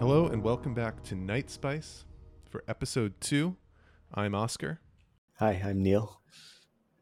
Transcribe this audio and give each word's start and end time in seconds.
Hello 0.00 0.28
and 0.28 0.42
welcome 0.42 0.72
back 0.72 1.02
to 1.04 1.14
Night 1.14 1.50
Spice 1.50 2.06
for 2.48 2.64
episode 2.66 3.12
two. 3.20 3.56
I'm 4.14 4.34
Oscar, 4.34 4.80
Hi, 5.38 5.60
I'm 5.62 5.82
Neal. 5.82 6.20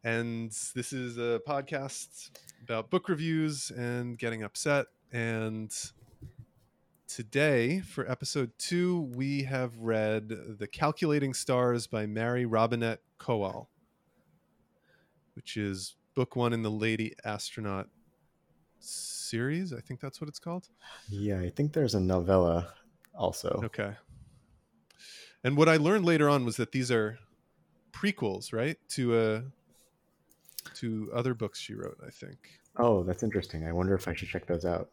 and 0.03 0.51
this 0.75 0.91
is 0.93 1.17
a 1.17 1.39
podcast 1.47 2.29
about 2.61 2.89
book 2.89 3.07
reviews 3.09 3.71
and 3.71 4.17
getting 4.17 4.43
upset. 4.43 4.87
And 5.13 5.73
today, 7.07 7.79
for 7.79 8.09
episode 8.11 8.51
two, 8.57 9.09
we 9.15 9.43
have 9.43 9.77
read 9.77 10.29
The 10.59 10.67
Calculating 10.67 11.33
Stars 11.33 11.87
by 11.87 12.05
Mary 12.05 12.45
Robinette 12.45 12.99
Kowal, 13.17 13.67
which 15.35 15.55
is 15.55 15.95
book 16.15 16.35
one 16.35 16.51
in 16.51 16.63
the 16.63 16.71
Lady 16.71 17.13
Astronaut 17.23 17.87
series. 18.81 19.73
I 19.73 19.79
think 19.79 20.01
that's 20.01 20.19
what 20.19 20.27
it's 20.27 20.39
called. 20.39 20.67
Yeah, 21.09 21.39
I 21.39 21.49
think 21.49 21.71
there's 21.73 21.95
a 21.95 21.99
novella 21.99 22.73
also. 23.19 23.61
Okay. 23.65 23.93
And 25.43 25.55
what 25.55 25.69
I 25.69 25.77
learned 25.77 26.05
later 26.05 26.29
on 26.29 26.45
was 26.45 26.57
that 26.57 26.71
these 26.71 26.89
are 26.89 27.19
prequels, 27.91 28.51
right? 28.51 28.77
To 28.89 29.15
uh 29.15 29.41
to 30.75 31.11
other 31.13 31.33
books 31.33 31.59
she 31.59 31.73
wrote, 31.73 31.97
I 32.05 32.09
think. 32.09 32.37
Oh, 32.77 33.03
that's 33.03 33.23
interesting. 33.23 33.67
I 33.67 33.73
wonder 33.73 33.93
if 33.93 34.07
I 34.07 34.13
should 34.13 34.29
check 34.29 34.47
those 34.47 34.65
out. 34.65 34.89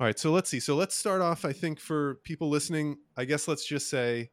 All 0.00 0.06
right, 0.06 0.18
so 0.18 0.32
let's 0.32 0.50
see. 0.50 0.58
So 0.58 0.74
let's 0.74 0.94
start 0.94 1.20
off 1.20 1.44
I 1.44 1.52
think 1.52 1.78
for 1.78 2.16
people 2.24 2.48
listening, 2.48 2.96
I 3.16 3.24
guess 3.24 3.46
let's 3.46 3.64
just 3.64 3.88
say 3.88 4.30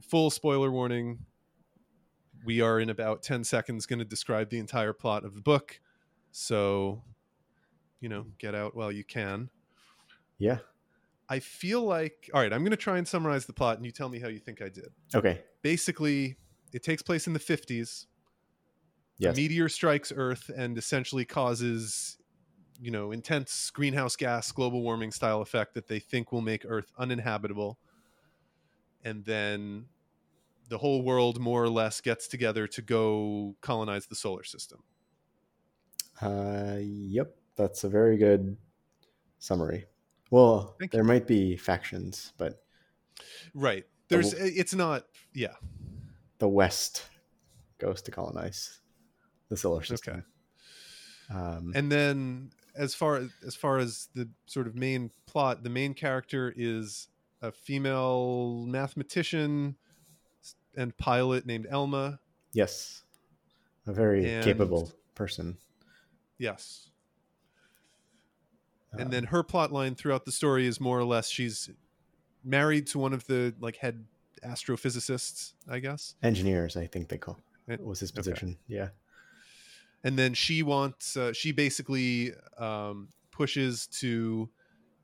full 0.00 0.30
spoiler 0.30 0.70
warning. 0.70 1.20
We 2.44 2.60
are 2.60 2.80
in 2.80 2.90
about 2.90 3.22
10 3.22 3.44
seconds 3.44 3.86
going 3.86 4.00
to 4.00 4.04
describe 4.04 4.50
the 4.50 4.58
entire 4.58 4.92
plot 4.92 5.24
of 5.24 5.34
the 5.34 5.40
book. 5.40 5.80
So, 6.32 7.04
you 8.00 8.08
know, 8.08 8.26
get 8.38 8.54
out 8.54 8.74
while 8.74 8.90
you 8.90 9.04
can. 9.04 9.48
Yeah. 10.42 10.58
I 11.28 11.38
feel 11.38 11.82
like 11.82 12.28
all 12.34 12.40
right, 12.40 12.52
I'm 12.52 12.62
going 12.62 12.72
to 12.72 12.76
try 12.76 12.98
and 12.98 13.06
summarize 13.06 13.46
the 13.46 13.52
plot 13.52 13.76
and 13.76 13.86
you 13.86 13.92
tell 13.92 14.08
me 14.08 14.18
how 14.18 14.28
you 14.28 14.38
think 14.40 14.60
I 14.60 14.68
did. 14.68 14.92
Okay. 15.14 15.44
basically 15.62 16.36
it 16.72 16.82
takes 16.82 17.02
place 17.02 17.26
in 17.26 17.32
the 17.32 17.38
50s 17.38 18.06
Yes. 19.18 19.36
a 19.36 19.40
meteor 19.40 19.68
strikes 19.68 20.12
earth 20.14 20.50
and 20.54 20.76
essentially 20.78 21.24
causes 21.24 22.18
you 22.80 22.90
know 22.90 23.12
intense 23.12 23.70
greenhouse 23.70 24.16
gas 24.16 24.52
global 24.52 24.82
warming 24.82 25.12
style 25.12 25.42
effect 25.42 25.74
that 25.74 25.88
they 25.88 26.00
think 26.00 26.32
will 26.32 26.42
make 26.42 26.64
earth 26.66 26.92
uninhabitable 26.98 27.78
and 29.02 29.24
then 29.24 29.88
the 30.68 30.78
whole 30.78 31.02
world 31.02 31.40
more 31.40 31.62
or 31.64 31.68
less 31.68 32.00
gets 32.00 32.28
together 32.28 32.66
to 32.68 32.82
go 32.82 33.56
colonize 33.62 34.06
the 34.06 34.16
solar 34.16 34.44
system 34.44 34.84
Uh, 36.20 36.78
yep. 36.80 37.36
That's 37.56 37.84
a 37.84 37.88
very 37.88 38.16
good 38.16 38.56
summary. 39.38 39.86
Well, 40.32 40.76
Thank 40.78 40.92
there 40.92 41.04
might 41.04 41.26
be 41.26 41.58
factions, 41.58 42.32
but 42.38 42.62
right 43.52 43.84
there's 44.08 44.32
it's 44.32 44.74
not 44.74 45.04
yeah 45.34 45.52
the 46.38 46.48
West 46.48 47.04
goes 47.78 48.00
to 48.00 48.10
colonize 48.10 48.80
the 49.50 49.58
solar 49.58 49.82
system. 49.82 50.24
Um, 51.28 51.72
and 51.74 51.92
then 51.92 52.50
as 52.74 52.94
far 52.94 53.28
as 53.46 53.54
far 53.54 53.76
as 53.76 54.08
the 54.14 54.26
sort 54.46 54.66
of 54.66 54.74
main 54.74 55.10
plot 55.26 55.62
the 55.62 55.70
main 55.70 55.92
character 55.92 56.52
is 56.56 57.08
a 57.42 57.52
female 57.52 58.64
mathematician 58.66 59.76
and 60.78 60.96
pilot 60.96 61.44
named 61.44 61.66
elma 61.68 62.20
yes. 62.54 63.02
A 63.86 63.92
very 63.92 64.32
and- 64.32 64.44
capable 64.44 64.90
person. 65.14 65.58
yes 66.38 66.88
and 68.98 69.10
then 69.10 69.24
her 69.24 69.42
plot 69.42 69.72
line 69.72 69.94
throughout 69.94 70.24
the 70.24 70.32
story 70.32 70.66
is 70.66 70.80
more 70.80 70.98
or 70.98 71.04
less 71.04 71.28
she's 71.28 71.70
married 72.44 72.86
to 72.88 72.98
one 72.98 73.12
of 73.12 73.26
the 73.26 73.54
like 73.60 73.76
head 73.76 74.04
astrophysicists 74.44 75.52
i 75.68 75.78
guess 75.78 76.14
engineers, 76.22 76.76
I 76.76 76.86
think 76.86 77.08
they 77.08 77.18
call 77.18 77.38
And- 77.68 77.80
was 77.80 78.00
his 78.00 78.10
okay. 78.10 78.16
position. 78.18 78.58
Yeah. 78.68 78.88
and 80.04 80.18
then 80.18 80.34
she 80.34 80.62
wants 80.62 81.16
uh, 81.16 81.32
she 81.32 81.52
basically 81.52 82.32
um, 82.58 83.08
pushes 83.30 83.86
to 84.00 84.48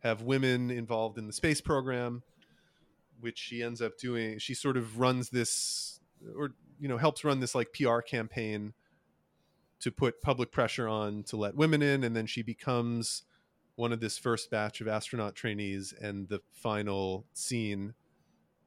have 0.00 0.22
women 0.22 0.70
involved 0.70 1.18
in 1.18 1.26
the 1.26 1.32
space 1.32 1.60
program 1.60 2.22
which 3.20 3.38
she 3.38 3.62
ends 3.62 3.80
up 3.82 3.96
doing 3.98 4.38
she 4.38 4.54
sort 4.54 4.76
of 4.76 4.98
runs 5.00 5.30
this 5.30 6.00
or 6.36 6.50
you 6.80 6.88
know 6.88 6.96
helps 6.98 7.24
run 7.24 7.40
this 7.40 7.54
like 7.54 7.72
pr 7.72 8.00
campaign 8.00 8.72
to 9.80 9.90
put 9.92 10.20
public 10.20 10.50
pressure 10.50 10.88
on 10.88 11.22
to 11.22 11.36
let 11.36 11.54
women 11.54 11.82
in 11.82 12.02
and 12.04 12.14
then 12.16 12.26
she 12.26 12.42
becomes 12.42 13.22
one 13.78 13.92
of 13.92 14.00
this 14.00 14.18
first 14.18 14.50
batch 14.50 14.80
of 14.80 14.88
astronaut 14.88 15.34
trainees 15.34 15.94
and 16.00 16.28
the 16.28 16.40
final 16.52 17.26
scene 17.32 17.94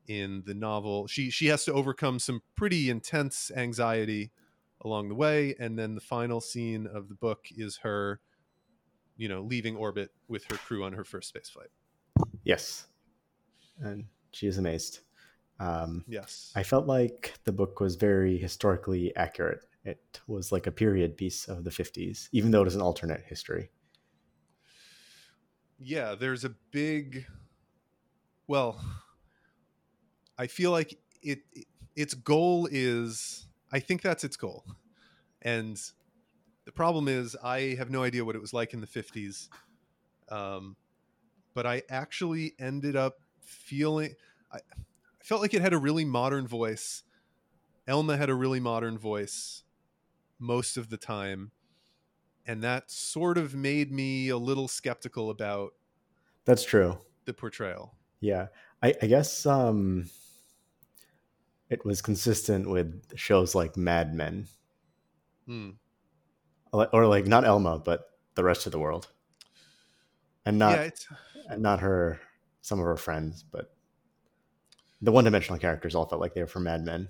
in 0.08 0.44
the 0.46 0.54
novel 0.54 1.06
she 1.08 1.30
she 1.30 1.48
has 1.48 1.64
to 1.64 1.74
overcome 1.74 2.18
some 2.18 2.42
pretty 2.56 2.90
intense 2.90 3.52
anxiety 3.56 4.32
along 4.82 5.10
the 5.10 5.16
way 5.16 5.56
and 5.60 5.78
then 5.78 5.94
the 5.96 6.02
final 6.02 6.42
scene 6.42 6.88
of 6.88 7.08
the 7.08 7.16
book 7.16 7.46
is 7.56 7.78
her 7.84 8.20
you 9.16 9.30
know 9.30 9.42
leaving 9.42 9.76
orbit 9.76 10.10
with 10.28 10.44
her 10.46 10.56
crew 10.58 10.84
on 10.84 10.94
her 10.94 11.04
first 11.04 11.30
space 11.30 11.50
flight 11.50 11.70
Yes. 12.44 12.88
And 13.80 14.06
she 14.32 14.48
is 14.48 14.58
amazed. 14.58 15.00
Um, 15.60 16.04
yes 16.08 16.52
I 16.56 16.64
felt 16.64 16.88
like 16.88 17.36
the 17.44 17.52
book 17.52 17.80
was 17.80 17.96
very 17.96 18.38
historically 18.38 19.16
accurate. 19.16 19.62
It 19.84 20.22
was 20.28 20.52
like 20.52 20.68
a 20.68 20.72
period 20.72 21.18
piece 21.18 21.48
of 21.48 21.64
the 21.64 21.70
50s, 21.70 22.30
even 22.32 22.52
though 22.52 22.62
it 22.64 22.68
is 22.68 22.76
an 22.76 22.82
alternate 22.82 23.24
history. 23.26 23.72
Yeah 25.84 26.16
there's 26.16 26.46
a 26.46 26.50
big 26.72 27.26
well 28.48 28.80
i 30.38 30.46
feel 30.46 30.72
like 30.72 30.98
it, 31.22 31.40
it 31.54 31.66
its 31.96 32.14
goal 32.14 32.68
is 32.72 33.48
i 33.72 33.80
think 33.80 34.02
that's 34.02 34.24
its 34.24 34.38
goal. 34.38 34.64
And 35.42 35.80
the 36.66 36.72
problem 36.72 37.08
is 37.08 37.36
i 37.44 37.76
have 37.78 37.90
no 37.90 38.04
idea 38.04 38.24
what 38.24 38.36
it 38.36 38.42
was 38.42 38.54
like 38.54 38.74
in 38.74 38.82
the 38.82 38.88
50s 38.88 39.50
um, 40.30 40.76
but 41.54 41.66
i 41.66 41.82
actually 41.90 42.54
ended 42.60 42.96
up 42.96 43.20
feeling 43.42 44.14
I, 44.52 44.58
I 44.58 45.24
felt 45.24 45.42
like 45.42 45.54
it 45.54 45.62
had 45.62 45.74
a 45.74 45.78
really 45.78 46.06
modern 46.06 46.48
voice. 46.48 47.04
Elma 47.88 48.18
had 48.18 48.30
a 48.30 48.36
really 48.36 48.60
modern 48.60 48.98
voice 48.98 49.64
most 50.40 50.78
of 50.78 50.90
the 50.90 50.98
time 50.98 51.52
and 52.46 52.64
that 52.64 52.90
sort 52.92 53.38
of 53.38 53.54
made 53.56 53.92
me 53.92 54.30
a 54.30 54.38
little 54.38 54.68
skeptical 54.68 55.30
about 55.30 55.74
That's 56.46 56.64
true. 56.64 56.98
the 57.26 57.34
portrayal. 57.34 57.94
Yeah. 58.20 58.48
I, 58.84 58.94
I 59.02 59.08
guess 59.08 59.46
um, 59.46 60.10
it 61.70 61.86
was 61.86 62.02
consistent 62.02 62.70
with 62.70 63.02
shows 63.16 63.54
like 63.56 63.78
Mad 63.78 64.14
Men, 64.14 64.48
Hmm. 65.46 65.72
or 66.72 67.06
like 67.08 67.28
not 67.28 67.46
Elma, 67.46 67.80
but 67.80 68.10
the 68.36 68.44
rest 68.44 68.66
of 68.66 68.72
the 68.72 68.80
world. 68.80 69.08
And 70.46 70.58
not, 70.58 70.78
yeah, 70.78 70.90
and 71.50 71.62
not 71.62 71.80
her, 71.82 72.20
some 72.62 72.80
of 72.80 72.86
her 72.86 72.98
friends, 72.98 73.44
but 73.44 73.74
the 75.02 75.12
one 75.12 75.24
dimensional 75.26 75.60
characters 75.60 75.94
all 75.96 76.08
felt 76.08 76.22
like 76.22 76.34
they 76.34 76.42
were 76.42 76.48
from 76.48 76.64
Mad 76.64 76.84
Men. 76.84 77.10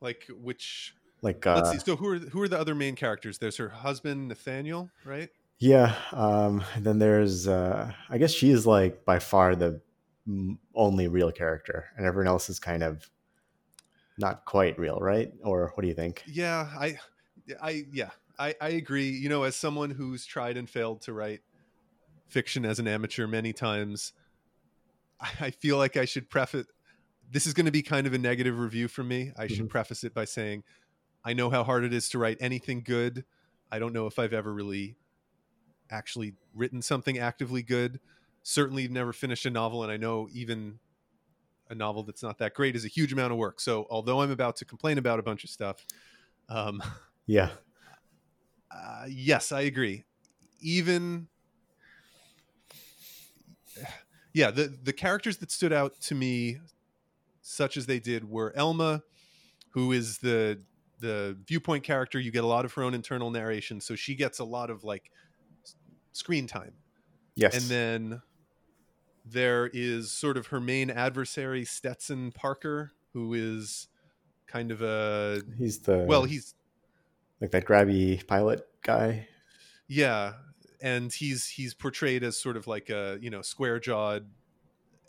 like 0.00 0.28
which. 0.40 0.94
Like, 1.22 1.46
uh, 1.46 1.54
let's 1.54 1.70
see. 1.70 1.78
So 1.78 1.96
who 1.96 2.08
are 2.08 2.18
who 2.18 2.42
are 2.42 2.48
the 2.48 2.58
other 2.58 2.74
main 2.74 2.96
characters? 2.96 3.38
There's 3.38 3.56
her 3.56 3.68
husband 3.68 4.28
Nathaniel, 4.28 4.90
right? 5.04 5.30
Yeah. 5.58 5.94
Um, 6.10 6.64
and 6.74 6.84
then 6.84 6.98
there's, 6.98 7.46
uh, 7.46 7.92
I 8.10 8.18
guess 8.18 8.32
she 8.32 8.50
is 8.50 8.66
like 8.66 9.04
by 9.04 9.20
far 9.20 9.54
the 9.54 9.80
only 10.74 11.06
real 11.08 11.30
character, 11.30 11.86
and 11.96 12.04
everyone 12.04 12.26
else 12.26 12.50
is 12.50 12.58
kind 12.58 12.82
of 12.82 13.08
not 14.18 14.44
quite 14.44 14.78
real, 14.78 14.98
right? 14.98 15.32
Or 15.44 15.70
what 15.74 15.82
do 15.82 15.88
you 15.88 15.94
think? 15.94 16.24
Yeah, 16.26 16.68
I, 16.78 16.98
I 17.60 17.84
yeah, 17.92 18.10
I 18.38 18.54
I 18.60 18.68
agree. 18.70 19.10
You 19.10 19.28
know, 19.28 19.44
as 19.44 19.54
someone 19.54 19.90
who's 19.90 20.26
tried 20.26 20.56
and 20.56 20.68
failed 20.68 21.02
to 21.02 21.12
write 21.12 21.40
fiction 22.26 22.64
as 22.64 22.78
an 22.78 22.88
amateur 22.88 23.26
many 23.26 23.52
times, 23.52 24.12
I, 25.40 25.50
feel 25.50 25.76
like 25.76 25.96
I 25.96 26.04
should 26.06 26.28
preface. 26.30 26.66
This 27.30 27.46
is 27.46 27.54
going 27.54 27.66
to 27.66 27.72
be 27.72 27.82
kind 27.82 28.06
of 28.06 28.14
a 28.14 28.18
negative 28.18 28.58
review 28.58 28.88
for 28.88 29.04
me. 29.04 29.32
I 29.36 29.46
should 29.46 29.66
Mhm. 29.66 29.70
preface 29.70 30.02
it 30.02 30.12
by 30.14 30.24
saying, 30.24 30.64
I 31.24 31.32
know 31.32 31.50
how 31.50 31.64
hard 31.64 31.84
it 31.84 31.92
is 31.92 32.08
to 32.10 32.18
write 32.18 32.38
anything 32.40 32.82
good. 32.82 33.24
I 33.70 33.78
don't 33.78 33.92
know 33.92 34.06
if 34.06 34.18
I've 34.18 34.32
ever 34.32 34.52
really 34.52 34.96
actually 35.90 36.34
written 36.54 36.82
something 36.82 37.18
actively 37.18 37.62
good. 37.62 38.00
Certainly 38.42 38.88
never 38.88 39.12
finished 39.12 39.46
a 39.46 39.50
novel, 39.50 39.82
and 39.82 39.92
I 39.92 39.96
know 39.96 40.28
even 40.32 40.78
a 41.70 41.74
novel 41.74 42.02
that's 42.02 42.22
not 42.22 42.38
that 42.38 42.54
great 42.54 42.74
is 42.76 42.84
a 42.84 42.88
huge 42.88 43.12
amount 43.12 43.32
of 43.32 43.38
work. 43.38 43.60
So, 43.60 43.86
although 43.88 44.20
I'm 44.20 44.30
about 44.30 44.56
to 44.56 44.64
complain 44.64 44.98
about 44.98 45.18
a 45.18 45.22
bunch 45.22 45.44
of 45.44 45.50
stuff, 45.50 45.86
um, 46.48 46.82
Yeah. 47.26 47.50
uh, 48.70 49.04
yes, 49.08 49.52
I 49.52 49.60
agree. 49.62 50.04
Even 50.60 51.28
yeah, 54.32 54.50
the 54.50 54.76
the 54.82 54.92
characters 54.92 55.36
that 55.38 55.50
stood 55.50 55.72
out 55.72 56.00
to 56.02 56.14
me, 56.14 56.58
such 57.42 57.76
as 57.76 57.86
they 57.86 58.00
did, 58.00 58.28
were 58.28 58.52
Elma, 58.56 59.02
who 59.70 59.92
is 59.92 60.18
the 60.18 60.60
the 61.02 61.36
viewpoint 61.46 61.84
character. 61.84 62.18
You 62.18 62.30
get 62.30 62.44
a 62.44 62.46
lot 62.46 62.64
of 62.64 62.72
her 62.74 62.82
own 62.82 62.94
internal 62.94 63.30
narration, 63.30 63.80
so 63.80 63.94
she 63.94 64.14
gets 64.14 64.38
a 64.38 64.44
lot 64.44 64.70
of 64.70 64.84
like 64.84 65.10
screen 66.12 66.46
time. 66.46 66.72
Yes. 67.34 67.54
and 67.54 67.64
then 67.64 68.22
there 69.24 69.70
is 69.72 70.10
sort 70.10 70.36
of 70.36 70.48
her 70.48 70.60
main 70.60 70.90
adversary 70.90 71.64
Stetson 71.64 72.32
Parker, 72.32 72.92
who 73.12 73.34
is 73.34 73.88
kind 74.46 74.70
of 74.70 74.82
a 74.82 75.42
he's 75.58 75.80
the 75.80 76.04
well, 76.08 76.24
he's 76.24 76.54
like 77.40 77.50
that 77.50 77.66
grabby 77.66 78.26
pilot 78.26 78.66
guy. 78.82 79.28
yeah, 79.88 80.34
and 80.80 81.12
he's 81.12 81.48
he's 81.48 81.74
portrayed 81.74 82.22
as 82.22 82.38
sort 82.38 82.56
of 82.56 82.66
like 82.66 82.90
a 82.90 83.18
you 83.20 83.30
know 83.30 83.42
square 83.42 83.80
jawed 83.80 84.26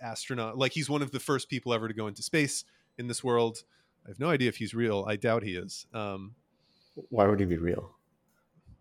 astronaut, 0.02 0.58
like 0.58 0.72
he's 0.72 0.90
one 0.90 1.02
of 1.02 1.12
the 1.12 1.20
first 1.20 1.50
people 1.50 1.74
ever 1.74 1.88
to 1.88 1.94
go 1.94 2.08
into 2.08 2.24
space 2.24 2.66
in 2.98 3.08
this 3.08 3.24
world. 3.24 3.64
I 4.06 4.10
have 4.10 4.20
no 4.20 4.30
idea 4.30 4.50
if 4.50 4.58
he's 4.58 4.74
real. 4.74 5.06
I 5.08 5.16
doubt 5.16 5.44
he 5.44 5.56
is. 5.56 5.86
Um, 5.94 6.36
Why 7.10 7.28
would 7.28 7.40
he 7.40 7.46
be 7.46 7.58
real? 7.58 7.96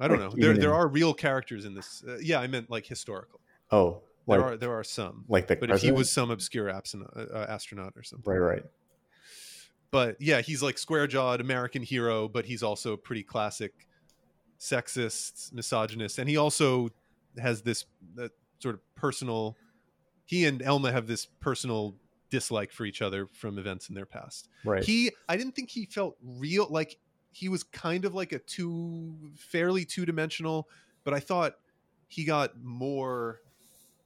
I 0.00 0.08
don't 0.08 0.20
Like, 0.20 0.30
know. 0.30 0.36
There 0.42 0.54
there 0.54 0.70
in- 0.70 0.74
are 0.76 0.88
real 0.88 1.14
characters 1.14 1.64
in 1.64 1.74
this. 1.74 2.02
Uh, 2.06 2.19
yeah, 2.19 2.40
I 2.40 2.46
meant 2.48 2.70
like 2.70 2.86
historical. 2.86 3.40
Oh, 3.70 4.02
There 4.26 4.42
are 4.42 4.56
there 4.56 4.72
are 4.72 4.84
some, 4.84 5.24
like 5.28 5.46
the 5.46 5.56
but 5.56 5.70
if 5.70 5.80
he 5.82 5.92
was 5.92 6.10
some 6.10 6.30
obscure 6.30 6.69
astronaut, 6.69 7.12
uh, 7.16 7.46
astronaut 7.48 7.92
or 7.96 8.02
something. 8.02 8.30
right, 8.32 8.38
right. 8.38 8.64
But 9.90 10.16
yeah, 10.20 10.40
he's 10.40 10.62
like 10.62 10.78
square 10.78 11.06
jawed 11.06 11.40
American 11.40 11.82
hero, 11.82 12.26
but 12.28 12.46
he's 12.46 12.62
also 12.62 12.96
pretty 12.96 13.22
classic 13.22 13.72
sexist, 14.58 15.52
misogynist, 15.52 16.18
and 16.18 16.28
he 16.28 16.36
also 16.36 16.88
has 17.38 17.62
this 17.62 17.84
uh, 18.20 18.28
sort 18.58 18.75
of 18.76 18.80
personal. 18.94 19.56
He 20.25 20.46
and 20.46 20.62
Elma 20.62 20.92
have 20.92 21.06
this 21.06 21.26
personal 21.40 21.96
dislike 22.32 22.73
for 22.73 22.87
each 22.87 23.02
other 23.02 23.29
from 23.31 23.58
events 23.58 23.90
in 23.90 23.94
their 23.94 24.06
past. 24.06 24.49
Right. 24.64 24.82
He, 24.82 25.12
I 25.29 25.37
didn't 25.37 25.55
think 25.55 25.69
he 25.69 25.84
felt 25.84 26.17
real. 26.25 26.67
Like 26.70 26.96
he 27.31 27.50
was 27.50 27.62
kind 27.62 28.06
of 28.06 28.14
like 28.14 28.32
a 28.32 28.38
two, 28.38 29.14
fairly 29.37 29.84
two 29.84 30.06
dimensional, 30.06 30.67
but 31.05 31.12
I 31.12 31.20
thought 31.20 31.56
he 32.08 32.25
got 32.25 32.58
more 32.62 33.43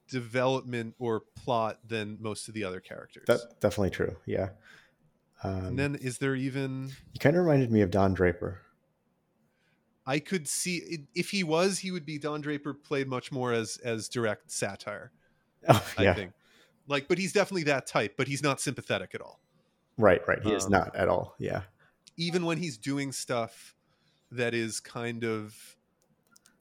development 0.09 0.97
or 0.99 1.23
plot 1.37 1.79
than 1.87 2.19
most 2.21 2.49
of 2.49 2.55
the 2.55 2.65
other 2.65 2.81
characters. 2.81 3.25
That's 3.29 3.47
definitely 3.61 3.91
true. 3.91 4.17
Yeah. 4.27 4.49
Um, 5.45 5.67
and 5.67 5.79
then 5.79 5.95
is 5.95 6.19
there 6.19 6.35
even? 6.35 6.91
he 7.13 7.21
kind 7.21 7.37
of 7.37 7.45
reminded 7.45 7.71
me 7.71 7.81
of 7.81 7.93
Don 7.93 8.13
Draper. 8.13 8.61
I 10.05 10.19
could 10.19 10.49
see 10.49 11.07
if 11.15 11.31
he 11.31 11.45
was, 11.45 11.79
he 11.79 11.93
would 11.93 12.07
be 12.07 12.19
Don 12.19 12.41
Draper 12.41 12.75
played 12.75 13.07
much 13.07 13.31
more 13.31 13.53
as 13.53 13.77
as 13.85 14.09
direct 14.09 14.51
satire. 14.51 15.13
Oh, 15.69 15.85
I 15.99 16.13
think, 16.13 16.33
like, 16.89 17.09
but 17.09 17.19
he's 17.19 17.33
definitely 17.33 17.65
that 17.65 17.87
type. 17.87 18.15
But 18.17 18.29
he's 18.29 18.43
not 18.43 18.61
sympathetic 18.61 19.15
at 19.15 19.21
all. 19.21 19.41
Right, 19.99 20.21
right. 20.29 20.43
He 20.43 20.53
is 20.53 20.67
Um, 20.67 20.73
not 20.73 20.95
at 20.97 21.09
all. 21.09 21.35
Yeah. 21.39 21.63
even 22.19 22.45
when 22.47 22.57
he's 22.59 22.79
doing 22.79 23.13
stuff 23.13 23.75
that 24.31 24.55
is 24.55 24.81
kind 24.81 25.25
of 25.25 25.55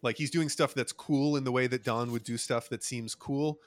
like 0.02 0.18
he's 0.18 0.30
doing 0.32 0.50
stuff 0.50 0.74
that's 0.74 0.92
cool 0.92 1.36
in 1.38 1.44
the 1.46 1.52
way 1.52 1.66
that 1.68 1.84
Don 1.84 2.12
would 2.12 2.24
do 2.24 2.38
stuff 2.38 2.70
that 2.70 2.84
seems 2.84 3.16
cool. 3.16 3.60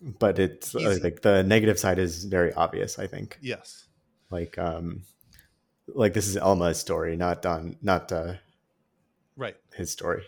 But 0.00 0.38
it's 0.38 0.74
uh, 0.74 0.98
like 1.02 1.22
the 1.22 1.42
negative 1.42 1.78
side 1.78 1.98
is 1.98 2.24
very 2.24 2.52
obvious, 2.54 2.98
I 2.98 3.06
think. 3.06 3.38
Yes. 3.42 3.86
Like 4.30 4.56
um 4.58 5.02
like 5.88 6.12
this 6.14 6.26
is 6.28 6.36
Elma's 6.36 6.78
story, 6.78 7.16
not 7.16 7.42
Don 7.42 7.76
not 7.82 8.10
uh 8.12 8.34
Right. 9.36 9.56
his 9.74 9.90
story. 9.92 10.24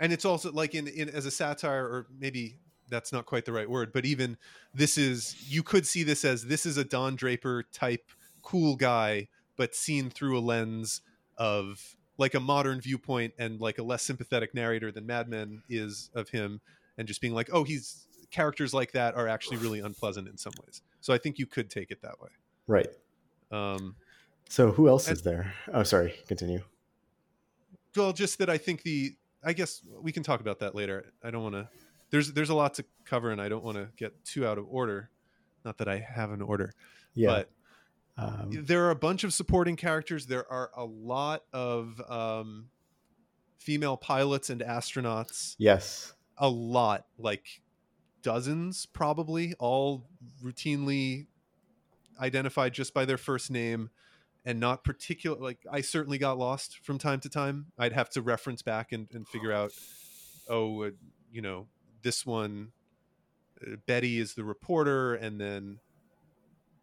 And 0.00 0.12
it's 0.12 0.24
also 0.24 0.50
like 0.52 0.74
in, 0.74 0.88
in 0.88 1.08
as 1.10 1.26
a 1.26 1.30
satire, 1.30 1.84
or 1.84 2.06
maybe 2.18 2.58
that's 2.90 3.12
not 3.12 3.24
quite 3.26 3.44
the 3.44 3.52
right 3.52 3.68
word, 3.70 3.92
but 3.92 4.04
even 4.04 4.36
this 4.74 4.98
is 4.98 5.36
you 5.48 5.62
could 5.62 5.86
see 5.86 6.02
this 6.02 6.24
as 6.24 6.44
this 6.46 6.66
is 6.66 6.76
a 6.76 6.84
Don 6.84 7.16
Draper 7.16 7.64
type 7.72 8.10
cool 8.42 8.76
guy, 8.76 9.28
but 9.56 9.74
seen 9.74 10.10
through 10.10 10.38
a 10.38 10.40
lens 10.40 11.00
of 11.38 11.96
like 12.18 12.34
a 12.34 12.40
modern 12.40 12.80
viewpoint 12.80 13.32
and 13.38 13.60
like 13.60 13.78
a 13.78 13.82
less 13.82 14.02
sympathetic 14.02 14.54
narrator 14.54 14.92
than 14.92 15.06
Mad 15.06 15.28
Men 15.28 15.62
is 15.68 16.10
of 16.14 16.28
him, 16.28 16.60
and 16.98 17.08
just 17.08 17.20
being 17.20 17.32
like, 17.34 17.48
oh, 17.52 17.64
he's 17.64 18.06
characters 18.30 18.72
like 18.74 18.92
that 18.92 19.14
are 19.14 19.26
actually 19.26 19.56
really 19.56 19.80
unpleasant 19.80 20.28
in 20.28 20.36
some 20.36 20.52
ways. 20.64 20.82
So 21.00 21.12
I 21.14 21.18
think 21.18 21.38
you 21.38 21.46
could 21.46 21.70
take 21.70 21.90
it 21.90 22.02
that 22.02 22.20
way. 22.20 22.28
Right. 22.66 22.88
Um, 23.50 23.96
So 24.48 24.70
who 24.72 24.88
else 24.88 25.08
And- 25.08 25.16
is 25.16 25.22
there? 25.22 25.54
Oh 25.72 25.82
sorry, 25.82 26.14
continue. 26.28 26.62
well, 27.96 28.12
just 28.12 28.38
that 28.38 28.48
I 28.50 28.58
think 28.58 28.82
the 28.82 29.14
I 29.42 29.54
guess 29.54 29.80
we 30.02 30.12
can 30.12 30.22
talk 30.22 30.40
about 30.40 30.58
that 30.58 30.74
later. 30.74 31.06
I 31.24 31.30
don't 31.30 31.42
want 31.42 31.54
to. 31.54 31.68
There's 32.10 32.32
there's 32.32 32.50
a 32.50 32.54
lot 32.54 32.74
to 32.74 32.84
cover, 33.04 33.30
and 33.30 33.40
I 33.40 33.48
don't 33.48 33.64
want 33.64 33.76
to 33.76 33.88
get 33.96 34.24
too 34.24 34.46
out 34.46 34.58
of 34.58 34.66
order. 34.68 35.10
Not 35.64 35.78
that 35.78 35.88
I 35.88 35.98
have 35.98 36.30
an 36.32 36.42
order, 36.42 36.72
Yeah. 37.14 37.28
but 37.28 37.50
um, 38.16 38.50
there 38.64 38.84
are 38.86 38.90
a 38.90 38.94
bunch 38.96 39.24
of 39.24 39.32
supporting 39.32 39.76
characters. 39.76 40.26
There 40.26 40.50
are 40.50 40.70
a 40.76 40.84
lot 40.84 41.42
of 41.52 42.00
um, 42.08 42.68
female 43.58 43.96
pilots 43.96 44.50
and 44.50 44.60
astronauts. 44.60 45.54
yes. 45.58 46.12
A 46.38 46.48
lot, 46.48 47.06
like 47.18 47.60
dozens, 48.22 48.86
probably, 48.86 49.54
all 49.58 50.06
routinely 50.42 51.26
identified 52.18 52.72
just 52.74 52.92
by 52.94 53.04
their 53.04 53.18
first 53.18 53.50
name 53.50 53.90
and 54.44 54.58
not 54.60 54.84
particular 54.84 55.38
like 55.38 55.58
i 55.70 55.80
certainly 55.80 56.18
got 56.18 56.36
lost 56.38 56.78
from 56.82 56.98
time 56.98 57.18
to 57.20 57.28
time 57.30 57.66
i'd 57.78 57.92
have 57.94 58.08
to 58.10 58.20
reference 58.22 58.60
back 58.62 58.92
and, 58.92 59.08
and 59.12 59.26
figure 59.28 59.52
out 59.52 59.70
oh 60.48 60.82
uh, 60.84 60.90
you 61.32 61.40
know 61.42 61.66
this 62.02 62.24
one 62.26 62.72
uh, 63.66 63.76
betty 63.86 64.18
is 64.18 64.34
the 64.34 64.44
reporter 64.44 65.14
and 65.14 65.40
then 65.40 65.78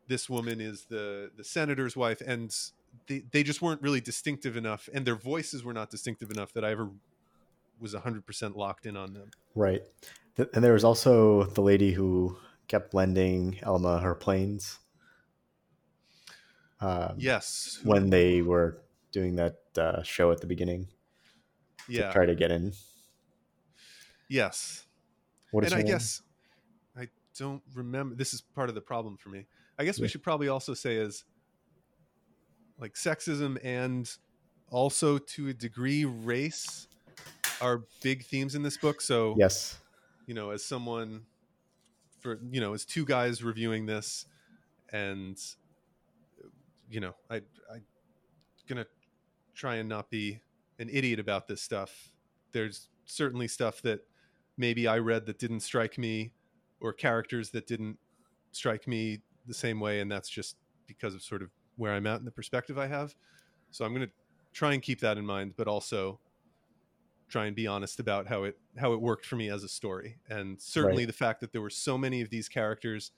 this 0.07 0.29
woman 0.29 0.61
is 0.61 0.85
the 0.89 1.31
the 1.35 1.43
senator's 1.43 1.95
wife 1.95 2.21
and 2.25 2.55
they, 3.07 3.23
they 3.31 3.43
just 3.43 3.61
weren't 3.61 3.81
really 3.81 4.01
distinctive 4.01 4.55
enough 4.57 4.89
and 4.93 5.05
their 5.05 5.15
voices 5.15 5.63
were 5.63 5.73
not 5.73 5.89
distinctive 5.89 6.31
enough 6.31 6.53
that 6.53 6.63
i 6.63 6.71
ever 6.71 6.89
was 7.79 7.93
100% 7.93 8.55
locked 8.55 8.87
in 8.87 8.97
on 8.97 9.13
them 9.13 9.29
Right. 9.57 9.81
And 10.53 10.63
there 10.63 10.73
was 10.73 10.83
also 10.83 11.43
the 11.45 11.61
lady 11.61 11.91
who 11.93 12.37
kept 12.67 12.93
lending 12.93 13.57
Elma 13.63 13.99
her 13.99 14.13
planes. 14.13 14.77
Um, 16.79 17.15
yes 17.17 17.79
when 17.83 18.11
they 18.11 18.43
were 18.43 18.77
doing 19.11 19.37
that 19.37 19.57
uh, 19.79 20.03
show 20.03 20.31
at 20.31 20.41
the 20.41 20.45
beginning 20.45 20.89
to 21.87 21.93
yeah 21.93 22.11
try 22.11 22.27
to 22.27 22.35
get 22.35 22.51
in. 22.51 22.73
yes 24.29 24.85
What 25.51 25.63
and 25.63 25.73
I 25.73 25.77
name? 25.77 25.87
guess 25.87 26.21
I 26.97 27.07
don't 27.37 27.61
remember. 27.73 28.15
This 28.15 28.33
is 28.33 28.41
part 28.41 28.69
of 28.69 28.75
the 28.75 28.81
problem 28.81 29.17
for 29.17 29.29
me. 29.29 29.45
I 29.79 29.85
guess 29.85 29.99
we 29.99 30.07
should 30.07 30.23
probably 30.23 30.47
also 30.47 30.73
say 30.73 30.95
is 30.95 31.23
like 32.79 32.93
sexism 32.93 33.57
and 33.63 34.09
also 34.71 35.17
to 35.17 35.49
a 35.49 35.53
degree 35.53 36.05
race 36.05 36.87
are 37.61 37.83
big 38.01 38.25
themes 38.25 38.55
in 38.55 38.63
this 38.63 38.77
book. 38.77 39.01
So 39.01 39.35
yes, 39.37 39.79
you 40.25 40.33
know, 40.33 40.49
as 40.51 40.63
someone 40.63 41.23
for 42.19 42.39
you 42.51 42.59
know, 42.59 42.73
as 42.73 42.85
two 42.85 43.05
guys 43.05 43.43
reviewing 43.43 43.85
this, 43.85 44.25
and 44.91 45.37
you 46.89 46.99
know, 46.99 47.13
I 47.29 47.37
I 47.71 47.79
gonna 48.67 48.85
try 49.53 49.75
and 49.75 49.89
not 49.89 50.09
be 50.09 50.39
an 50.79 50.89
idiot 50.91 51.19
about 51.19 51.47
this 51.47 51.61
stuff. 51.61 52.11
There's 52.51 52.89
certainly 53.05 53.47
stuff 53.47 53.81
that 53.83 54.01
maybe 54.57 54.87
I 54.87 54.99
read 54.99 55.25
that 55.27 55.39
didn't 55.39 55.61
strike 55.61 55.97
me, 55.97 56.33
or 56.79 56.93
characters 56.93 57.51
that 57.51 57.67
didn't 57.67 57.99
strike 58.51 58.87
me 58.87 59.23
the 59.45 59.53
same 59.53 59.79
way, 59.79 60.01
and 60.01 60.11
that's 60.11 60.29
just 60.29 60.57
because 60.87 61.15
of 61.15 61.23
sort 61.23 61.41
of 61.43 61.51
where 61.75 61.93
I'm 61.93 62.07
at 62.07 62.17
and 62.17 62.27
the 62.27 62.31
perspective 62.31 62.77
I 62.77 62.87
have. 62.87 63.15
So 63.71 63.85
I'm 63.85 63.93
gonna 63.93 64.11
try 64.53 64.73
and 64.73 64.83
keep 64.83 65.01
that 65.01 65.17
in 65.17 65.25
mind, 65.25 65.55
but 65.57 65.67
also 65.67 66.21
try 67.27 67.45
and 67.45 67.55
be 67.55 67.67
honest 67.67 67.99
about 67.99 68.27
how 68.27 68.43
it 68.43 68.57
how 68.77 68.93
it 68.93 69.01
worked 69.01 69.25
for 69.25 69.35
me 69.35 69.49
as 69.49 69.63
a 69.63 69.67
story 69.67 70.19
and 70.29 70.61
certainly 70.61 71.03
Right. 71.03 71.05
the 71.05 71.13
fact 71.13 71.41
that 71.41 71.51
there 71.51 71.61
were 71.61 71.69
so 71.69 71.97
many 71.97 72.21
of 72.21 72.29
these 72.29 72.47
characters 72.47 73.11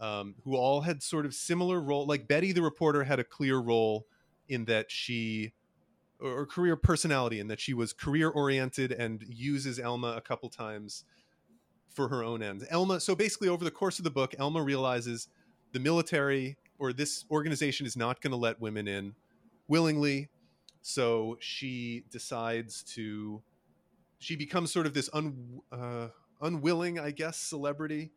um, 0.00 0.36
who 0.44 0.56
all 0.56 0.82
had 0.82 1.02
sort 1.02 1.26
of 1.26 1.34
similar 1.34 1.80
role 1.80 2.06
like 2.06 2.28
betty 2.28 2.52
the 2.52 2.62
reporter 2.62 3.04
had 3.04 3.20
a 3.20 3.24
clear 3.24 3.58
role 3.58 4.08
in 4.48 4.64
that 4.66 4.90
she 4.90 5.54
or 6.20 6.46
career 6.46 6.76
personality 6.76 7.40
in 7.40 7.48
that 7.48 7.60
she 7.60 7.74
was 7.74 7.92
career 7.92 8.28
oriented 8.28 8.92
and 8.92 9.24
uses 9.28 9.78
elma 9.78 10.14
a 10.16 10.20
couple 10.20 10.48
times 10.48 11.04
for 11.88 12.08
her 12.08 12.22
own 12.22 12.42
ends. 12.42 12.64
Elma 12.70 13.00
so 13.00 13.14
basically 13.14 13.48
over 13.48 13.64
the 13.64 13.70
course 13.70 13.98
of 13.98 14.04
the 14.04 14.10
book 14.10 14.34
elma 14.38 14.62
realizes 14.62 15.28
the 15.72 15.80
military 15.80 16.56
or 16.78 16.92
this 16.92 17.24
organization 17.30 17.86
is 17.86 17.96
not 17.96 18.20
going 18.20 18.30
to 18.30 18.36
let 18.36 18.60
women 18.60 18.88
in 18.88 19.14
willingly. 19.68 20.28
So 20.82 21.36
she 21.40 22.04
decides 22.10 22.82
to 22.94 23.42
she 24.18 24.36
becomes 24.36 24.72
sort 24.72 24.86
of 24.86 24.94
this 24.94 25.08
un, 25.12 25.60
uh, 25.70 26.08
unwilling 26.40 26.98
i 26.98 27.10
guess 27.10 27.36
celebrity 27.36 28.10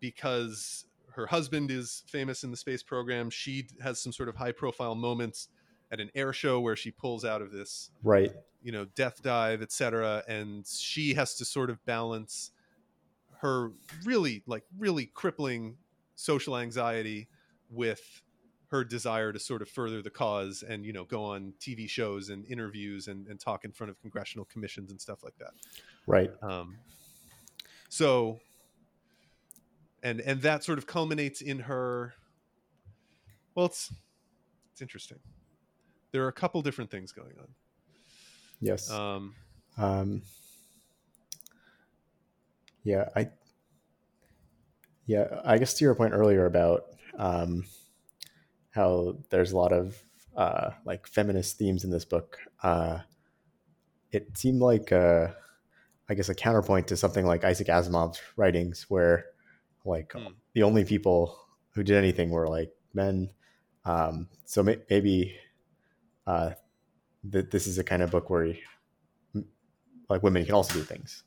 because 0.00 0.86
her 1.14 1.26
husband 1.26 1.70
is 1.70 2.02
famous 2.06 2.42
in 2.42 2.50
the 2.50 2.56
space 2.56 2.82
program. 2.82 3.30
She 3.30 3.68
has 3.82 4.00
some 4.00 4.12
sort 4.12 4.28
of 4.28 4.36
high 4.36 4.52
profile 4.52 4.94
moments 4.94 5.48
at 5.92 6.00
an 6.00 6.10
air 6.14 6.32
show 6.32 6.58
where 6.58 6.74
she 6.74 6.90
pulls 6.90 7.24
out 7.24 7.42
of 7.42 7.52
this 7.52 7.90
right. 8.02 8.32
you 8.62 8.72
know 8.72 8.86
death 8.96 9.22
dive 9.22 9.60
etc 9.62 10.24
and 10.26 10.66
she 10.66 11.12
has 11.14 11.34
to 11.36 11.44
sort 11.44 11.68
of 11.70 11.84
balance 11.84 12.50
her 13.42 13.70
really 14.04 14.42
like 14.46 14.64
really 14.78 15.06
crippling 15.06 15.76
social 16.16 16.56
anxiety 16.56 17.28
with 17.70 18.22
her 18.68 18.82
desire 18.84 19.32
to 19.34 19.38
sort 19.38 19.60
of 19.60 19.68
further 19.68 20.00
the 20.00 20.10
cause 20.10 20.64
and 20.66 20.86
you 20.86 20.92
know 20.94 21.04
go 21.04 21.22
on 21.22 21.52
tv 21.60 21.86
shows 21.88 22.30
and 22.30 22.46
interviews 22.46 23.06
and, 23.08 23.26
and 23.28 23.38
talk 23.38 23.64
in 23.66 23.70
front 23.70 23.90
of 23.90 24.00
congressional 24.00 24.46
commissions 24.46 24.90
and 24.90 25.00
stuff 25.00 25.22
like 25.22 25.36
that 25.38 25.50
Right. 26.06 26.30
um, 26.42 26.78
so 27.90 28.40
and 30.02 30.20
and 30.22 30.40
that 30.42 30.64
sort 30.64 30.78
of 30.78 30.86
culminates 30.86 31.42
in 31.42 31.58
her 31.60 32.14
well 33.54 33.66
it's 33.66 33.92
it's 34.72 34.80
interesting 34.80 35.18
there 36.12 36.22
are 36.24 36.28
a 36.28 36.32
couple 36.32 36.62
different 36.62 36.90
things 36.90 37.12
going 37.12 37.34
on 37.38 37.48
Yes. 38.60 38.90
um 38.90 39.34
Um, 39.76 40.22
yeah, 42.84 43.08
I. 43.16 43.28
Yeah, 45.06 45.40
I 45.44 45.58
guess 45.58 45.74
to 45.74 45.84
your 45.84 45.94
point 45.94 46.14
earlier 46.14 46.46
about 46.46 46.84
um, 47.18 47.64
how 48.70 49.16
there's 49.30 49.52
a 49.52 49.56
lot 49.56 49.72
of 49.72 50.00
uh, 50.36 50.70
like 50.84 51.06
feminist 51.06 51.58
themes 51.58 51.84
in 51.84 51.90
this 51.90 52.04
book. 52.04 52.38
Uh, 52.62 53.00
it 54.12 54.36
seemed 54.38 54.60
like, 54.60 54.92
uh, 54.92 55.28
I 56.08 56.14
guess, 56.14 56.28
a 56.28 56.34
counterpoint 56.34 56.86
to 56.88 56.96
something 56.96 57.26
like 57.26 57.44
Isaac 57.44 57.66
Asimov's 57.68 58.20
writings, 58.36 58.86
where 58.88 59.26
like 59.84 60.12
Hmm. 60.12 60.32
the 60.52 60.62
only 60.62 60.84
people 60.84 61.36
who 61.74 61.82
did 61.82 61.96
anything 61.96 62.30
were 62.30 62.48
like 62.48 62.70
men. 62.94 63.30
Um, 63.84 64.28
so 64.44 64.62
may- 64.62 64.82
maybe 64.88 65.36
uh, 66.26 66.50
th- 67.30 67.50
this 67.50 67.66
is 67.66 67.78
a 67.78 67.84
kind 67.84 68.02
of 68.02 68.10
book 68.10 68.30
where 68.30 68.54
like 70.08 70.22
women 70.22 70.44
can 70.44 70.54
also 70.54 70.74
do 70.74 70.82
things. 70.82 71.24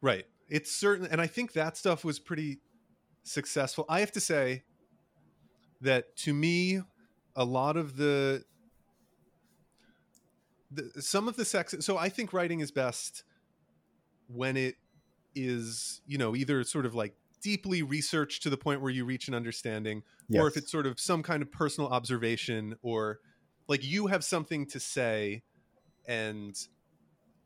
Right. 0.00 0.26
It's 0.48 0.72
certain, 0.72 1.06
and 1.06 1.20
I 1.20 1.26
think 1.26 1.52
that 1.52 1.76
stuff 1.76 2.04
was 2.04 2.18
pretty 2.18 2.60
successful. 3.22 3.84
I 3.88 4.00
have 4.00 4.12
to 4.12 4.20
say 4.20 4.64
that 5.80 6.16
to 6.18 6.32
me, 6.32 6.80
a 7.34 7.44
lot 7.44 7.76
of 7.76 7.96
the, 7.96 8.44
the 10.70 11.02
some 11.02 11.28
of 11.28 11.36
the 11.36 11.44
sex. 11.44 11.74
So 11.80 11.96
I 11.96 12.08
think 12.08 12.32
writing 12.32 12.60
is 12.60 12.70
best 12.70 13.24
when 14.28 14.56
it 14.56 14.76
is, 15.34 16.00
you 16.06 16.18
know, 16.18 16.34
either 16.34 16.64
sort 16.64 16.86
of 16.86 16.94
like 16.94 17.14
deeply 17.42 17.82
researched 17.82 18.42
to 18.42 18.50
the 18.50 18.56
point 18.56 18.80
where 18.80 18.90
you 18.90 19.04
reach 19.04 19.28
an 19.28 19.34
understanding, 19.34 20.02
or 20.34 20.48
if 20.48 20.56
it's 20.56 20.72
sort 20.72 20.86
of 20.86 20.98
some 20.98 21.22
kind 21.22 21.42
of 21.42 21.52
personal 21.52 21.90
observation, 21.90 22.76
or 22.82 23.20
like 23.68 23.84
you 23.84 24.06
have 24.06 24.24
something 24.24 24.66
to 24.66 24.80
say, 24.80 25.42
and 26.06 26.56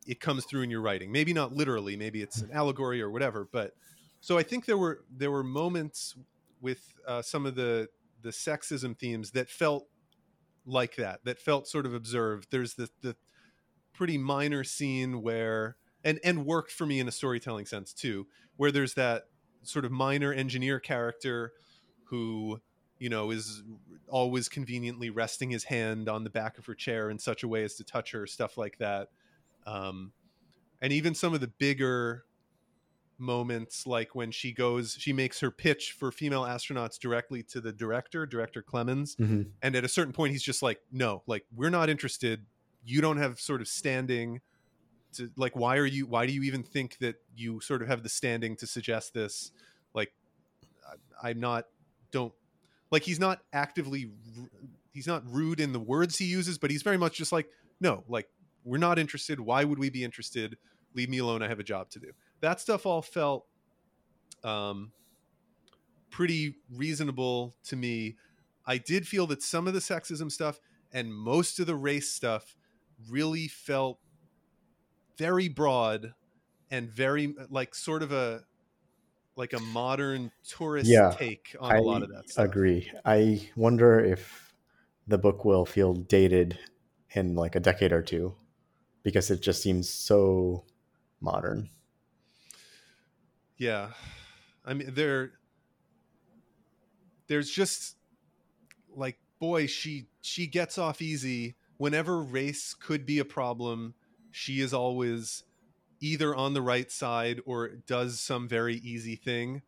it 0.06 0.20
comes 0.20 0.44
through 0.44 0.62
in 0.62 0.70
your 0.70 0.80
writing. 0.80 1.12
Maybe 1.12 1.32
not 1.32 1.52
literally, 1.52 1.96
maybe 1.96 2.22
it's 2.22 2.40
an 2.40 2.50
allegory 2.52 3.00
or 3.00 3.10
whatever. 3.10 3.48
But 3.50 3.72
so 4.20 4.38
I 4.38 4.42
think 4.42 4.66
there 4.66 4.78
were 4.78 5.04
there 5.10 5.30
were 5.30 5.44
moments 5.44 6.16
with 6.60 6.94
uh, 7.06 7.22
some 7.22 7.46
of 7.46 7.54
the 7.54 7.88
the 8.22 8.30
sexism 8.30 8.98
themes 8.98 9.30
that 9.30 9.48
felt 9.48 9.86
like 10.66 10.96
that, 10.96 11.24
that 11.24 11.38
felt 11.38 11.66
sort 11.66 11.86
of 11.86 11.94
observed. 11.94 12.48
There's 12.50 12.74
the 12.74 12.88
the 13.02 13.16
pretty 13.92 14.18
minor 14.18 14.64
scene 14.64 15.22
where 15.22 15.76
and 16.04 16.18
and 16.24 16.44
worked 16.46 16.72
for 16.72 16.86
me 16.86 17.00
in 17.00 17.08
a 17.08 17.12
storytelling 17.12 17.66
sense 17.66 17.92
too, 17.92 18.26
where 18.56 18.72
there's 18.72 18.94
that 18.94 19.24
sort 19.62 19.84
of 19.84 19.90
minor 19.90 20.32
engineer 20.32 20.80
character 20.80 21.52
who 22.04 22.60
you 23.00 23.08
know 23.08 23.30
is 23.32 23.62
always 24.08 24.48
conveniently 24.48 25.10
resting 25.10 25.50
his 25.50 25.64
hand 25.64 26.08
on 26.08 26.22
the 26.24 26.30
back 26.30 26.58
of 26.58 26.66
her 26.66 26.74
chair 26.74 27.10
in 27.10 27.18
such 27.18 27.42
a 27.42 27.48
way 27.48 27.64
as 27.64 27.74
to 27.74 27.82
touch 27.84 28.12
her 28.12 28.26
stuff 28.26 28.56
like 28.56 28.78
that. 28.78 29.08
Um, 29.66 30.12
and 30.80 30.92
even 30.92 31.14
some 31.14 31.34
of 31.34 31.40
the 31.40 31.48
bigger 31.48 32.24
moments 33.18 33.86
like 33.86 34.14
when 34.14 34.30
she 34.30 34.50
goes 34.50 34.96
she 34.98 35.12
makes 35.12 35.40
her 35.40 35.50
pitch 35.50 35.92
for 35.92 36.10
female 36.10 36.44
astronauts 36.44 36.98
directly 36.98 37.42
to 37.42 37.60
the 37.60 37.70
director 37.70 38.24
director 38.24 38.62
clemons 38.62 39.14
Mhm. 39.16 39.50
and 39.60 39.76
at 39.76 39.84
a 39.84 39.88
certain 39.88 40.14
point 40.14 40.32
he's 40.32 40.42
just 40.42 40.62
like 40.62 40.80
no 40.90 41.22
like 41.26 41.44
we're 41.54 41.68
not 41.70 41.90
interested. 41.90 42.46
You 42.82 43.02
don't 43.02 43.18
have 43.18 43.38
sort 43.38 43.60
of 43.60 43.68
standing 43.68 44.40
to 45.12 45.30
like 45.36 45.54
why 45.54 45.76
are 45.76 45.84
you 45.84 46.06
why 46.06 46.24
do 46.26 46.32
you 46.32 46.42
even 46.44 46.62
think 46.62 46.96
that 47.00 47.16
you 47.36 47.60
sort 47.60 47.82
of 47.82 47.88
have 47.88 48.02
the 48.02 48.08
standing 48.08 48.56
to 48.56 48.66
suggest 48.66 49.12
this? 49.12 49.52
Like 49.92 50.14
I- 51.22 51.28
i'm 51.30 51.40
not 51.40 51.66
don't 52.10 52.32
like 52.90 53.02
he's 53.02 53.20
not 53.20 53.40
actively 53.52 54.10
he's 54.92 55.06
not 55.06 55.22
rude 55.26 55.60
in 55.60 55.72
the 55.72 55.80
words 55.80 56.18
he 56.18 56.24
uses 56.24 56.58
but 56.58 56.70
he's 56.70 56.82
very 56.82 56.96
much 56.98 57.16
just 57.16 57.32
like 57.32 57.48
no 57.80 58.04
like 58.08 58.26
we're 58.64 58.78
not 58.78 58.98
interested. 58.98 59.40
Why 59.40 59.64
would 59.64 59.78
we 59.78 59.90
be 59.90 60.04
interested? 60.04 60.56
Leave 60.94 61.08
me 61.08 61.18
alone. 61.18 61.42
I 61.42 61.48
have 61.48 61.60
a 61.60 61.64
job 61.64 61.90
to 61.90 61.98
do. 61.98 62.12
That 62.40 62.60
stuff 62.60 62.86
all 62.86 63.02
felt 63.02 63.46
um 64.42 64.92
pretty 66.10 66.56
reasonable 66.74 67.54
to 67.64 67.76
me. 67.76 68.16
I 68.66 68.78
did 68.78 69.06
feel 69.06 69.26
that 69.28 69.42
some 69.42 69.66
of 69.66 69.74
the 69.74 69.80
sexism 69.80 70.30
stuff 70.30 70.60
and 70.92 71.14
most 71.14 71.60
of 71.60 71.66
the 71.66 71.74
race 71.74 72.10
stuff 72.10 72.56
really 73.08 73.48
felt 73.48 73.98
very 75.16 75.48
broad 75.48 76.14
and 76.70 76.90
very 76.90 77.34
like 77.50 77.74
sort 77.74 78.02
of 78.02 78.12
a 78.12 78.44
like 79.36 79.52
a 79.52 79.60
modern 79.60 80.32
tourist 80.44 80.90
Yeah, 80.90 81.10
take 81.10 81.54
on 81.60 81.76
a 81.76 81.80
lot 81.80 82.02
of 82.02 82.10
that 82.10 82.28
stuff. 82.28 82.44
agree. 82.44 82.90
I 83.04 83.48
wonder 83.56 84.00
if 84.00 84.54
the 85.06 85.18
book 85.18 85.44
will 85.44 85.66
feel 85.66 85.94
dated 85.94 86.58
in 87.14 87.34
like 87.34 87.54
a 87.54 87.60
decade 87.60 87.92
or 87.92 88.02
two 88.02 88.36
because 89.02 89.30
it 89.30 89.42
just 89.42 89.62
seems 89.62 89.88
so 89.90 90.64
modern. 91.20 91.70
Yeah. 93.56 93.92
I 94.64 94.74
mean 94.74 94.94
there 94.94 95.32
there's 97.28 97.50
just 97.50 97.96
like 98.94 99.18
boy 99.38 99.66
she 99.66 100.08
she 100.20 100.46
gets 100.46 100.78
off 100.78 101.00
easy 101.02 101.56
whenever 101.76 102.22
race 102.22 102.74
could 102.74 103.06
be 103.06 103.18
a 103.18 103.24
problem 103.24 103.94
she 104.30 104.60
is 104.60 104.74
always 104.74 105.44
either 106.00 106.34
on 106.34 106.54
the 106.54 106.62
right 106.62 106.90
side 106.90 107.40
or 107.46 107.68
does 107.86 108.20
some 108.20 108.48
very 108.48 108.76
easy 108.76 109.16
thing 109.16 109.62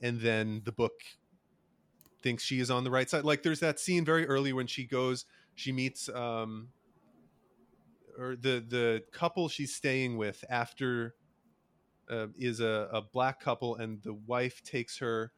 and 0.00 0.20
then 0.20 0.62
the 0.64 0.72
book 0.72 1.00
thinks 2.22 2.42
she 2.42 2.60
is 2.60 2.70
on 2.70 2.84
the 2.84 2.90
right 2.90 3.08
side. 3.08 3.24
Like 3.24 3.42
there's 3.42 3.60
that 3.60 3.80
scene 3.80 4.04
very 4.04 4.26
early 4.26 4.52
when 4.52 4.66
she 4.66 4.84
goes 4.84 5.24
she 5.54 5.72
meets 5.72 6.08
um 6.10 6.68
or 8.18 8.36
the 8.36 8.64
the 8.66 9.02
couple 9.12 9.48
she's 9.48 9.74
staying 9.74 10.16
with 10.16 10.44
after 10.48 11.14
uh, 12.08 12.28
is 12.38 12.60
a, 12.60 12.88
a 12.92 13.02
black 13.02 13.40
couple 13.40 13.74
and 13.76 14.00
the 14.02 14.14
wife 14.14 14.62
takes 14.62 14.98
her 14.98 15.32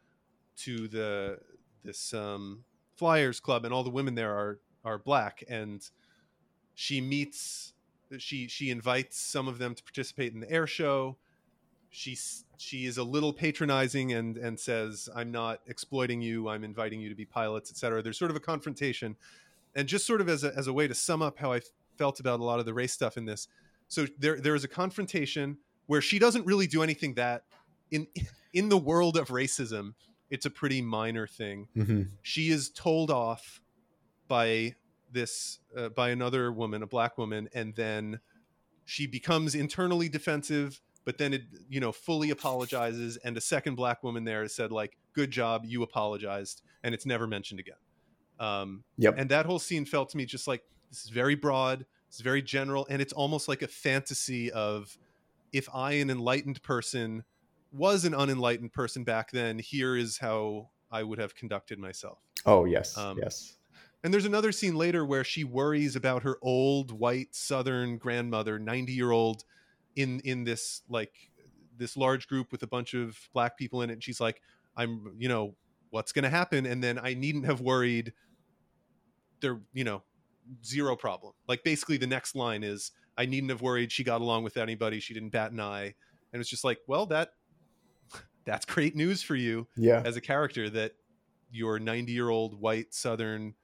to 0.56 0.88
the 0.88 1.38
this 1.84 2.12
um 2.12 2.64
flyers 2.96 3.40
club 3.40 3.64
and 3.64 3.72
all 3.72 3.84
the 3.84 3.90
women 3.90 4.14
there 4.14 4.34
are 4.34 4.58
are 4.84 4.98
black 4.98 5.42
and 5.48 5.90
she 6.74 7.00
meets 7.00 7.72
she 8.18 8.48
she 8.48 8.70
invites 8.70 9.20
some 9.20 9.48
of 9.48 9.58
them 9.58 9.74
to 9.74 9.82
participate 9.82 10.32
in 10.32 10.40
the 10.40 10.50
air 10.50 10.66
show. 10.66 11.16
She's 11.90 12.44
she 12.56 12.86
is 12.86 12.98
a 12.98 13.04
little 13.04 13.32
patronizing 13.32 14.12
and 14.12 14.36
and 14.36 14.58
says 14.58 15.08
i'm 15.14 15.30
not 15.30 15.60
exploiting 15.66 16.20
you. 16.20 16.48
I'm 16.48 16.64
inviting 16.64 17.00
you 17.00 17.08
to 17.08 17.14
be 17.14 17.24
pilots 17.24 17.70
etc 17.70 18.02
there's 18.02 18.18
sort 18.18 18.30
of 18.30 18.36
a 18.36 18.40
confrontation. 18.40 19.16
And 19.74 19.86
just 19.86 20.06
sort 20.06 20.20
of 20.20 20.28
as 20.28 20.42
a, 20.44 20.56
as 20.56 20.66
a 20.66 20.72
way 20.72 20.88
to 20.88 20.94
sum 20.94 21.22
up 21.22 21.38
how 21.38 21.52
i 21.52 21.60
felt 21.98 22.20
about 22.20 22.40
a 22.40 22.44
lot 22.44 22.58
of 22.58 22.66
the 22.66 22.74
race 22.74 22.92
stuff 22.92 23.16
in 23.16 23.24
this 23.24 23.48
so 23.88 24.06
there 24.18 24.40
there 24.40 24.54
is 24.54 24.64
a 24.64 24.68
confrontation 24.68 25.58
where 25.86 26.00
she 26.00 26.18
doesn't 26.18 26.46
really 26.46 26.66
do 26.66 26.82
anything 26.82 27.14
that 27.14 27.44
in 27.90 28.06
in 28.52 28.68
the 28.68 28.78
world 28.78 29.16
of 29.16 29.28
racism 29.28 29.94
it's 30.30 30.44
a 30.44 30.50
pretty 30.50 30.82
minor 30.82 31.26
thing. 31.26 31.68
Hmm 31.74 32.02
she 32.22 32.50
is 32.50 32.70
told 32.70 33.10
off 33.10 33.60
by 34.28 34.74
this 35.12 35.58
uh, 35.76 35.88
by 35.90 36.10
another 36.10 36.52
woman 36.52 36.82
a 36.82 36.86
black 36.86 37.16
woman 37.18 37.48
and 37.54 37.74
then 37.74 38.20
she 38.84 39.06
becomes 39.06 39.54
internally 39.54 40.08
defensive 40.08 40.80
but 41.04 41.18
then 41.18 41.32
it 41.34 41.42
you 41.68 41.80
know 41.80 41.92
fully 41.92 42.30
apologizes 42.30 43.16
and 43.18 43.36
a 43.36 43.40
second 43.40 43.74
black 43.74 44.02
woman 44.02 44.24
there 44.24 44.46
said 44.48 44.70
like 44.72 44.96
good 45.14 45.30
job 45.30 45.64
you 45.64 45.82
apologized 45.82 46.62
and 46.82 46.94
it's 46.94 47.06
never 47.06 47.26
mentioned 47.26 47.60
again 47.60 47.76
um, 48.40 48.84
Yep. 48.98 49.14
and 49.18 49.30
that 49.30 49.46
whole 49.46 49.58
scene 49.58 49.84
felt 49.84 50.10
to 50.10 50.16
me 50.16 50.24
just 50.24 50.46
like 50.46 50.62
this 50.90 51.04
is 51.04 51.10
very 51.10 51.34
broad 51.34 51.84
it's 52.08 52.20
very 52.20 52.40
general 52.42 52.86
and 52.88 53.02
it's 53.02 53.12
almost 53.12 53.48
like 53.48 53.62
a 53.62 53.68
fantasy 53.68 54.50
of 54.52 54.96
if 55.52 55.68
i 55.74 55.92
an 55.92 56.10
enlightened 56.10 56.62
person 56.62 57.24
was 57.72 58.04
an 58.04 58.14
unenlightened 58.14 58.72
person 58.72 59.04
back 59.04 59.30
then 59.30 59.58
here 59.58 59.96
is 59.96 60.18
how 60.18 60.70
i 60.90 61.02
would 61.02 61.18
have 61.18 61.34
conducted 61.34 61.78
myself 61.78 62.18
oh 62.46 62.64
yes, 62.64 62.96
Um, 62.96 63.18
yes. 63.18 63.57
And 64.04 64.12
there's 64.12 64.24
another 64.24 64.52
scene 64.52 64.76
later 64.76 65.04
where 65.04 65.24
she 65.24 65.44
worries 65.44 65.96
about 65.96 66.22
her 66.22 66.38
old 66.42 66.92
white 66.92 67.34
southern 67.34 67.98
grandmother 67.98 68.58
90 68.58 68.92
year 68.92 69.10
old 69.10 69.44
in 69.96 70.20
in 70.20 70.44
this 70.44 70.82
like 70.88 71.12
this 71.76 71.96
large 71.96 72.28
group 72.28 72.50
with 72.52 72.62
a 72.62 72.66
bunch 72.66 72.94
of 72.94 73.18
black 73.32 73.56
people 73.56 73.82
in 73.82 73.90
it. 73.90 73.94
And 73.94 74.02
she's 74.04 74.20
like 74.20 74.40
i'm 74.76 75.14
you 75.18 75.28
know 75.28 75.56
what's 75.90 76.12
going 76.12 76.22
to 76.24 76.28
happen? 76.30 76.66
And 76.66 76.82
then 76.82 76.98
i 76.98 77.14
needn't 77.14 77.46
have 77.46 77.60
worried 77.60 78.12
there 79.40 79.60
you 79.72 79.84
know 79.84 80.02
zero 80.64 80.96
problem. 80.96 81.34
Like 81.46 81.62
basically 81.64 81.96
the 81.96 82.06
next 82.06 82.34
line 82.34 82.62
is 82.64 82.92
i 83.16 83.26
needn't 83.26 83.50
have 83.50 83.62
worried 83.62 83.90
she 83.92 84.04
got 84.04 84.20
along 84.20 84.44
with 84.44 84.56
anybody. 84.56 85.00
She 85.00 85.14
didn't 85.14 85.30
bat 85.30 85.52
an 85.52 85.60
eye. 85.60 85.94
And 86.32 86.40
it's 86.40 86.50
just 86.50 86.64
like 86.64 86.78
well 86.86 87.06
that 87.06 87.30
that's 88.44 88.64
great 88.64 88.94
news 88.96 89.22
for 89.22 89.34
you 89.36 89.66
Yeah. 89.76 90.02
as 90.04 90.16
a 90.16 90.20
character 90.20 90.70
that 90.70 90.92
your 91.50 91.78
90 91.78 92.12
year 92.12 92.28
old 92.28 92.60
white 92.60 92.92
southern 92.94 93.54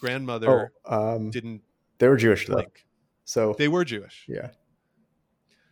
grandmother 0.00 0.72
Oh, 0.84 1.16
um, 1.16 1.30
didn't 1.30 1.62
they 1.98 2.08
were 2.08 2.16
Jewish 2.16 2.46
though, 2.46 2.54
like 2.54 2.84
so 3.24 3.54
they 3.58 3.68
were 3.68 3.84
jewish 3.84 4.24
yeah. 4.28 4.50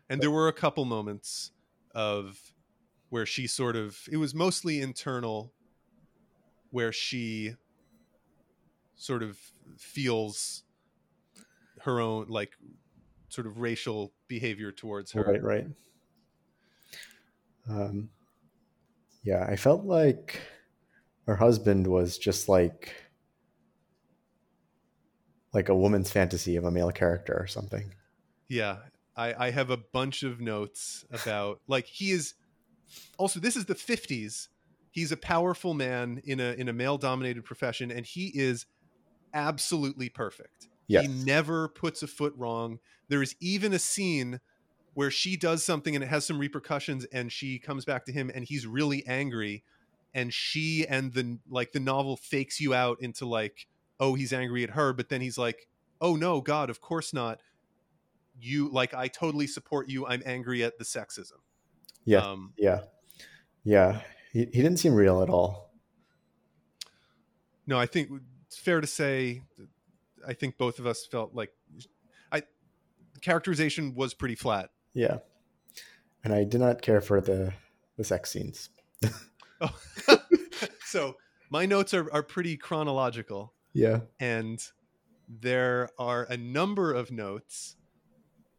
and 0.08 0.20
there 0.20 0.30
were 0.30 0.48
a 0.48 0.52
couple 0.52 0.84
moments 0.84 1.52
of 1.94 2.38
where 3.10 3.26
she 3.26 3.46
sort 3.46 3.76
of 3.76 3.98
it 4.10 4.16
was 4.16 4.34
mostly 4.34 4.80
internal 4.80 5.52
where 6.70 6.92
she 6.92 7.54
sort 8.96 9.22
of 9.22 9.38
feels 9.78 10.64
her 11.82 12.00
own 12.00 12.26
like 12.28 12.52
sort 13.28 13.46
of 13.46 13.58
racial 13.58 14.12
behavior 14.28 14.72
towards 14.72 15.12
her 15.12 15.22
Right, 15.22 15.42
right. 15.42 15.66
Um, 17.68 18.10
yeah, 19.22 19.44
I 19.48 19.56
felt 19.56 19.84
like 19.84 20.40
her 21.26 21.36
husband 21.36 21.86
was 21.86 22.18
just 22.18 22.48
like 22.48 22.94
like 25.54 25.68
a 25.68 25.74
woman's 25.74 26.10
fantasy 26.10 26.56
of 26.56 26.64
a 26.64 26.70
male 26.70 26.90
character 26.90 27.34
or 27.38 27.46
something. 27.46 27.94
Yeah, 28.48 28.78
I, 29.16 29.46
I 29.46 29.50
have 29.50 29.70
a 29.70 29.76
bunch 29.76 30.22
of 30.22 30.40
notes 30.40 31.04
about 31.12 31.60
like 31.66 31.86
he 31.86 32.10
is. 32.10 32.34
Also, 33.16 33.40
this 33.40 33.56
is 33.56 33.64
the 33.64 33.74
'50s. 33.74 34.48
He's 34.90 35.12
a 35.12 35.16
powerful 35.16 35.74
man 35.74 36.20
in 36.24 36.40
a 36.40 36.52
in 36.52 36.68
a 36.68 36.72
male 36.72 36.98
dominated 36.98 37.44
profession, 37.44 37.90
and 37.90 38.04
he 38.04 38.32
is 38.34 38.66
absolutely 39.32 40.08
perfect. 40.08 40.68
Yes. 40.86 41.06
He 41.06 41.24
never 41.24 41.68
puts 41.68 42.02
a 42.02 42.06
foot 42.06 42.34
wrong. 42.36 42.78
There 43.08 43.22
is 43.22 43.34
even 43.40 43.72
a 43.72 43.78
scene 43.78 44.40
where 44.94 45.10
she 45.10 45.36
does 45.36 45.64
something 45.64 45.94
and 45.94 46.04
it 46.04 46.08
has 46.08 46.24
some 46.24 46.38
repercussions, 46.38 47.04
and 47.06 47.32
she 47.32 47.58
comes 47.58 47.84
back 47.84 48.04
to 48.06 48.12
him, 48.12 48.30
and 48.34 48.44
he's 48.44 48.66
really 48.66 49.04
angry, 49.06 49.64
and 50.14 50.32
she 50.32 50.86
and 50.86 51.12
the 51.12 51.38
like 51.48 51.72
the 51.72 51.80
novel 51.80 52.16
fakes 52.16 52.60
you 52.60 52.74
out 52.74 52.98
into 53.00 53.26
like, 53.26 53.66
oh, 54.00 54.14
he's 54.14 54.32
angry 54.32 54.64
at 54.64 54.70
her, 54.70 54.92
but 54.92 55.08
then 55.08 55.20
he's 55.20 55.38
like, 55.38 55.68
oh 56.00 56.16
no, 56.16 56.40
God, 56.40 56.70
of 56.70 56.80
course 56.80 57.12
not 57.12 57.40
you 58.40 58.68
like 58.70 58.92
i 58.94 59.06
totally 59.06 59.46
support 59.46 59.88
you 59.88 60.04
i'm 60.06 60.20
angry 60.26 60.64
at 60.64 60.76
the 60.76 60.84
sexism 60.84 61.38
Yeah, 62.04 62.18
um 62.18 62.52
yeah, 62.58 62.80
yeah. 63.62 64.00
He, 64.32 64.40
he 64.40 64.60
didn't 64.60 64.78
seem 64.78 64.92
real 64.92 65.22
at 65.22 65.30
all. 65.30 65.70
no 67.66 67.78
i 67.78 67.86
think 67.86 68.10
it's 68.46 68.58
fair 68.58 68.80
to 68.80 68.86
say 68.86 69.42
i 70.26 70.32
think 70.32 70.58
both 70.58 70.80
of 70.80 70.86
us 70.86 71.06
felt 71.06 71.32
like 71.34 71.52
i 72.32 72.42
characterization 73.20 73.94
was 73.94 74.14
pretty 74.14 74.34
flat 74.34 74.70
Yeah, 74.94 75.18
and 76.24 76.32
I 76.32 76.42
did 76.44 76.60
not 76.60 76.82
care 76.82 77.00
for 77.00 77.20
the 77.20 77.52
the 77.96 78.02
sex 78.04 78.32
scenes. 78.32 78.70
oh. 79.60 79.78
so 80.84 81.14
my 81.50 81.66
notes 81.66 81.94
are, 81.94 82.12
are 82.12 82.22
pretty 82.24 82.56
chronological 82.56 83.52
Yeah, 83.74 84.00
and 84.20 84.62
there 85.28 85.88
are 85.98 86.24
a 86.24 86.36
number 86.36 86.92
of 86.92 87.10
notes. 87.10 87.76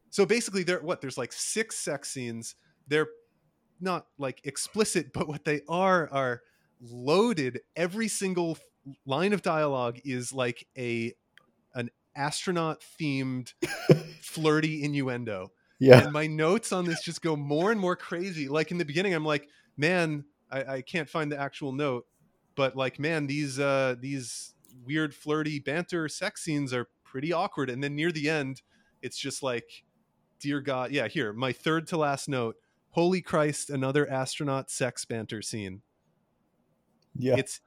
So 0.10 0.26
basically 0.26 0.64
there 0.64 0.82
what 0.82 1.02
there's 1.02 1.18
like 1.18 1.34
six 1.34 1.78
sex 1.78 2.12
scenes. 2.12 2.56
They're 2.88 3.08
not 3.80 4.08
like 4.18 4.42
explicit 4.46 5.12
but 5.14 5.28
what 5.28 5.46
they 5.46 5.62
are 5.68 6.10
are 6.12 6.42
loaded. 6.82 7.62
Every 7.76 8.08
single 8.08 8.58
line 9.06 9.34
of 9.34 9.42
dialogue 9.42 10.00
is 10.06 10.34
like 10.34 10.68
a 10.78 11.14
an 11.74 11.90
astronaut 12.16 12.84
themed 13.00 13.54
flirty 14.22 14.84
innuendo. 14.84 15.52
Yeah, 15.80 16.04
and 16.04 16.14
my 16.14 16.28
notes 16.28 16.72
on 16.72 16.86
this 16.86 17.04
just 17.04 17.22
go 17.22 17.36
more 17.36 17.72
and 17.72 17.80
more 17.80 17.96
crazy. 17.96 18.48
Like 18.48 18.72
in 18.72 18.78
the 18.78 18.86
beginning 18.86 19.14
i'm 19.14 19.26
like 19.26 19.48
man 19.78 20.24
i, 20.50 20.76
I 20.76 20.82
can't 20.82 21.10
find 21.10 21.32
the 21.32 21.40
actual 21.40 21.74
note 21.74 22.06
but 22.56 22.76
like 22.76 23.00
man 23.00 23.28
these 23.28 23.60
uh 23.60 23.96
these 24.00 24.55
weird 24.84 25.14
flirty 25.14 25.60
banter 25.60 26.08
sex 26.10 26.44
scenes 26.44 26.74
are 26.74 26.88
pretty 27.04 27.32
awkward 27.32 27.70
and 27.70 27.84
then 27.84 27.96
near 27.96 28.12
the 28.12 28.30
end 28.30 28.62
it's 29.02 29.18
just 29.18 29.42
like 29.44 29.84
dear 30.40 30.60
god 30.60 30.92
yeah 30.92 31.08
here 31.08 31.32
my 31.34 31.52
third 31.54 31.88
to 31.88 31.98
last 31.98 32.28
note 32.28 32.56
holy 32.90 33.22
christ 33.22 33.70
another 33.70 34.10
astronaut 34.10 34.70
sex 34.70 35.06
banter 35.06 35.42
scene 35.42 35.82
yeah. 37.18 37.36
it's 37.38 37.62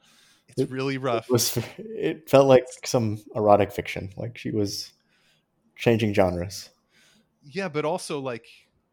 it's 0.48 0.60
It- 0.62 0.70
really 0.70 0.98
rough 0.98 1.26
It 1.26 1.32
was. 1.32 1.58
It 1.78 2.28
felt 2.28 2.46
like 2.46 2.66
some 2.84 3.18
erotic 3.34 3.70
fiction. 3.72 4.10
Like 4.16 4.36
she 4.38 4.50
was 4.50 4.92
changing 5.76 6.12
genres, 6.14 6.70
yeah 7.42 7.68
but 7.68 7.84
also 7.84 8.18
like 8.20 8.46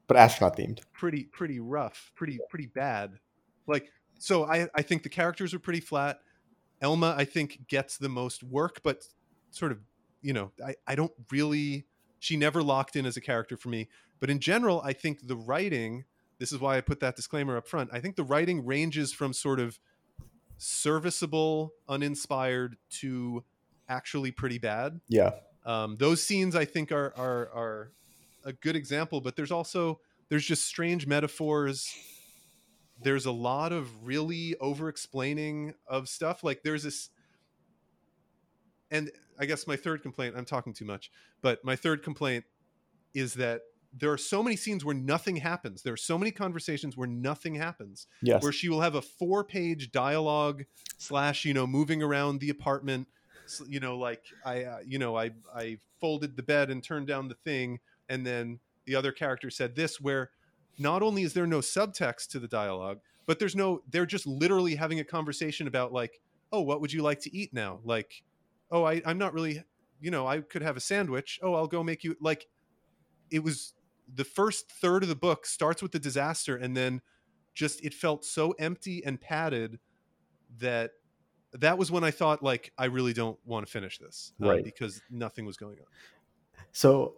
but 0.07 0.17
astronaut 0.17 0.57
themed. 0.57 0.79
pretty 0.93 1.23
pretty 1.23 1.59
rough, 1.59 2.11
pretty 2.15 2.39
pretty 2.49 2.67
bad. 2.67 3.19
Like 3.67 3.91
so 4.19 4.45
I 4.45 4.67
I 4.75 4.81
think 4.81 5.03
the 5.03 5.09
characters 5.09 5.53
are 5.53 5.59
pretty 5.59 5.79
flat. 5.79 6.19
Elma 6.85 7.15
I 7.17 7.25
think 7.25 7.67
gets 7.67 7.97
the 7.97 8.09
most 8.09 8.43
work 8.43 8.81
but 8.83 9.03
sort 9.49 9.71
of, 9.71 9.79
you 10.21 10.33
know, 10.33 10.51
I 10.63 10.75
I 10.87 10.95
don't 10.95 11.13
really 11.31 11.87
she 12.19 12.37
never 12.37 12.61
locked 12.61 12.95
in 12.95 13.05
as 13.05 13.17
a 13.17 13.21
character 13.21 13.57
for 13.57 13.69
me, 13.69 13.89
but 14.19 14.29
in 14.29 14.39
general 14.39 14.81
I 14.83 14.93
think 14.93 15.27
the 15.27 15.35
writing 15.35 16.05
this 16.37 16.51
is 16.51 16.59
why 16.59 16.77
I 16.77 16.81
put 16.81 16.99
that 16.99 17.15
disclaimer 17.15 17.57
up 17.57 17.67
front. 17.67 17.89
I 17.93 17.99
think 17.99 18.17
the 18.17 18.23
writing 18.23 18.65
ranges 18.65 19.13
from 19.13 19.31
sort 19.33 19.59
of 19.59 19.79
serviceable, 20.57 21.73
uninspired 21.87 22.77
to 23.01 23.43
actually 23.87 24.31
pretty 24.31 24.57
bad 24.57 24.99
Yeah, 25.07 25.31
um, 25.65 25.97
those 25.97 26.23
scenes 26.23 26.55
i 26.55 26.65
think 26.65 26.91
are 26.91 27.13
are 27.17 27.49
are 27.53 27.91
a 28.43 28.53
good 28.53 28.75
example 28.75 29.21
but 29.21 29.35
there's 29.35 29.51
also 29.51 29.99
there's 30.29 30.45
just 30.45 30.65
strange 30.65 31.05
metaphors 31.07 31.93
there's 33.01 33.25
a 33.25 33.31
lot 33.31 33.71
of 33.71 34.05
really 34.05 34.55
over 34.59 34.89
explaining 34.89 35.73
of 35.87 36.07
stuff 36.07 36.43
like 36.43 36.63
there's 36.63 36.83
this 36.83 37.09
and 38.91 39.11
i 39.39 39.45
guess 39.45 39.67
my 39.67 39.75
third 39.75 40.01
complaint 40.01 40.35
i'm 40.37 40.45
talking 40.45 40.73
too 40.73 40.85
much 40.85 41.11
but 41.41 41.63
my 41.63 41.75
third 41.75 42.03
complaint 42.03 42.45
is 43.13 43.33
that 43.35 43.61
there 43.97 44.11
are 44.11 44.17
so 44.17 44.43
many 44.43 44.55
scenes 44.55 44.83
where 44.83 44.95
nothing 44.95 45.37
happens. 45.37 45.81
There 45.81 45.93
are 45.93 45.97
so 45.97 46.17
many 46.17 46.31
conversations 46.31 46.97
where 46.97 47.07
nothing 47.07 47.55
happens 47.55 48.07
yes, 48.21 48.43
where 48.43 48.51
she 48.51 48.67
will 48.67 48.81
have 48.81 48.95
a 48.95 49.01
four 49.01 49.43
page 49.43 49.91
dialogue 49.91 50.65
slash 50.97 51.45
you 51.45 51.53
know 51.53 51.65
moving 51.65 52.03
around 52.03 52.39
the 52.39 52.49
apartment 52.49 53.07
you 53.67 53.79
know 53.79 53.97
like 53.97 54.23
i 54.43 54.63
uh, 54.63 54.79
you 54.85 54.97
know 54.97 55.15
i 55.15 55.29
i 55.55 55.77
folded 56.01 56.35
the 56.35 56.43
bed 56.43 56.71
and 56.71 56.83
turned 56.83 57.05
down 57.05 57.27
the 57.27 57.35
thing 57.35 57.79
and 58.09 58.25
then 58.25 58.59
the 58.85 58.95
other 58.95 59.11
character 59.11 59.49
said 59.49 59.75
this 59.75 60.01
where 60.01 60.31
not 60.77 61.01
only 61.01 61.23
is 61.23 61.33
there 61.33 61.47
no 61.47 61.59
subtext 61.59 62.27
to 62.29 62.39
the 62.39 62.47
dialogue 62.47 62.99
but 63.25 63.39
there's 63.39 63.55
no 63.55 63.81
they're 63.89 64.05
just 64.05 64.27
literally 64.27 64.75
having 64.75 64.99
a 64.99 65.03
conversation 65.03 65.67
about 65.67 65.91
like 65.91 66.19
oh 66.51 66.61
what 66.61 66.81
would 66.81 66.91
you 66.93 67.01
like 67.01 67.19
to 67.19 67.35
eat 67.35 67.53
now 67.53 67.79
like 67.83 68.23
oh 68.71 68.83
I, 68.83 69.01
i'm 69.05 69.17
not 69.17 69.33
really 69.33 69.63
you 70.01 70.11
know 70.11 70.27
i 70.27 70.41
could 70.41 70.61
have 70.61 70.77
a 70.77 70.81
sandwich 70.81 71.39
oh 71.41 71.53
i'll 71.53 71.67
go 71.67 71.83
make 71.83 72.03
you 72.03 72.15
like 72.19 72.47
it 73.31 73.43
was 73.43 73.73
the 74.13 74.23
first 74.23 74.69
third 74.69 75.03
of 75.03 75.09
the 75.09 75.15
book 75.15 75.45
starts 75.45 75.81
with 75.81 75.91
the 75.91 75.99
disaster 75.99 76.55
and 76.55 76.75
then 76.75 77.01
just 77.53 77.83
it 77.83 77.93
felt 77.93 78.23
so 78.25 78.51
empty 78.59 79.03
and 79.05 79.19
padded 79.19 79.79
that 80.59 80.91
that 81.53 81.77
was 81.77 81.89
when 81.89 82.03
I 82.03 82.11
thought 82.11 82.43
like 82.43 82.71
I 82.77 82.85
really 82.85 83.13
don't 83.13 83.39
want 83.45 83.65
to 83.65 83.71
finish 83.71 83.97
this 83.97 84.33
uh, 84.43 84.49
Right. 84.49 84.63
because 84.63 85.01
nothing 85.09 85.45
was 85.45 85.57
going 85.57 85.77
on. 85.79 85.85
So, 86.71 87.15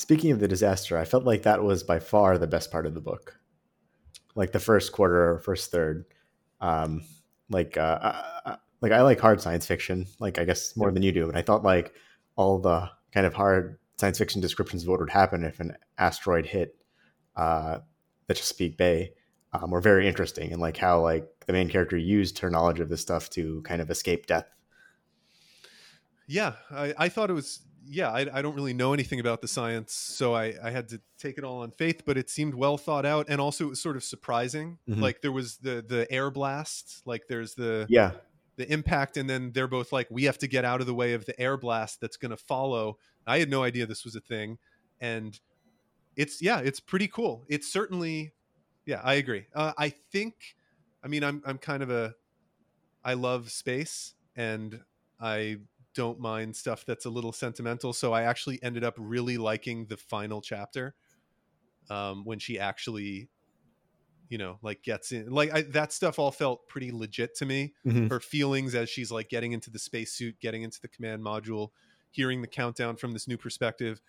speaking 0.00 0.32
of 0.32 0.40
the 0.40 0.48
disaster, 0.48 0.96
I 0.96 1.04
felt 1.04 1.24
like 1.24 1.42
that 1.42 1.62
was 1.62 1.82
by 1.82 1.98
far 1.98 2.38
the 2.38 2.46
best 2.46 2.70
part 2.70 2.86
of 2.86 2.94
the 2.94 3.00
book. 3.00 3.38
Like 4.34 4.52
the 4.52 4.60
first 4.60 4.92
quarter, 4.92 5.32
or 5.32 5.38
first 5.40 5.70
third. 5.70 6.06
Um, 6.60 7.02
like, 7.50 7.76
uh, 7.76 7.98
uh, 8.44 8.56
like 8.80 8.92
I 8.92 9.02
like 9.02 9.20
hard 9.20 9.40
science 9.40 9.66
fiction. 9.66 10.06
Like 10.18 10.38
I 10.38 10.44
guess 10.44 10.76
more 10.76 10.90
than 10.90 11.02
you 11.02 11.12
do, 11.12 11.28
and 11.28 11.36
I 11.36 11.42
thought 11.42 11.62
like 11.62 11.94
all 12.36 12.58
the 12.58 12.88
kind 13.12 13.26
of 13.26 13.34
hard 13.34 13.78
science 13.98 14.18
fiction 14.18 14.40
descriptions 14.40 14.82
of 14.82 14.88
what 14.88 15.00
would 15.00 15.10
happen 15.10 15.44
if 15.44 15.60
an 15.60 15.76
asteroid 15.98 16.46
hit 16.46 16.76
uh, 17.36 17.78
the 18.26 18.34
Chesapeake 18.34 18.78
Bay 18.78 19.12
um, 19.52 19.70
were 19.70 19.80
very 19.80 20.08
interesting, 20.08 20.52
and 20.52 20.60
like 20.60 20.76
how 20.76 21.00
like 21.00 21.26
the 21.46 21.52
main 21.52 21.68
character 21.68 21.96
used 21.96 22.38
her 22.38 22.50
knowledge 22.50 22.80
of 22.80 22.88
this 22.88 23.02
stuff 23.02 23.28
to 23.30 23.60
kind 23.62 23.82
of 23.82 23.90
escape 23.90 24.26
death. 24.26 24.46
Yeah, 26.26 26.54
I, 26.70 26.94
I 26.96 27.08
thought 27.08 27.30
it 27.30 27.34
was. 27.34 27.60
Yeah, 27.92 28.10
I, 28.10 28.38
I 28.38 28.42
don't 28.42 28.54
really 28.54 28.72
know 28.72 28.92
anything 28.92 29.18
about 29.18 29.40
the 29.40 29.48
science, 29.48 29.92
so 29.92 30.32
I, 30.34 30.54
I 30.62 30.70
had 30.70 30.88
to 30.90 31.00
take 31.18 31.38
it 31.38 31.44
all 31.44 31.62
on 31.62 31.72
faith. 31.72 32.02
But 32.06 32.16
it 32.16 32.30
seemed 32.30 32.54
well 32.54 32.78
thought 32.78 33.04
out, 33.04 33.26
and 33.28 33.40
also 33.40 33.64
it 33.66 33.70
was 33.70 33.82
sort 33.82 33.96
of 33.96 34.04
surprising. 34.04 34.78
Mhm. 34.88 35.00
Like 35.00 35.22
there 35.22 35.32
was 35.32 35.58
the 35.58 35.82
the 35.86 36.06
air 36.10 36.30
blast, 36.30 37.02
like 37.04 37.26
there's 37.28 37.54
the 37.54 37.86
Yeah, 37.88 38.12
the 38.56 38.70
impact, 38.72 39.16
and 39.16 39.28
then 39.28 39.52
they're 39.52 39.68
both 39.68 39.92
like, 39.92 40.08
we 40.10 40.24
have 40.24 40.38
to 40.38 40.46
get 40.48 40.64
out 40.64 40.80
of 40.80 40.86
the 40.86 40.94
way 40.94 41.14
of 41.14 41.24
the 41.26 41.38
air 41.40 41.56
blast 41.56 42.00
that's 42.00 42.16
going 42.16 42.30
to 42.30 42.36
follow. 42.36 42.98
I 43.26 43.38
had 43.40 43.50
no 43.50 43.62
idea 43.64 43.86
this 43.86 44.04
was 44.04 44.16
a 44.16 44.20
thing, 44.20 44.58
and 45.00 45.38
it's 46.16 46.42
yeah, 46.42 46.60
it's 46.60 46.80
pretty 46.80 47.08
cool. 47.08 47.44
It's 47.48 47.72
certainly, 47.72 48.34
yeah, 48.86 49.00
I 49.04 49.14
agree. 49.14 49.46
Uh, 49.54 49.72
I 49.78 49.90
think, 49.90 50.56
I 51.04 51.08
mean, 51.08 51.24
I'm 51.24 51.42
I'm 51.46 51.58
kind 51.58 51.82
of 51.82 51.90
a, 51.90 52.14
I 53.04 53.14
love 53.14 53.50
space, 53.50 54.14
and 54.36 54.82
I 55.20 55.58
don't 56.00 56.20
mind 56.20 56.56
stuff 56.56 56.84
that's 56.86 57.06
a 57.06 57.10
little 57.10 57.32
sentimental. 57.32 57.92
So 57.92 58.12
I 58.12 58.22
actually 58.24 58.62
ended 58.62 58.84
up 58.84 58.94
really 58.98 59.38
liking 59.38 59.86
the 59.86 59.96
final 59.98 60.40
chapter, 60.40 60.94
um, 61.90 62.24
when 62.24 62.38
she 62.38 62.58
actually, 62.58 63.30
you 64.28 64.38
know, 64.38 64.58
like 64.62 64.82
gets 64.82 65.12
in. 65.12 65.30
Like 65.30 65.52
I, 65.52 65.62
that 65.62 65.92
stuff 65.92 66.18
all 66.18 66.30
felt 66.30 66.68
pretty 66.68 66.92
legit 66.92 67.34
to 67.36 67.46
me 67.46 67.74
Mhm. 67.84 68.08
her 68.08 68.20
feelings 68.20 68.74
as 68.74 68.88
she's 68.90 69.10
like 69.12 69.28
getting 69.28 69.52
into 69.52 69.70
the 69.70 69.78
spacesuit, 69.78 70.40
getting 70.40 70.62
into 70.62 70.80
the 70.80 70.88
command 70.88 71.22
module, 71.22 71.70
hearing 72.10 72.40
the 72.42 72.48
countdown 72.48 72.96
from 72.96 73.12
this 73.12 73.28
new 73.28 73.36
perspective. 73.38 74.00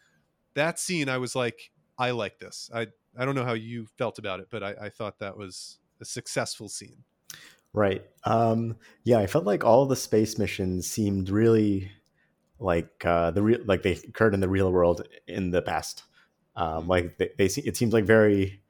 That 0.56 0.80
scene, 0.80 1.10
I 1.10 1.20
was 1.20 1.36
like, 1.36 1.72
I 1.98 2.12
like 2.12 2.40
this. 2.40 2.70
I 2.74 2.88
I 3.18 3.26
don't 3.26 3.36
know 3.36 3.46
how 3.46 3.54
you 3.54 3.88
felt 3.98 4.20
about 4.20 4.40
it, 4.42 4.48
but 4.52 4.64
I, 4.64 4.76
I 4.88 4.90
thought 4.90 5.20
that 5.20 5.38
was 5.38 5.80
a 6.02 6.06
successful 6.06 6.70
scene. 6.70 7.06
Right. 7.74 8.04
Um, 8.26 8.78
yeah, 9.04 9.20
I 9.20 9.28
felt 9.28 9.46
like 9.46 9.64
all 9.64 9.86
the 9.86 9.96
space 9.96 10.38
missions 10.38 10.88
seemed 10.88 11.30
really 11.30 11.92
like 12.60 13.06
uh, 13.06 13.32
the 13.32 13.42
real, 13.42 13.60
like 13.66 13.84
they 13.84 13.94
occurred 13.94 14.34
in 14.34 14.40
the 14.42 14.50
real 14.50 14.72
world 14.72 15.08
in 15.28 15.52
the 15.52 15.62
past. 15.62 16.04
Um, 16.56 16.88
like 16.88 17.18
they, 17.18 17.30
they, 17.38 17.46
it 17.46 17.78
seems 17.78 17.94
like 17.94 18.06
very 18.06 18.62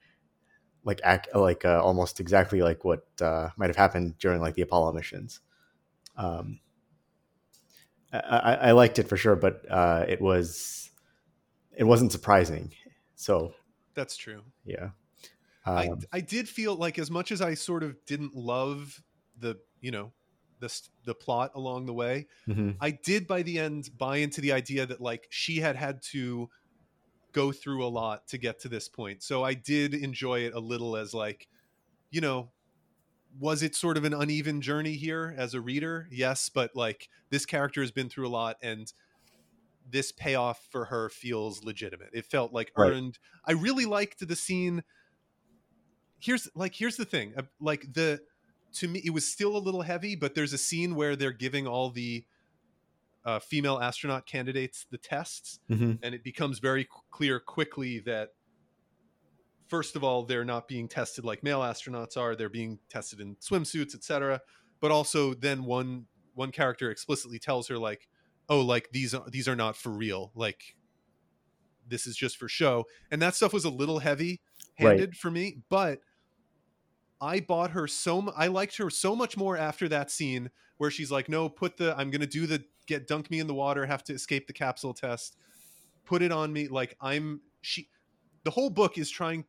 like 0.84 1.02
act, 1.04 1.30
like 1.36 1.66
uh, 1.66 1.82
almost 1.82 2.20
exactly 2.20 2.62
like 2.62 2.86
what 2.86 3.08
uh, 3.22 3.50
might 3.58 3.68
have 3.70 3.76
happened 3.76 4.18
during 4.20 4.42
like 4.42 4.56
the 4.56 4.62
Apollo 4.62 4.94
missions. 4.94 5.42
Um, 6.16 6.60
I, 8.14 8.56
I 8.56 8.72
liked 8.72 9.00
it 9.00 9.08
for 9.08 9.18
sure, 9.18 9.36
but 9.36 9.64
uh, 9.70 10.06
it 10.08 10.22
was 10.22 10.92
it 11.76 11.86
wasn't 11.86 12.12
surprising. 12.12 12.74
So 13.16 13.54
that's 13.96 14.18
true. 14.18 14.42
Yeah. 14.66 14.90
Um, 15.66 15.78
I 16.12 16.18
I 16.18 16.22
did 16.22 16.50
feel 16.50 16.76
like 16.76 16.98
as 16.98 17.12
much 17.12 17.32
as 17.32 17.42
I 17.42 17.54
sort 17.54 17.84
of 17.84 17.96
didn't 18.06 18.36
love 18.36 19.04
the 19.38 19.58
you 19.80 19.92
know 19.92 20.12
the 20.60 20.82
the 21.06 21.16
plot 21.16 21.52
along 21.56 21.86
the 21.86 21.94
way, 21.94 22.28
mm-hmm. 22.48 22.72
I 22.80 22.92
did 22.92 23.28
by 23.28 23.44
the 23.44 23.60
end 23.60 23.90
buy 23.98 24.18
into 24.18 24.42
the 24.42 24.52
idea 24.52 24.86
that 24.86 25.02
like 25.02 25.28
she 25.30 25.58
had 25.58 25.76
had 25.76 26.02
to 26.12 26.50
go 27.32 27.52
through 27.52 27.86
a 27.86 27.88
lot 27.88 28.28
to 28.28 28.38
get 28.38 28.60
to 28.60 28.70
this 28.70 28.90
point. 28.90 29.24
So 29.24 29.44
I 29.44 29.54
did 29.54 29.94
enjoy 29.94 30.40
it 30.42 30.54
a 30.54 30.60
little 30.60 30.98
as 30.98 31.14
like 31.14 31.48
you 32.10 32.22
know 32.22 32.52
was 33.40 33.64
it 33.64 33.76
sort 33.76 33.98
of 33.98 34.04
an 34.04 34.14
uneven 34.14 34.62
journey 34.62 34.94
here 34.94 35.34
as 35.38 35.54
a 35.54 35.62
reader? 35.62 36.08
Yes, 36.12 36.50
but 36.50 36.76
like 36.76 37.08
this 37.30 37.46
character 37.46 37.82
has 37.82 37.92
been 37.92 38.10
through 38.10 38.28
a 38.28 38.30
lot 38.30 38.58
and 38.62 38.92
this 39.90 40.12
payoff 40.12 40.68
for 40.70 40.86
her 40.86 41.10
feels 41.10 41.64
legitimate. 41.64 42.10
It 42.14 42.26
felt 42.26 42.54
like 42.54 42.72
Right. 42.78 42.92
earned. 42.92 43.20
I 43.46 43.54
really 43.54 43.86
liked 43.86 44.26
the 44.26 44.36
scene. 44.36 44.84
Here's 46.22 46.48
like 46.56 46.76
here's 46.76 46.96
the 46.98 47.06
thing. 47.06 47.34
uh, 47.38 47.44
Like 47.60 47.94
the 47.94 48.22
to 48.74 48.88
me 48.88 49.02
it 49.04 49.10
was 49.10 49.28
still 49.28 49.58
a 49.58 49.60
little 49.60 49.82
heavy, 49.82 50.16
but 50.16 50.36
there's 50.36 50.54
a 50.54 50.58
scene 50.58 50.96
where 50.96 51.16
they're 51.16 51.32
giving 51.34 51.68
all 51.68 51.90
the 51.90 52.26
uh, 53.26 53.40
female 53.40 53.80
astronaut 53.80 54.26
candidates 54.26 54.86
the 54.90 54.98
tests 54.98 55.60
Mhm. 55.70 56.00
and 56.02 56.16
it 56.16 56.24
becomes 56.24 56.58
very 56.60 56.88
clear 57.12 57.40
quickly 57.40 58.00
that 58.00 58.30
first 59.68 59.96
of 59.96 60.04
all 60.04 60.24
they're 60.24 60.44
not 60.46 60.68
being 60.68 60.88
tested 60.88 61.24
like 61.24 61.44
male 61.44 61.60
astronauts 61.62 62.18
are 62.18 62.36
they're 62.36 62.50
being 62.50 62.80
tested 62.90 63.20
in 63.20 63.36
swimsuits 63.36 63.94
etc 63.94 64.42
but 64.80 64.90
also 64.92 65.34
then 65.36 65.66
one 65.66 66.08
one 66.34 66.52
character 66.52 66.90
explicitly 66.90 67.38
tells 67.38 67.68
her 67.68 67.78
like 67.78 68.08
oh 68.50 68.60
like 68.62 68.90
these 68.92 69.14
are 69.14 69.30
these 69.30 69.48
are 69.48 69.56
not 69.56 69.78
for 69.78 69.92
real 69.92 70.32
like 70.34 70.76
this 71.88 72.08
is 72.08 72.16
just 72.16 72.38
for 72.38 72.48
show 72.50 72.86
and 73.12 73.22
that 73.22 73.36
stuff 73.36 73.54
was 73.54 73.66
a 73.66 73.70
little 73.70 74.00
heavy 74.00 74.42
handed 74.76 75.16
for 75.16 75.30
me 75.30 75.58
but 75.70 76.00
i 77.22 77.40
bought 77.40 77.72
her 77.72 77.88
so 77.88 78.22
mu- 78.22 78.32
i 78.36 78.48
liked 78.48 78.76
her 78.78 78.90
so 78.90 79.16
much 79.16 79.38
more 79.38 79.56
after 79.56 79.88
that 79.88 80.12
scene 80.12 80.50
where 80.78 80.92
she's 80.92 81.12
like 81.12 81.30
no 81.30 81.48
put 81.48 81.78
the 81.78 81.96
i'm 81.98 82.10
gonna 82.10 82.26
do 82.26 82.46
the 82.46 82.64
get 82.88 83.08
dunk 83.08 83.32
me 83.32 83.40
in 83.40 83.48
the 83.48 83.54
water 83.54 83.86
have 83.86 84.04
to 84.04 84.14
escape 84.14 84.48
the 84.48 84.54
capsule 84.54 84.94
test. 84.94 85.38
Put 86.06 86.22
it 86.22 86.32
on 86.32 86.52
me 86.52 86.68
like 86.68 86.98
i'm 87.00 87.42
she 87.62 87.88
the 88.44 88.52
whole 88.52 88.70
book 88.70 88.98
is 88.98 89.10
trying 89.10 89.46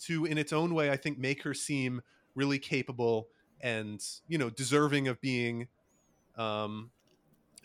to 0.00 0.24
in 0.26 0.38
its 0.38 0.52
own 0.52 0.74
way 0.74 0.90
i 0.90 0.96
think 0.96 1.18
make 1.18 1.42
her 1.42 1.54
seem 1.54 2.00
really 2.36 2.58
capable 2.58 3.28
and 3.60 4.00
you 4.28 4.38
know 4.38 4.50
deserving 4.50 5.08
of 5.08 5.20
being 5.20 5.66
um 6.36 6.90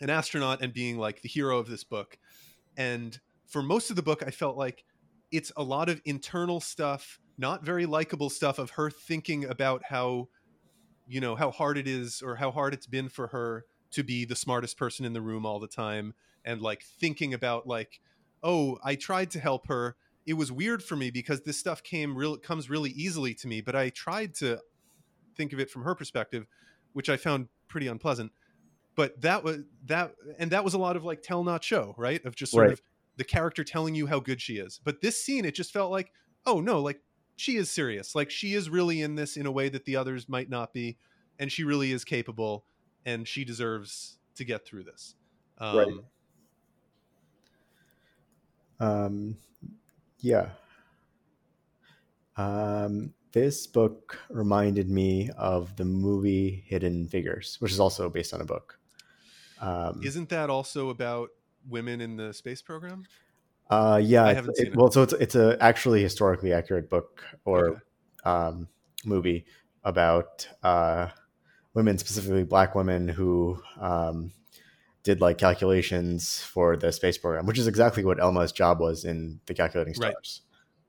an 0.00 0.10
astronaut 0.10 0.60
and 0.60 0.72
being 0.72 0.98
like 0.98 1.22
the 1.22 1.28
hero 1.28 1.56
of 1.56 1.68
this 1.68 1.82
book. 1.82 2.18
And 2.76 3.18
for 3.46 3.62
most 3.62 3.90
of 3.90 3.96
the 3.96 4.02
book 4.02 4.24
i 4.26 4.30
felt 4.30 4.56
like 4.56 4.84
it's 5.30 5.52
a 5.56 5.62
lot 5.62 5.88
of 5.88 6.00
internal 6.04 6.60
stuff 6.60 7.20
not 7.38 7.64
very 7.64 7.86
likable 7.86 8.30
stuff 8.30 8.58
of 8.58 8.70
her 8.70 8.90
thinking 8.90 9.44
about 9.44 9.82
how 9.84 10.28
you 11.06 11.20
know 11.20 11.36
how 11.36 11.50
hard 11.50 11.78
it 11.78 11.86
is 11.86 12.22
or 12.22 12.36
how 12.36 12.50
hard 12.50 12.74
it's 12.74 12.86
been 12.86 13.08
for 13.08 13.28
her 13.28 13.64
to 13.92 14.02
be 14.02 14.24
the 14.24 14.36
smartest 14.36 14.76
person 14.76 15.04
in 15.06 15.12
the 15.12 15.20
room 15.20 15.46
all 15.46 15.60
the 15.60 15.68
time 15.68 16.14
and 16.44 16.60
like 16.60 16.82
thinking 16.82 17.32
about 17.34 17.66
like 17.66 18.00
oh 18.42 18.78
i 18.84 18.94
tried 18.94 19.30
to 19.30 19.40
help 19.40 19.66
her. 19.68 19.96
It 20.26 20.34
was 20.34 20.50
weird 20.50 20.82
for 20.82 20.96
me 20.96 21.12
because 21.12 21.42
this 21.42 21.56
stuff 21.56 21.82
came 21.84 22.16
real 22.16 22.36
comes 22.36 22.68
really 22.68 22.90
easily 22.90 23.32
to 23.34 23.46
me 23.46 23.60
but 23.60 23.76
i 23.76 23.90
tried 23.90 24.34
to 24.36 24.58
think 25.36 25.52
of 25.52 25.60
it 25.60 25.70
from 25.70 25.82
her 25.82 25.94
perspective 25.94 26.46
which 26.94 27.08
i 27.08 27.16
found 27.16 27.48
pretty 27.68 27.86
unpleasant. 27.88 28.32
But 28.94 29.20
that 29.20 29.44
was 29.44 29.58
that 29.84 30.12
and 30.38 30.50
that 30.52 30.64
was 30.64 30.72
a 30.74 30.78
lot 30.78 30.96
of 30.96 31.04
like 31.04 31.22
tell 31.22 31.44
not 31.44 31.62
show 31.62 31.94
right? 31.98 32.24
Of 32.24 32.34
just 32.34 32.52
sort 32.52 32.64
Right. 32.64 32.72
of 32.72 32.80
the 33.16 33.24
character 33.24 33.62
telling 33.64 33.94
you 33.94 34.06
how 34.06 34.20
good 34.20 34.40
she 34.40 34.54
is. 34.56 34.80
But 34.82 35.00
this 35.02 35.22
scene 35.22 35.44
it 35.44 35.54
just 35.54 35.72
felt 35.72 35.90
like 35.92 36.12
oh 36.46 36.60
no 36.60 36.80
like 36.80 37.00
she 37.36 37.56
is 37.56 37.70
serious 37.70 38.14
like 38.14 38.30
she 38.30 38.54
is 38.54 38.68
really 38.68 39.00
in 39.02 39.14
this 39.14 39.36
in 39.36 39.46
a 39.46 39.52
way 39.52 39.68
that 39.68 39.84
the 39.84 39.96
others 39.96 40.28
might 40.28 40.50
not 40.50 40.72
be 40.72 40.96
and 41.38 41.52
she 41.52 41.64
really 41.64 41.92
is 41.92 42.04
capable 42.04 42.64
and 43.04 43.28
she 43.28 43.44
deserves 43.44 44.18
to 44.34 44.44
get 44.44 44.64
through 44.64 44.82
this 44.82 45.14
um, 45.58 45.76
Right. 45.76 45.88
Um, 48.80 49.36
yeah. 50.20 50.50
Um, 52.36 53.14
this 53.32 53.66
book 53.66 54.18
reminded 54.28 54.90
me 54.90 55.30
of 55.36 55.76
the 55.76 55.84
movie 55.84 56.64
Hidden 56.66 57.08
Figures, 57.08 57.56
which 57.60 57.72
is 57.72 57.80
also 57.80 58.08
based 58.08 58.34
on 58.34 58.40
a 58.40 58.44
book. 58.44 58.78
Um, 59.60 60.00
isn't 60.04 60.28
that 60.28 60.50
also 60.50 60.90
about 60.90 61.30
women 61.68 62.00
in 62.00 62.16
the 62.16 62.32
space 62.32 62.60
program 62.60 63.04
uh, 63.70 64.00
yeah, 64.02 64.24
I 64.24 64.30
it's- 64.30 64.36
haven't 64.36 64.58
it- 64.58 64.68
it. 64.68 64.76
well, 64.76 64.90
so 64.90 65.02
it's 65.02 65.12
it's 65.14 65.34
a 65.34 65.56
actually 65.60 66.02
historically 66.02 66.52
accurate 66.52 66.88
book 66.90 67.22
or 67.44 67.68
Okay. 67.68 67.80
um, 68.24 68.68
movie 69.04 69.44
about 69.84 70.48
uh, 70.62 71.08
women, 71.74 71.98
specifically 71.98 72.44
Black 72.44 72.74
women, 72.74 73.08
who 73.08 73.60
um, 73.80 74.32
did 75.04 75.20
like 75.20 75.38
calculations 75.38 76.40
for 76.42 76.76
the 76.76 76.90
space 76.92 77.16
program, 77.18 77.46
which 77.46 77.58
is 77.58 77.66
exactly 77.68 78.04
what 78.04 78.20
Elma's 78.20 78.50
job 78.52 78.80
was 78.80 79.04
in 79.04 79.40
the 79.46 79.54
Calculating 79.54 79.94
Right. 80.00 80.10
Stars, 80.12 80.42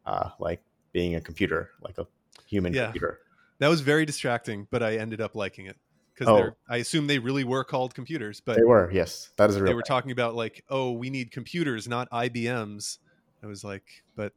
uh, 0.05 0.29
like 0.39 0.63
being 0.93 1.13
a 1.15 1.21
computer, 1.21 1.69
like 1.81 1.97
a 1.99 2.07
human 2.47 2.73
Yeah. 2.73 2.85
computer. 2.85 3.19
that 3.59 3.67
was 3.69 3.81
very 3.81 4.05
distracting 4.05 4.67
but 4.69 4.83
i 4.83 4.97
ended 4.97 5.19
up 5.19 5.33
liking 5.35 5.65
it 5.65 5.75
because 6.17 6.31
Oh. 6.33 6.51
i 6.69 6.77
assume 6.77 7.07
they 7.07 7.19
really 7.19 7.43
were 7.43 7.63
called 7.63 7.93
computers 7.93 8.41
but 8.41 8.57
They 8.57 8.63
were, 8.63 8.89
yes, 8.91 9.29
that 9.37 9.49
is 9.49 9.57
a 9.57 9.63
they 9.65 9.73
were 9.73 9.83
talking 9.83 10.11
about 10.11 10.35
like 10.35 10.63
oh 10.69 10.91
we 10.91 11.09
need 11.09 11.31
computers 11.31 11.87
not 11.87 12.09
ibms 12.11 12.97
i 13.43 13.47
was 13.47 13.63
like 13.63 13.83
but 14.15 14.33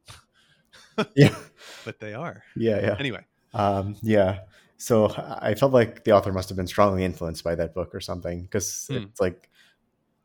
yeah, 1.17 1.35
but 1.85 1.99
they 2.01 2.15
are 2.15 2.43
yeah, 2.57 2.81
yeah. 2.81 2.97
anyway 2.99 3.25
Um, 3.55 3.97
yeah. 4.03 4.41
So 4.77 5.13
I 5.17 5.55
felt 5.55 5.73
like 5.73 6.05
the 6.05 6.13
author 6.13 6.33
must 6.33 6.49
have 6.49 6.57
been 6.57 6.67
strongly 6.67 7.05
influenced 7.05 7.45
by 7.45 7.55
that 7.57 7.75
book 7.75 7.95
or 7.95 8.01
something 8.01 8.43
because 8.43 8.87
Hmm. 8.89 8.97
it's 8.99 9.21
like 9.21 9.51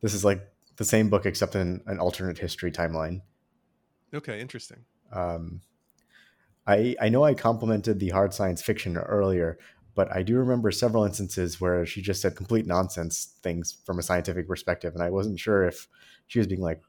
this 0.00 0.14
is 0.14 0.24
like 0.24 0.40
the 0.76 0.84
same 0.84 1.10
book 1.10 1.26
except 1.26 1.54
in 1.54 1.82
an 1.86 1.98
alternate 1.98 2.38
history 2.38 2.70
timeline. 2.72 3.20
okay 4.14 4.40
interesting 4.40 4.84
Um, 5.12 5.60
I 6.66 6.96
I 7.00 7.08
know 7.08 7.24
I 7.24 7.34
complimented 7.34 7.98
the 8.00 8.10
hard 8.10 8.34
science 8.34 8.62
fiction 8.62 8.96
earlier, 8.96 9.58
but 9.96 10.14
I 10.14 10.22
do 10.22 10.36
remember 10.36 10.70
several 10.70 11.04
instances 11.04 11.60
where 11.60 11.84
she 11.84 12.00
just 12.02 12.20
said 12.22 12.36
complete 12.36 12.66
nonsense 12.66 13.36
things 13.42 13.78
from 13.84 13.98
a 13.98 14.02
scientific 14.02 14.46
perspective, 14.46 14.94
and 14.94 15.02
I 15.02 15.10
wasn't 15.10 15.40
sure 15.40 15.64
if 15.64 15.88
she 16.28 16.38
was 16.38 16.46
being 16.46 16.60
like 16.60 16.80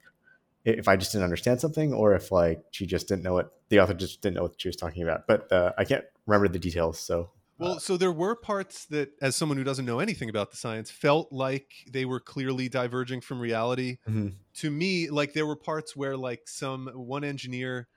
if 0.66 0.88
I 0.88 0.98
just 0.98 1.14
didn't 1.14 1.24
understand 1.24 1.62
something 1.62 1.94
or 1.94 2.14
if 2.14 2.32
like 2.32 2.62
she 2.72 2.86
just 2.86 3.08
didn't 3.08 3.24
know 3.24 3.34
what 3.34 3.54
the 3.70 3.80
author 3.80 3.94
just 3.94 4.22
didn't 4.22 4.36
know 4.36 4.44
what 4.44 4.62
she 4.62 4.68
was 4.68 4.76
talking 4.76 5.02
about. 5.02 5.26
But 5.26 5.52
uh, 5.52 5.72
I 5.78 5.86
can't 5.86 6.04
remember 6.28 6.50
the 6.50 6.60
details, 6.60 7.00
so 7.00 7.32
well 7.58 7.80
so 7.80 7.98
there 7.98 8.12
were 8.12 8.36
parts 8.36 8.86
that 8.86 9.10
as 9.22 9.36
someone 9.36 9.58
who 9.58 9.64
doesn't 9.64 9.86
know 9.86 10.00
anything 10.00 10.30
about 10.30 10.52
the 10.52 10.58
science 10.58 10.92
felt 10.92 11.32
like 11.32 11.72
they 11.90 12.06
were 12.06 12.20
clearly 12.20 12.70
diverging 12.70 13.22
from 13.22 13.40
reality 13.40 13.98
Mhm. 14.08 14.34
to 14.56 14.70
me 14.70 15.10
like 15.10 15.34
there 15.34 15.46
were 15.48 15.56
parts 15.56 15.96
where 15.96 16.16
like 16.16 16.48
some 16.48 16.88
one 16.94 17.24
engineer 17.24 17.88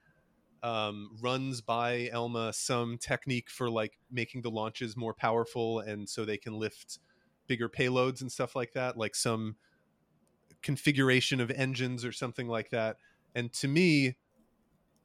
um, 0.63 1.17
runs 1.21 1.61
by 1.61 2.09
elma 2.13 2.53
some 2.53 2.99
technique 2.99 3.51
for 3.51 3.71
like 3.71 3.99
making 4.11 4.43
the 4.43 4.51
launches 4.51 4.97
more 4.97 5.15
powerful 5.15 5.81
and 5.81 6.09
so 6.09 6.25
they 6.25 6.39
can 6.39 6.55
lift 6.55 6.99
bigger 7.47 7.69
payloads 7.69 8.21
and 8.21 8.31
stuff 8.31 8.55
like 8.55 8.73
that 8.73 8.97
like 8.97 9.15
some 9.15 9.57
configuration 10.63 11.41
of 11.41 11.51
engines 11.51 12.05
or 12.05 12.13
something 12.13 12.47
like 12.47 12.71
that 12.71 12.97
and 13.35 13.53
to 13.53 13.67
me 13.67 14.17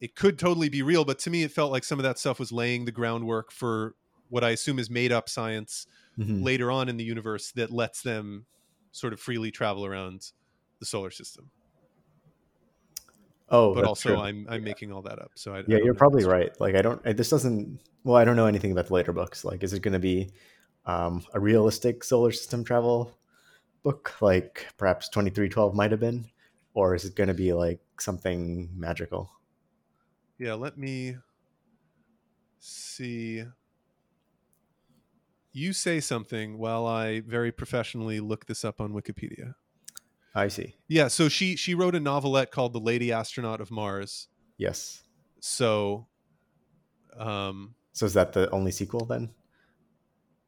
it 0.02 0.16
could 0.16 0.40
totally 0.40 0.70
be 0.70 0.82
real 0.84 1.06
but 1.06 1.20
to 1.20 1.30
me 1.30 1.44
it 1.44 1.52
felt 1.52 1.72
like 1.72 1.84
some 1.84 2.00
of 2.00 2.04
that 2.04 2.20
stuff 2.20 2.40
was 2.40 2.52
laying 2.52 2.86
the 2.86 2.92
groundwork 2.92 3.52
for 3.52 3.96
what 4.30 4.44
i 4.44 4.52
assume 4.52 4.80
is 4.80 4.90
made 4.90 5.12
up 5.12 5.30
science 5.30 5.88
Mhm. 6.18 6.42
later 6.42 6.72
on 6.72 6.90
in 6.90 6.98
the 6.98 7.06
universe 7.06 7.52
that 7.54 7.72
lets 7.72 8.02
them 8.04 8.48
sort 8.92 9.14
of 9.14 9.20
freely 9.22 9.52
travel 9.52 9.86
around 9.86 10.32
the 10.80 10.86
solar 10.86 11.12
system 11.12 11.52
Oh, 13.50 13.74
but 13.74 13.84
also 13.84 14.10
true. 14.10 14.18
I'm 14.20 14.48
I'm 14.50 14.64
making 14.64 14.92
all 14.92 15.02
that 15.04 15.20
up. 15.20 15.32
So 15.36 15.54
I, 15.54 15.60
I 15.60 15.64
yeah, 15.68 15.78
don't 15.78 15.86
you're 15.86 15.94
probably 15.96 16.24
right. 16.26 16.52
Like, 16.60 16.76
I 16.76 16.82
don't. 16.82 17.02
I- 17.06 17.14
This 17.14 17.30
doesn't. 17.30 17.80
Well, 18.04 18.16
I 18.18 18.26
don't 18.26 18.36
know 18.36 18.48
anything 18.48 18.72
about 18.72 18.88
the 18.88 18.94
later 18.94 19.14
books. 19.14 19.44
Like, 19.46 19.64
is 19.64 19.74
it 19.74 19.82
going 19.82 19.94
to 19.94 20.00
be 20.00 20.32
um, 20.86 21.24
a 21.34 21.40
realistic 21.40 22.04
solar 22.04 22.32
system 22.32 22.64
travel 22.64 23.18
book, 23.84 24.14
like 24.22 24.68
perhaps 24.78 25.10
twenty 25.10 25.30
three 25.32 25.50
twelve 25.50 25.76
might 25.76 25.92
have 25.92 26.00
been, 26.00 26.26
or 26.74 26.96
is 26.96 27.06
it 27.06 27.16
going 27.16 27.28
to 27.30 27.34
be 27.34 27.54
like 27.54 27.80
something 28.00 28.70
magical? 28.76 29.32
yeah, 30.38 30.54
let 30.54 30.78
me 30.78 31.16
see. 32.60 33.44
You 35.52 35.72
say 35.74 36.00
something 36.02 36.58
while 36.58 36.86
I 36.86 37.22
very 37.22 37.52
professionally 37.52 38.20
look 38.20 38.46
this 38.46 38.66
up 38.66 38.82
on 38.82 38.92
Wikipedia. 38.92 39.56
I 40.36 40.50
see. 40.50 40.76
Yeah, 40.90 41.08
so 41.08 41.30
she 41.30 41.56
she 41.56 41.74
wrote 41.74 41.96
a 41.96 42.00
novelette 42.00 42.52
called 42.52 42.74
The 42.74 42.80
Lady 42.80 43.12
Astronaut 43.12 43.62
of 43.62 43.72
Mars. 43.72 44.28
Yes. 44.58 45.02
So 45.40 46.08
um 47.18 47.76
So 47.94 48.06
is 48.06 48.14
that 48.14 48.34
the 48.34 48.50
only 48.52 48.72
sequel 48.72 49.06
then? 49.06 49.30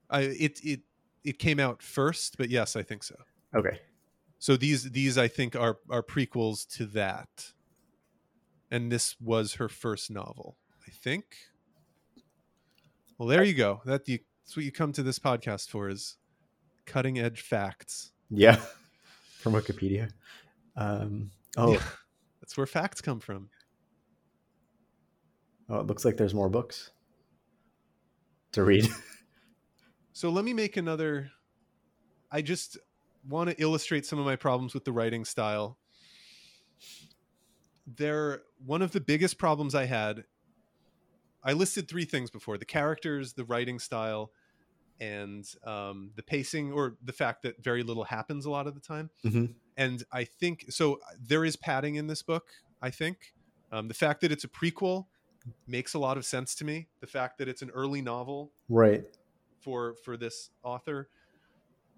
I 0.10 0.22
it 0.22 0.60
it 0.64 0.82
it 1.24 1.40
came 1.40 1.60
out 1.60 1.82
first, 1.82 2.38
but 2.38 2.50
yes, 2.50 2.76
I 2.76 2.84
think 2.84 3.04
so. 3.04 3.16
Okay. 3.56 3.80
So 4.40 4.58
these 4.58 4.92
these 4.92 5.18
I 5.18 5.30
think 5.30 5.56
are 5.56 5.78
are 5.90 6.04
prequels 6.04 6.68
to 6.76 6.86
that. 6.88 7.54
And 8.70 8.92
this 8.92 9.16
was 9.22 9.54
her 9.54 9.70
first 9.70 10.12
novel, 10.12 10.58
I 10.86 10.92
think. 10.92 11.24
Well, 13.18 13.30
there 13.30 13.44
you 13.44 13.54
go. 13.54 13.82
That 13.86 14.08
you, 14.10 14.20
that's 14.44 14.58
what 14.58 14.66
you 14.66 14.74
come 14.74 14.92
to 14.94 15.04
this 15.04 15.20
podcast 15.20 15.70
for 15.70 15.88
is 15.88 16.18
cutting 16.86 17.18
edge 17.18 17.42
facts. 17.42 18.12
Yeah. 18.30 18.60
From 19.52 19.62
Wikipedia. 19.62 20.12
Um, 20.76 21.32
oh, 21.56 21.74
Yeah, 21.74 21.84
that's 22.42 22.58
where 22.58 22.66
facts 22.66 23.00
come 23.00 23.22
from. 23.22 23.50
oh, 25.70 25.80
it 25.80 25.88
looks 25.88 26.04
like 26.04 26.18
there's 26.18 26.34
more 26.34 26.50
books 26.50 26.92
to 28.54 28.64
read. 28.64 28.88
So 30.14 30.32
let 30.32 30.44
me 30.44 30.52
make 30.52 30.78
another. 30.78 31.30
I 32.32 32.42
just 32.42 32.76
want 33.30 33.52
to 33.52 33.62
illustrate 33.62 34.04
some 34.04 34.18
of 34.18 34.26
my 34.26 34.36
problems 34.36 34.74
with 34.74 34.84
the 34.84 34.92
writing 34.92 35.26
style. 35.26 35.78
There, 37.86 38.42
one 38.66 38.82
of 38.82 38.94
the 38.94 39.00
biggest 39.00 39.38
problems 39.38 39.76
I 39.76 39.86
had. 39.86 40.24
I 41.44 41.54
listed 41.54 41.88
three 41.88 42.06
things 42.06 42.32
before: 42.32 42.58
the 42.58 42.66
characters, 42.66 43.34
the 43.34 43.46
writing 43.46 43.78
style, 43.78 44.32
and 45.00 45.46
um, 45.64 46.12
the 46.16 46.24
pacing, 46.24 46.72
or 46.74 46.98
the 47.04 47.14
fact 47.14 47.44
that 47.44 47.64
very 47.64 47.84
little 47.84 48.04
happens 48.04 48.46
a 48.46 48.50
lot 48.50 48.68
of 48.68 48.74
the 48.74 48.80
time. 48.82 49.10
Mhm. 49.24 49.54
And 49.78 50.04
I 50.12 50.24
think 50.24 50.66
so. 50.70 51.00
There 51.20 51.46
is 51.46 51.56
padding 51.56 51.96
in 51.96 52.08
this 52.08 52.24
book. 52.24 52.48
I 52.82 52.90
think 52.90 53.34
um, 53.72 53.88
the 53.88 53.94
fact 53.94 54.22
that 54.22 54.32
it's 54.32 54.44
a 54.44 54.48
prequel 54.48 55.06
makes 55.68 55.94
a 55.94 56.00
lot 56.00 56.18
of 56.18 56.26
sense 56.26 56.56
to 56.56 56.66
me. 56.66 56.88
The 57.00 57.08
fact 57.08 57.38
that 57.38 57.48
it's 57.48 57.62
an 57.62 57.70
early 57.72 58.02
novel 58.02 58.52
Right. 58.70 59.06
for 59.60 59.96
for 60.04 60.18
this 60.18 60.50
author 60.64 61.10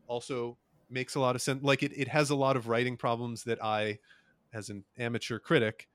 also 0.08 0.58
makes 0.90 1.16
a 1.16 1.20
lot 1.20 1.36
of 1.36 1.42
sense 1.42 1.64
like 1.64 1.84
it, 1.84 1.92
it 1.96 2.08
has 2.08 2.30
a 2.32 2.36
lot 2.36 2.58
of 2.58 2.68
writing 2.68 2.98
problems 2.98 3.44
that 3.44 3.64
i 3.64 4.00
as 4.54 4.70
an 4.70 4.84
amateur 4.98 5.38
critic 5.38 5.88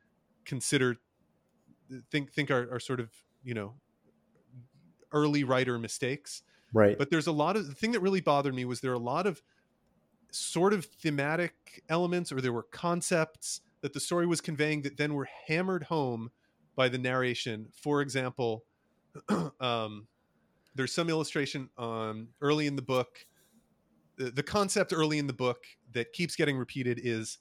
consider 0.44 0.96
think 2.12 2.32
think 2.32 2.48
are, 2.50 2.72
are 2.72 2.78
sort 2.78 3.00
of 3.00 3.10
you 3.42 3.54
know 3.54 3.74
early 5.12 5.42
writer 5.44 5.78
mistakes 5.78 6.42
Right. 6.74 6.98
but 6.98 7.08
there's 7.10 7.28
a 7.28 7.32
lot 7.32 7.56
of 7.56 7.66
the 7.68 7.74
thing 7.74 7.92
that 7.92 8.00
really 8.00 8.20
bothered 8.20 8.54
me 8.54 8.64
was 8.64 8.80
there 8.80 8.90
are 8.90 8.94
a 8.94 8.98
lot 8.98 9.26
of 9.26 9.40
sort 10.30 10.74
of 10.74 10.84
thematic 10.84 11.82
elements 11.88 12.32
or 12.32 12.40
there 12.40 12.52
were 12.52 12.64
concepts 12.64 13.60
that 13.82 13.92
the 13.92 14.00
story 14.00 14.26
was 14.26 14.40
conveying 14.40 14.82
that 14.82 14.96
then 14.96 15.14
were 15.14 15.28
hammered 15.46 15.84
home 15.84 16.30
by 16.74 16.88
the 16.88 16.98
narration 16.98 17.68
for 17.72 18.02
example 18.02 18.64
um, 19.60 20.08
there's 20.74 20.92
some 20.92 21.08
illustration 21.08 21.70
um, 21.78 22.28
early 22.40 22.66
in 22.66 22.74
the 22.74 22.82
book 22.82 23.24
the, 24.16 24.30
the 24.30 24.42
concept 24.42 24.92
early 24.92 25.18
in 25.18 25.28
the 25.28 25.32
book 25.32 25.64
that 25.92 26.12
keeps 26.12 26.34
getting 26.34 26.58
repeated 26.58 27.00
is 27.02 27.38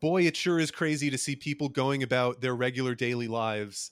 boy 0.00 0.22
it 0.22 0.36
sure 0.36 0.60
is 0.60 0.70
crazy 0.70 1.10
to 1.10 1.18
see 1.18 1.34
people 1.34 1.68
going 1.68 2.04
about 2.04 2.40
their 2.40 2.54
regular 2.54 2.94
daily 2.94 3.26
lives 3.26 3.90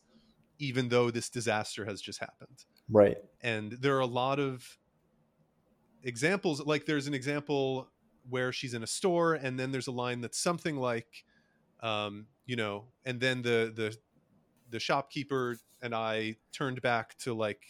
even 0.61 0.89
though 0.89 1.11
this 1.11 1.29
disaster 1.29 1.85
has 1.85 2.01
just 2.01 2.21
happened 2.21 2.65
right. 2.91 3.17
and 3.43 3.73
there 3.73 3.97
are 3.97 4.01
a 4.01 4.07
lot 4.07 4.39
of 4.39 4.79
examples 6.03 6.65
like 6.65 6.87
there's 6.87 7.07
an 7.07 7.15
example 7.15 7.89
where 8.29 8.53
she's 8.53 8.75
in 8.75 8.83
a 8.83 8.87
store 8.87 9.35
and 9.35 9.59
then 9.59 9.73
there's 9.73 9.87
a 9.87 9.93
line 9.93 10.21
that's 10.21 10.39
something 10.39 10.77
like 10.77 11.25
um, 11.81 12.27
you 12.47 12.57
know 12.57 12.85
and 13.05 13.21
then 13.21 13.43
the 13.43 13.73
the 13.75 13.97
the 14.71 14.81
shopkeeper 14.81 15.59
and 15.83 15.95
i 15.95 16.35
turned 16.53 16.81
back 16.83 17.17
to 17.19 17.35
like 17.35 17.63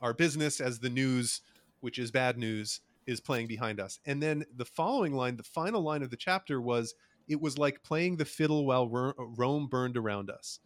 our 0.00 0.12
business 0.12 0.60
as 0.60 0.78
the 0.80 0.90
news 0.90 1.40
which 1.80 1.98
is 1.98 2.10
bad 2.10 2.38
news 2.38 2.80
is 3.06 3.20
playing 3.20 3.46
behind 3.46 3.80
us 3.80 3.98
and 4.06 4.22
then 4.22 4.44
the 4.56 4.64
following 4.64 5.14
line 5.14 5.36
the 5.36 5.42
final 5.42 5.82
line 5.82 6.02
of 6.02 6.10
the 6.10 6.16
chapter 6.16 6.60
was 6.60 6.94
it 7.28 7.40
was 7.40 7.58
like 7.58 7.82
playing 7.82 8.16
the 8.16 8.24
fiddle 8.24 8.66
while 8.66 8.88
rome 8.88 9.66
burned 9.66 9.96
around 9.96 10.30
us 10.30 10.58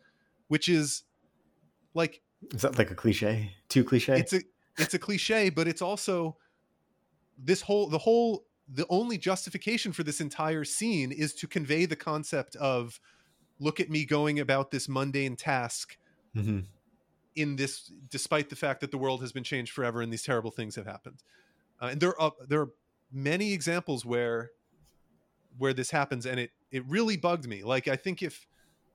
which 0.48 0.68
is 0.68 1.04
like 1.94 2.20
Is 2.52 2.62
that 2.62 2.78
like 2.78 2.90
a 2.90 2.94
cliche? 2.94 3.52
Too 3.68 3.84
cliche? 3.84 4.18
it's 4.18 4.32
a 4.32 4.40
it's 4.78 4.94
a 4.94 4.98
cliche 4.98 5.50
but 5.50 5.66
it's 5.68 5.82
also 5.82 6.36
this 7.36 7.60
whole 7.62 7.88
the 7.88 7.98
whole 7.98 8.44
the 8.68 8.86
only 8.90 9.16
justification 9.18 9.92
for 9.92 10.02
this 10.02 10.20
entire 10.20 10.64
scene 10.64 11.10
is 11.12 11.34
to 11.34 11.46
convey 11.46 11.86
the 11.86 11.96
concept 11.96 12.56
of 12.56 13.00
look 13.58 13.80
at 13.80 13.88
me 13.90 14.04
going 14.04 14.38
about 14.40 14.70
this 14.70 14.88
mundane 14.88 15.36
task 15.36 15.96
Mhm. 16.36 16.66
in 17.34 17.56
this 17.56 17.90
despite 18.10 18.48
the 18.50 18.56
fact 18.56 18.80
that 18.80 18.90
the 18.90 18.98
world 18.98 19.20
has 19.20 19.32
been 19.32 19.44
changed 19.44 19.72
forever 19.72 20.00
and 20.02 20.12
these 20.12 20.22
terrible 20.22 20.50
things 20.50 20.74
have 20.76 20.86
happened 20.86 21.22
uh, 21.80 21.86
and 21.86 22.00
there 22.00 22.18
are 22.20 22.32
there 22.46 22.60
are 22.60 22.70
many 23.12 23.52
examples 23.52 24.04
where 24.04 24.50
where 25.56 25.72
this 25.72 25.90
happens 25.90 26.26
and 26.26 26.38
it 26.40 26.50
it 26.70 26.84
really 26.86 27.16
bugged 27.16 27.48
me 27.48 27.62
like 27.64 27.88
i 27.88 27.96
think 27.96 28.22
if 28.22 28.46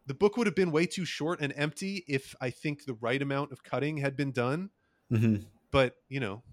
the 0.06 0.14
book 0.14 0.38
would 0.38 0.48
have 0.48 0.56
been 0.56 0.72
way 0.72 0.86
too 0.86 1.06
short 1.06 1.40
and 1.42 1.54
empty 1.56 2.04
if 2.08 2.36
i 2.42 2.50
think 2.50 2.86
the 2.86 2.94
right 2.96 3.22
amount 3.22 3.52
of 3.52 3.64
cutting 3.64 3.98
had 3.98 4.16
been 4.16 4.32
done 4.32 4.70
Mhm. 5.12 5.46
but 5.72 5.96
you 6.10 6.20
know 6.20 6.44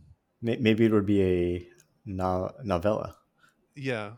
Maybe 0.43 0.87
it 0.87 0.93
would 0.93 1.05
be 1.07 1.23
a 1.23 1.69
no- 2.07 2.53
novella. 2.65 3.17
yeah 3.77 4.15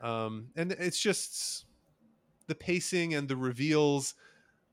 um 0.00 0.50
and 0.56 0.72
it's 0.72 1.00
just 1.00 1.66
the 2.46 2.54
pacing 2.54 3.14
and 3.14 3.28
the 3.28 3.36
reveals 3.36 4.14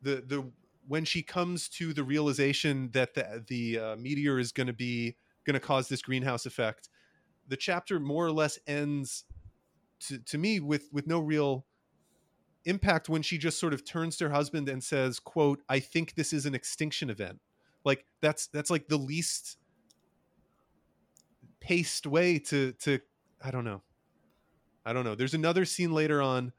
the 0.02 0.24
the 0.26 0.52
when 0.88 1.04
she 1.04 1.22
comes 1.22 1.68
to 1.68 1.94
the 1.94 2.04
realization 2.04 2.90
that 2.92 3.14
the 3.14 3.44
the 3.48 3.78
uh, 3.80 3.96
meteor 3.98 4.40
is 4.40 4.52
going 4.52 4.68
to 4.68 4.74
be 4.74 5.18
going 5.46 5.54
to 5.54 5.60
cause 5.60 5.90
this 5.90 6.02
greenhouse 6.02 6.46
effect 6.46 6.90
the 7.48 7.58
chapter 7.58 8.00
more 8.00 8.26
or 8.26 8.32
less 8.32 8.58
ends 8.68 9.26
to, 10.00 10.18
to 10.20 10.38
me 10.38 10.60
with 10.60 10.90
with 10.94 11.08
no 11.08 11.20
real 11.20 11.67
impact 12.66 13.10
when 13.10 13.22
she 13.22 13.38
just 13.38 13.60
sort 13.60 13.74
of 13.74 13.86
turns 13.86 14.18
to 14.18 14.26
her 14.26 14.34
husband 14.34 14.68
and 14.68 14.84
says 14.84 15.20
quote 15.20 15.62
i 15.70 15.80
think 15.80 16.16
this 16.16 16.34
is 16.34 16.46
an 16.46 16.56
extinction 16.56 17.10
event. 17.10 17.40
Like 17.86 18.06
that's 18.22 18.48
that's 18.48 18.70
like 18.70 18.88
the 18.88 18.98
least 18.98 19.58
paced 21.60 22.06
way 22.06 22.40
to 22.40 22.74
to 22.74 23.00
i 23.42 23.52
don't 23.52 23.64
know. 23.64 23.82
I 24.86 24.94
don't 24.94 25.04
know. 25.04 25.16
There's 25.16 25.34
another 25.34 25.66
scene 25.66 25.92
later 25.92 26.22
on. 26.22 26.54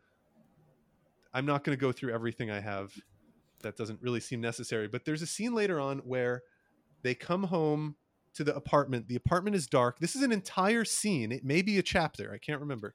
I'm 1.33 1.47
not 1.47 1.65
going 1.65 1.77
to 1.77 1.81
go 1.81 1.93
through 1.93 2.13
everything 2.13 2.51
i 2.51 2.61
have. 2.61 2.93
That 3.63 3.77
doesn't 3.77 4.01
really 4.01 4.21
seem 4.21 4.41
necessary 4.41 4.89
but 4.89 5.05
there's 5.05 5.23
a 5.23 5.27
scene 5.27 5.55
later 5.55 5.81
on 5.81 5.99
where 5.99 6.43
they 7.03 7.15
come 7.15 7.45
home 7.45 7.97
to 8.35 8.45
the 8.45 8.55
apartment. 8.55 9.09
The 9.09 9.17
apartment 9.17 9.57
is 9.57 9.67
dark. 9.67 9.99
This 9.99 10.15
is 10.15 10.23
an 10.23 10.33
entire 10.33 10.85
scene. 10.85 11.33
It 11.33 11.45
may 11.45 11.61
be 11.61 11.79
a 11.79 11.83
chapter. 11.83 12.33
I 12.33 12.39
can't 12.39 12.61
remember. 12.61 12.95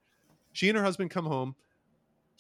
She 0.54 0.70
and 0.70 0.78
her 0.78 0.84
husband 0.84 1.10
come 1.10 1.26
home 1.26 1.56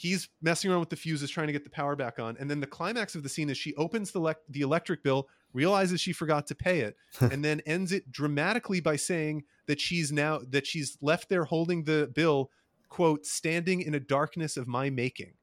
he's 0.04 0.28
messing 0.42 0.70
around 0.70 0.82
with 0.82 0.90
the 0.90 0.98
fuses 0.98 1.30
trying 1.30 1.48
to 1.48 1.54
get 1.54 1.64
the 1.64 1.70
power 1.70 1.96
back 1.96 2.20
on. 2.20 2.36
And 2.38 2.52
then 2.52 2.60
the 2.60 2.68
climax 2.68 3.16
of 3.16 3.24
the 3.24 3.30
scene 3.30 3.50
is 3.50 3.58
she 3.58 3.74
opens 3.76 4.12
the, 4.12 4.20
lec- 4.20 4.36
the 4.50 4.60
electric 4.60 5.02
bill 5.02 5.30
realizes 5.54 6.02
she 6.02 6.12
forgot 6.12 6.46
to 6.48 6.56
pay 6.56 6.82
it 6.82 6.98
and 7.22 7.44
then 7.44 7.62
ends 7.62 7.94
it 7.94 8.12
dramatically 8.12 8.82
by 8.82 8.98
saying 8.98 9.46
that 9.68 9.80
she's 9.80 10.12
now 10.12 10.42
that 10.50 10.68
she's 10.68 10.98
left 11.00 11.30
there 11.30 11.46
holding 11.46 11.86
the 11.86 12.12
bill 12.14 12.52
quote 12.90 13.26
standing 13.26 13.82
in 13.82 13.96
a 13.96 14.00
darkness 14.00 14.58
of 14.58 14.68
my 14.68 14.90
making. 14.90 15.34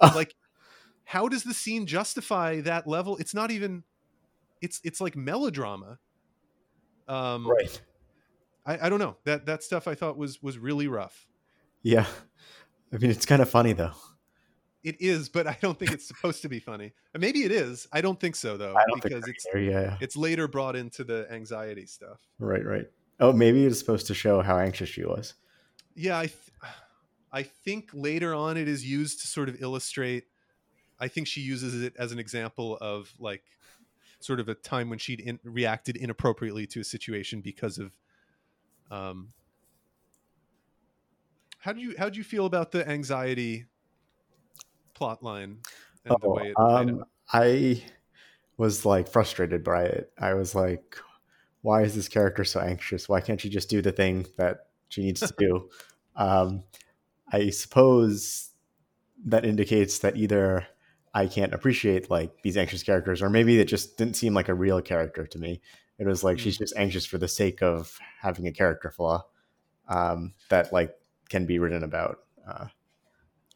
Like 0.14 0.34
how 1.04 1.28
does 1.28 1.44
the 1.44 1.54
scene 1.54 1.86
justify 1.86 2.60
that 2.62 2.86
level? 2.86 3.16
It's 3.16 3.34
not 3.34 3.50
even 3.50 3.82
it's 4.60 4.78
it's 4.84 5.00
like 5.00 5.16
melodrama. 5.16 5.98
Um 7.08 7.48
Right. 7.48 7.80
I, 8.66 8.86
I 8.86 8.88
don't 8.90 8.98
know. 8.98 9.16
That 9.24 9.46
that 9.46 9.62
stuff 9.62 9.88
i 9.88 9.94
thought 9.94 10.18
was 10.18 10.42
was 10.42 10.58
really 10.58 10.88
rough. 10.88 11.28
Yeah. 11.82 12.06
I 12.92 12.98
mean, 12.98 13.10
it's 13.10 13.26
kind 13.26 13.40
of 13.42 13.48
funny 13.50 13.72
though. 13.72 13.92
it 14.84 14.96
is 15.00 15.28
but 15.28 15.46
i 15.46 15.56
don't 15.60 15.78
think 15.78 15.92
it's 15.92 16.06
supposed 16.06 16.42
to 16.42 16.48
be 16.48 16.58
funny 16.60 16.92
maybe 17.16 17.44
it 17.44 17.52
is 17.52 17.86
i 17.92 18.00
don't 18.00 18.18
think 18.20 18.34
so 18.36 18.56
though 18.56 18.74
I 18.76 18.84
don't 18.88 19.02
because 19.02 19.24
think 19.24 19.36
it's 19.36 19.46
either, 19.46 19.60
yeah. 19.60 19.96
it's 20.00 20.16
later 20.16 20.48
brought 20.48 20.74
into 20.76 21.04
the 21.04 21.26
anxiety 21.30 21.86
stuff 21.86 22.18
Right, 22.38 22.64
right. 22.64 22.86
Oh, 23.20 23.32
maybe 23.32 23.64
it's 23.64 23.78
supposed 23.78 24.06
to 24.08 24.14
show 24.14 24.42
how 24.42 24.58
anxious 24.58 24.88
she 24.88 25.04
was. 25.04 25.34
yeah 25.94 26.18
i 26.18 26.26
th- 26.26 26.50
i 27.32 27.42
think 27.44 27.90
later 27.94 28.34
on 28.34 28.56
it 28.56 28.66
is 28.68 28.84
used 28.84 29.20
to 29.20 29.26
sort 29.28 29.48
of 29.48 29.62
illustrate 29.62 30.24
i 30.98 31.06
think 31.08 31.26
she 31.28 31.40
uses 31.40 31.82
it 31.82 31.94
as 31.98 32.10
an 32.12 32.18
example 32.18 32.76
of 32.80 33.12
like 33.20 33.44
sort 34.18 34.40
of 34.40 34.48
a 34.48 34.54
time 34.54 34.88
when 34.90 34.98
she'd 34.98 35.20
in, 35.20 35.38
reacted 35.44 35.96
inappropriately 35.96 36.66
to 36.66 36.80
a 36.80 36.84
situation 36.84 37.40
because 37.40 37.78
of 37.78 37.92
um 38.90 39.28
how 41.62 41.72
do 41.72 41.80
you 41.80 41.94
how 41.96 42.08
do 42.08 42.18
you 42.18 42.24
feel 42.24 42.44
about 42.44 42.72
the 42.72 42.88
anxiety 42.88 43.66
plot 44.94 45.22
line 45.22 45.58
and 46.04 46.20
the 46.20 46.26
Oh, 46.26 46.32
way 46.32 46.50
it 46.50 46.56
played 46.56 46.90
um, 46.90 47.00
out. 47.00 47.08
I 47.32 47.84
was 48.56 48.84
like 48.84 49.08
frustrated 49.08 49.62
by 49.62 49.84
it. 49.84 50.12
I 50.18 50.34
was 50.34 50.54
like, 50.56 50.96
why 51.62 51.82
is 51.82 51.94
this 51.94 52.08
character 52.08 52.44
so 52.44 52.60
anxious? 52.60 53.08
Why 53.08 53.20
can't 53.20 53.40
she 53.40 53.48
just 53.48 53.70
do 53.70 53.80
the 53.80 53.92
thing 53.92 54.26
that 54.38 54.66
she 54.88 55.02
needs 55.02 55.20
to 55.20 55.34
do? 55.38 55.70
Um, 56.14 56.64
I 57.32 57.48
suppose 57.48 58.50
that 59.24 59.46
indicates 59.46 60.00
that 60.00 60.18
either 60.18 60.66
I 61.14 61.26
can't 61.26 61.54
appreciate 61.54 62.10
like 62.10 62.42
these 62.42 62.58
anxious 62.58 62.82
characters, 62.82 63.22
or 63.22 63.30
maybe 63.30 63.58
it 63.58 63.64
just 63.64 63.96
didn't 63.96 64.16
seem 64.16 64.34
like 64.34 64.50
a 64.50 64.54
real 64.54 64.82
character 64.82 65.26
to 65.26 65.38
me. 65.38 65.62
It 65.98 66.06
was 66.06 66.22
like 66.22 66.38
she's 66.38 66.58
just 66.58 66.76
anxious 66.76 67.06
for 67.06 67.16
the 67.16 67.28
sake 67.28 67.62
of 67.62 67.98
having 68.20 68.46
a 68.46 68.52
character 68.52 68.90
flaw 68.90 69.24
um, 69.88 70.34
that 70.50 70.70
like 70.70 70.94
can 71.32 71.46
be 71.46 71.58
written 71.58 71.82
about. 71.82 72.18
Uh, 72.46 72.66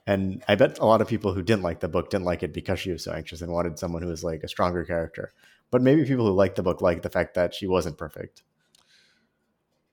and 0.06 0.42
I 0.48 0.54
bet 0.54 0.78
a 0.78 0.86
lot 0.86 1.00
of 1.00 1.08
people 1.08 1.32
who 1.32 1.42
didn't 1.42 1.62
like 1.62 1.80
the 1.80 1.88
book 1.88 2.10
didn't 2.10 2.24
like 2.24 2.42
it 2.42 2.52
because 2.52 2.80
she 2.80 2.90
was 2.90 3.04
so 3.04 3.12
anxious 3.12 3.42
and 3.42 3.52
wanted 3.52 3.78
someone 3.78 4.02
who 4.02 4.08
was 4.08 4.24
like 4.24 4.42
a 4.42 4.48
stronger 4.48 4.84
character. 4.84 5.32
But 5.70 5.82
maybe 5.82 6.04
people 6.04 6.26
who 6.26 6.32
liked 6.32 6.56
the 6.56 6.62
book 6.62 6.80
liked 6.80 7.02
the 7.02 7.10
fact 7.10 7.34
that 7.34 7.54
she 7.54 7.66
wasn't 7.66 7.98
perfect. 7.98 8.42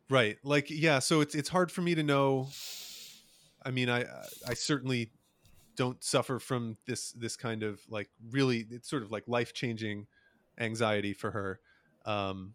Right. 0.09 0.37
Like 0.43 0.69
yeah, 0.69 0.99
so 0.99 1.21
it's 1.21 1.35
it's 1.35 1.49
hard 1.49 1.71
for 1.71 1.81
me 1.81 1.95
to 1.95 2.03
know 2.03 2.47
I 3.65 3.71
mean, 3.71 3.89
I 3.89 4.05
I 4.47 4.53
certainly 4.53 5.11
don't 5.75 6.03
suffer 6.03 6.39
from 6.39 6.77
this 6.85 7.11
this 7.13 7.35
kind 7.35 7.63
of 7.63 7.81
like 7.89 8.09
really 8.31 8.65
it's 8.69 8.89
sort 8.89 9.03
of 9.03 9.11
like 9.11 9.23
life-changing 9.27 10.07
anxiety 10.59 11.13
for 11.13 11.31
her. 11.31 11.59
Um 12.05 12.53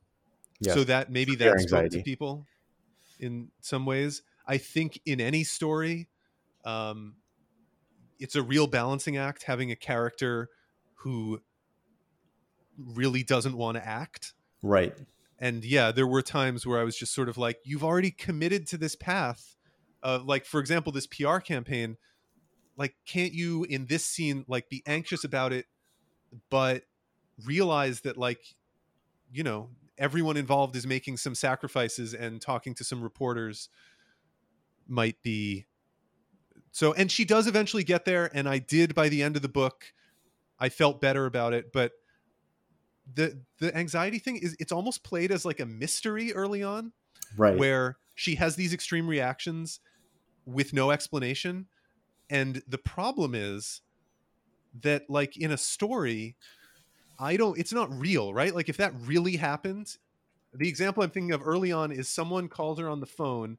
so 0.62 0.84
that 0.84 1.10
maybe 1.10 1.32
Severe 1.32 1.54
that 1.54 1.60
spoke 1.60 1.90
to 1.90 2.02
people 2.02 2.46
in 3.18 3.50
some 3.60 3.86
ways. 3.86 4.22
I 4.48 4.58
think 4.58 5.00
in 5.04 5.20
any 5.20 5.44
story 5.44 6.08
um 6.64 7.14
it's 8.18 8.34
a 8.34 8.42
real 8.42 8.66
balancing 8.66 9.16
act 9.16 9.44
having 9.44 9.70
a 9.70 9.76
character 9.76 10.48
who 10.96 11.40
really 12.76 13.22
doesn't 13.22 13.56
want 13.56 13.76
to 13.76 13.86
act 13.86 14.34
right. 14.62 14.94
and 15.38 15.64
yeah 15.64 15.92
there 15.92 16.06
were 16.06 16.22
times 16.22 16.66
where 16.66 16.80
i 16.80 16.84
was 16.84 16.96
just 16.96 17.14
sort 17.14 17.28
of 17.28 17.38
like 17.38 17.58
you've 17.64 17.84
already 17.84 18.10
committed 18.10 18.66
to 18.66 18.76
this 18.76 18.94
path 18.94 19.56
uh, 20.02 20.18
like 20.24 20.44
for 20.44 20.60
example 20.60 20.92
this 20.92 21.06
pr 21.06 21.38
campaign 21.38 21.96
like 22.76 22.94
can't 23.06 23.32
you 23.32 23.64
in 23.64 23.86
this 23.86 24.04
scene 24.04 24.44
like 24.48 24.68
be 24.68 24.82
anxious 24.86 25.24
about 25.24 25.52
it 25.52 25.66
but 26.50 26.82
realize 27.44 28.00
that 28.02 28.16
like 28.16 28.40
you 29.32 29.42
know 29.42 29.70
everyone 29.96 30.36
involved 30.36 30.76
is 30.76 30.86
making 30.86 31.16
some 31.16 31.34
sacrifices 31.34 32.14
and 32.14 32.40
talking 32.40 32.74
to 32.74 32.84
some 32.84 33.02
reporters 33.02 33.68
might 34.88 35.20
be 35.22 35.66
so 36.70 36.92
and 36.94 37.10
she 37.10 37.24
does 37.24 37.46
eventually 37.46 37.84
get 37.84 38.04
there 38.04 38.30
and 38.34 38.48
i 38.48 38.58
did 38.58 38.94
by 38.94 39.08
the 39.08 39.22
end 39.22 39.36
of 39.36 39.42
the 39.42 39.48
book. 39.48 39.92
I 40.58 40.68
felt 40.70 41.00
better 41.00 41.26
about 41.26 41.52
it 41.54 41.72
but 41.72 41.92
the 43.12 43.40
the 43.58 43.74
anxiety 43.76 44.18
thing 44.18 44.36
is 44.36 44.56
it's 44.60 44.72
almost 44.72 45.02
played 45.02 45.30
as 45.32 45.44
like 45.44 45.60
a 45.60 45.66
mystery 45.66 46.32
early 46.32 46.62
on 46.62 46.92
Right. 47.36 47.58
where 47.58 47.98
she 48.14 48.34
has 48.36 48.56
these 48.56 48.72
extreme 48.72 49.06
reactions 49.06 49.80
with 50.46 50.72
no 50.72 50.90
explanation. 50.90 51.68
And 52.30 52.62
the 52.68 52.78
problem 52.78 53.34
is 53.34 53.82
that 54.80 55.08
like 55.08 55.36
in 55.36 55.50
a 55.52 55.58
story 55.58 56.36
i 57.18 57.36
don't 57.36 57.58
it's 57.58 57.72
not 57.72 57.90
real 57.92 58.34
right? 58.34 58.54
Like 58.54 58.68
if 58.68 58.76
that 58.78 58.92
really 59.00 59.36
happened 59.36 59.96
the 60.54 60.68
example 60.68 61.02
i'm 61.02 61.10
thinking 61.10 61.32
of 61.32 61.42
early 61.46 61.72
on 61.72 61.92
is 61.92 62.08
someone 62.08 62.48
called 62.48 62.78
her 62.80 62.88
on 62.88 63.00
the 63.00 63.06
phone 63.06 63.58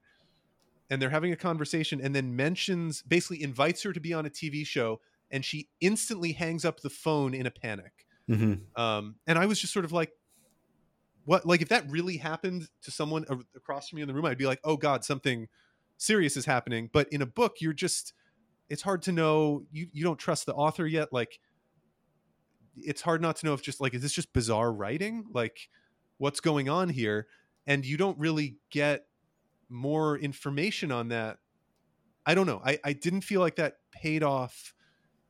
and 0.90 1.02
they're 1.02 1.10
having 1.10 1.32
a 1.32 1.38
conversation 1.38 2.02
and 2.02 2.16
then 2.16 2.36
mentions 2.36 3.02
basically 3.04 3.42
invites 3.44 3.84
her 3.84 3.94
to 3.94 4.00
be 4.00 4.14
on 4.14 4.26
a 4.26 4.30
tv 4.30 4.66
show 4.66 5.00
and 5.32 5.46
she 5.46 5.70
instantly 5.82 6.32
hangs 6.32 6.66
up 6.66 6.80
the 6.80 6.90
phone 6.90 7.34
in 7.34 7.46
a 7.46 7.52
panic 7.52 8.06
hmm 8.28 8.54
um, 8.76 9.16
and 9.28 9.38
I 9.38 9.46
was 9.46 9.60
just 9.60 9.74
sort 9.74 9.86
of 9.86 9.92
like, 9.92 10.14
what? 11.26 11.46
Like, 11.46 11.62
if 11.62 11.70
that 11.70 11.90
really 11.90 12.18
happened 12.18 12.70
to 12.84 12.92
someone 12.92 13.26
across 13.56 13.90
from 13.90 13.98
me 13.98 14.02
in 14.02 14.08
the 14.08 14.14
room, 14.14 14.26
I'd 14.26 14.38
be 14.38 14.46
like, 14.46 14.62
oh 14.64 14.78
God, 14.78 15.04
something 15.04 15.48
serious 15.98 16.38
is 16.38 16.46
happening. 16.46 16.90
But 16.92 17.08
in 17.12 17.22
a 17.22 17.26
book, 17.26 17.58
you're 17.60 17.74
just, 17.74 18.14
it's 18.70 18.82
hard 18.82 19.02
to 19.04 19.12
know. 19.12 19.66
You, 19.72 19.88
you 19.92 20.04
don't 20.04 20.18
trust 20.18 20.46
the 20.46 20.54
author 20.54 20.88
yet. 20.88 21.12
Like, 21.12 21.40
it's 22.78 23.02
hard 23.02 23.22
not 23.22 23.36
to 23.38 23.46
know 23.46 23.54
if 23.54 23.62
just 23.62 23.82
like, 23.82 23.94
is 23.94 24.02
this 24.02 24.14
just 24.14 24.32
bizarre 24.32 24.72
writing? 24.72 25.26
Like, 25.34 25.70
what's 26.18 26.40
going 26.40 26.70
on 26.70 26.90
here? 26.90 27.28
And 27.68 27.86
you 27.86 27.98
don't 27.98 28.18
really 28.18 28.58
get 28.72 29.06
more 29.70 30.18
information 30.18 30.92
on 30.92 31.10
that. 31.10 31.38
I 32.26 32.36
don't 32.36 32.48
know. 32.48 32.62
I, 32.64 32.80
I 32.84 32.94
didn't 32.94 33.22
feel 33.22 33.42
like 33.42 33.56
that 33.56 33.76
paid 33.92 34.24
off 34.24 34.74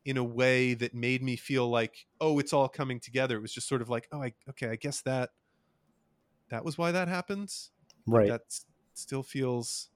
in 0.05 0.17
a 0.17 0.23
way 0.23 0.73
that 0.73 0.93
made 0.93 1.21
me 1.21 1.35
feel 1.35 1.69
like 1.69 2.07
oh 2.21 2.39
it's 2.39 2.53
all 2.53 2.69
coming 2.69 2.99
together 2.99 3.35
it 3.37 3.41
was 3.41 3.53
just 3.53 3.67
sort 3.67 3.81
of 3.81 3.89
like 3.89 4.07
oh 4.11 4.23
I, 4.23 4.33
okay 4.49 4.69
i 4.69 4.75
guess 4.75 5.01
that 5.01 5.29
that 6.49 6.63
was 6.63 6.77
why 6.77 6.91
that 6.91 7.07
happens 7.07 7.71
Right. 8.07 8.29
that 8.29 8.41
still 8.93 9.23
feels 9.23 9.89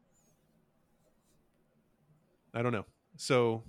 i 2.53 2.61
don't 2.61 2.73
know 2.73 2.85
so 3.15 3.63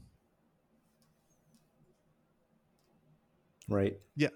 right. 3.68 3.96
Yeah 4.16 4.28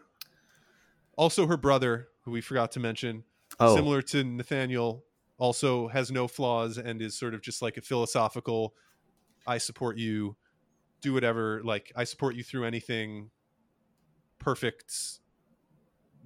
also 1.17 1.47
her 1.47 1.57
brother 1.57 2.09
who 2.25 2.31
we 2.31 2.41
forgot 2.41 2.71
to 2.73 2.81
mention 2.81 3.25
Oh, 3.61 3.75
similar 3.75 4.03
to 4.03 4.23
nathaniel 4.23 5.05
also 5.39 5.89
has 5.89 6.11
no 6.11 6.29
flaws 6.29 6.79
and 6.79 7.01
is 7.01 7.19
sort 7.19 7.35
of 7.35 7.41
just 7.41 7.63
like 7.63 7.77
a 7.77 7.81
philosophical 7.81 8.75
i 9.47 9.59
support 9.59 9.97
you 9.97 10.37
do 11.01 11.13
whatever 11.13 11.61
like 11.65 11.93
i 11.97 12.05
support 12.05 12.35
you 12.35 12.43
through 12.43 12.65
anything 12.65 13.31
perfect 14.39 14.93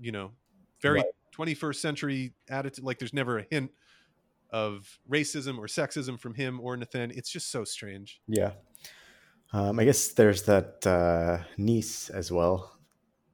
you 0.00 0.12
know 0.12 0.32
very 0.80 0.98
Right. 0.98 1.06
21st 1.36 1.76
century 1.76 2.34
attitude 2.50 2.84
like 2.84 2.98
there's 2.98 3.14
never 3.14 3.38
a 3.38 3.46
hint 3.50 3.70
of 4.50 4.98
racism 5.10 5.58
or 5.58 5.66
sexism 5.66 6.18
from 6.20 6.34
him 6.34 6.60
or 6.60 6.76
nathan 6.76 7.10
it's 7.10 7.30
just 7.30 7.50
so 7.50 7.64
strange 7.64 8.20
yeah. 8.26 8.52
Um, 9.52 9.78
I 9.78 9.84
guess 9.84 10.08
there's 10.08 10.44
that 10.44 10.86
uh, 10.86 11.44
niece 11.58 12.08
as 12.08 12.32
well. 12.32 12.78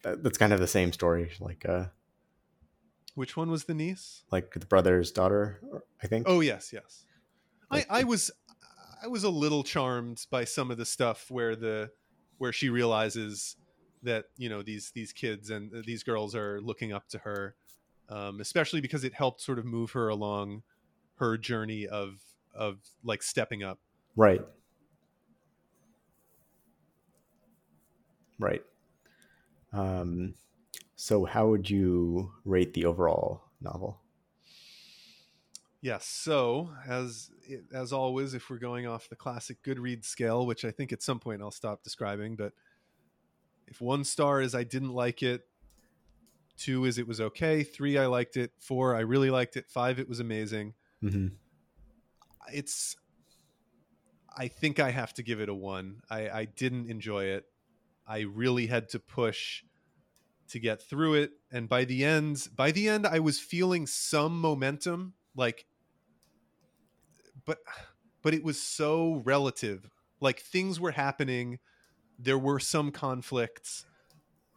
That's 0.03 0.39
kind 0.39 0.53
of 0.53 0.61
the 0.61 0.67
same 0.67 0.93
story, 0.93 1.31
like 1.41 1.65
uh, 1.69 1.87
which 3.19 3.37
one 3.37 3.51
was 3.51 3.65
the 3.65 3.75
niece 3.75 4.23
like 4.31 4.53
the 4.53 4.67
brother's 4.67 5.11
daughter. 5.11 5.61
I 6.03 6.07
think. 6.07 6.27
oh 6.29 6.41
yes 6.41 6.73
yes 6.73 7.05
i 7.71 7.79
Like 7.79 7.87
i 7.91 8.05
was 8.05 8.31
i 9.03 9.07
was 9.09 9.25
a 9.25 9.31
little 9.31 9.65
charmed 9.65 10.27
by 10.31 10.45
some 10.45 10.71
of 10.71 10.79
the 10.79 10.87
stuff 10.87 11.31
where 11.31 11.57
the 11.57 11.91
where 12.39 12.53
she 12.53 12.69
realizes 12.71 13.57
that 14.03 14.27
you 14.37 14.49
know 14.49 14.63
these 14.63 14.93
these 14.95 15.13
kids 15.13 15.51
and 15.51 15.75
uh, 15.75 15.83
these 15.85 16.03
girls 16.03 16.35
are 16.35 16.61
looking 16.61 16.93
up 16.93 17.09
to 17.09 17.19
her 17.19 17.55
um, 18.09 18.41
especially 18.41 18.81
because 18.81 19.05
it 19.05 19.13
helped 19.13 19.41
sort 19.43 19.59
of 19.59 19.65
move 19.67 19.91
her 19.91 20.09
along 20.09 20.63
her 21.17 21.37
journey 21.37 21.87
of 21.87 22.21
of 22.55 22.79
like 23.05 23.23
stepping 23.23 23.63
up 23.63 23.79
Right. 24.17 24.45
Right. 28.41 28.65
Um, 29.73 30.35
so, 31.01 31.27
how 31.27 31.47
would 31.47 31.71
you 31.71 32.33
rate 32.45 32.75
the 32.75 32.85
overall 32.85 33.45
novel? 33.61 34.01
Yes. 35.81 36.07
So 36.07 36.71
as 36.89 37.31
as 37.73 37.93
always, 37.93 38.35
if 38.35 38.51
we're 38.51 38.59
going 38.59 38.89
off 38.89 39.09
the 39.09 39.15
classic 39.15 39.63
Goodreads 39.63 40.07
scale, 40.07 40.45
which 40.45 40.65
I 40.65 40.73
think 40.73 40.93
at 40.93 41.01
some 41.01 41.21
point 41.21 41.41
I'll 41.41 41.53
stop 41.53 41.85
describing, 41.85 42.35
but 42.35 42.53
if 43.69 43.81
one 43.81 44.03
star 44.03 44.41
is 44.41 44.57
I 44.57 44.65
didn't 44.65 44.93
like 44.93 45.23
it, 45.23 45.43
two 46.57 46.85
is 46.85 46.99
it 46.99 47.07
was 47.07 47.21
okay, 47.21 47.63
three 47.63 47.97
I 47.97 48.07
liked 48.07 48.37
it, 48.37 48.51
four 48.59 48.97
I 48.97 49.01
really 49.03 49.31
liked 49.31 49.57
it, 49.57 49.71
five 49.71 50.01
it 50.01 50.09
was 50.09 50.19
amazing. 50.19 50.75
Mm-hmm. 51.01 51.29
It's 52.53 52.97
I 54.37 54.49
think 54.49 54.81
I 54.81 54.91
have 54.91 55.15
to 55.15 55.23
give 55.23 55.41
it 55.41 55.49
a 55.49 55.55
one. 55.55 56.01
I, 56.11 56.29
I 56.29 56.45
didn't 56.47 56.91
enjoy 56.91 57.27
it. 57.27 57.45
I 58.05 58.23
really 58.23 58.67
had 58.67 58.89
to 58.89 58.99
push 58.99 59.63
to 60.49 60.59
get 60.59 60.83
through 60.83 61.15
it. 61.15 61.33
And 61.51 61.69
by 61.69 61.85
the 61.85 62.05
end, 62.05 62.49
by 62.55 62.71
the 62.71 62.89
end, 62.89 63.07
I 63.07 63.21
was 63.21 63.39
feeling 63.39 63.87
some 63.87 64.41
momentum, 64.41 65.15
like 65.35 65.67
but 67.49 67.59
but 68.23 68.35
it 68.35 68.45
was 68.45 68.61
so 68.61 69.23
relative. 69.25 69.91
Like 70.21 70.41
things 70.41 70.79
were 70.79 70.91
happening. 70.91 71.59
There 72.19 72.39
were 72.39 72.61
some 72.61 72.91
conflicts. 72.91 73.87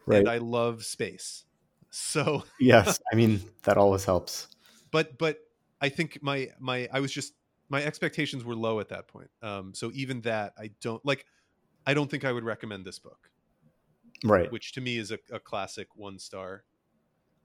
Right. 0.06 0.20
And 0.20 0.30
I 0.30 0.40
love 0.40 0.84
space. 0.84 1.46
So 1.90 2.44
yes. 2.60 3.00
I 3.12 3.16
mean, 3.16 3.42
that 3.64 3.78
always 3.78 4.04
helps. 4.04 4.48
but 4.92 5.18
but 5.18 5.38
I 5.80 5.90
think 5.90 6.20
my 6.22 6.50
my 6.60 6.90
I 6.92 7.00
was 7.00 7.12
just 7.12 7.34
my 7.70 7.82
expectations 7.82 8.44
were 8.44 8.56
low 8.56 8.80
at 8.82 8.90
that 8.90 9.08
point. 9.08 9.30
Um, 9.42 9.74
so 9.74 9.92
even 9.94 10.22
that 10.22 10.54
I 10.60 10.72
don't 10.82 11.04
like. 11.06 11.26
I 11.84 11.96
don't 11.96 12.12
think 12.12 12.26
I 12.26 12.32
would 12.32 12.44
recommend 12.44 12.86
this 12.86 13.00
book, 13.00 13.31
Right. 14.24 14.52
which 14.52 14.74
to 14.74 14.82
me 14.82 14.98
is 14.98 15.12
a, 15.12 15.20
a 15.32 15.40
classic 15.40 15.96
one 15.96 16.20
star. 16.20 16.66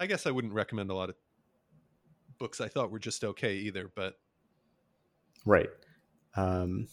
I 0.01 0.07
guess 0.07 0.27
I 0.27 0.31
wouldn't 0.31 0.55
recommend 0.55 0.91
a 0.91 0.95
lot 0.95 1.11
of 1.11 1.17
books 2.39 2.61
I 2.61 2.69
thought 2.69 2.91
were 2.91 2.99
just 2.99 3.25
okay 3.25 3.57
either. 3.57 3.89
But 3.95 4.19
Right. 5.45 5.71
Um, 6.35 6.89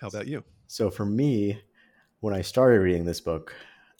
how 0.00 0.08
about 0.08 0.26
you? 0.26 0.44
so, 0.66 0.90
for 0.90 1.04
me, 1.06 1.62
when 2.20 2.34
I 2.34 2.42
started 2.42 2.80
reading 2.80 3.04
this 3.04 3.20
book, 3.20 3.54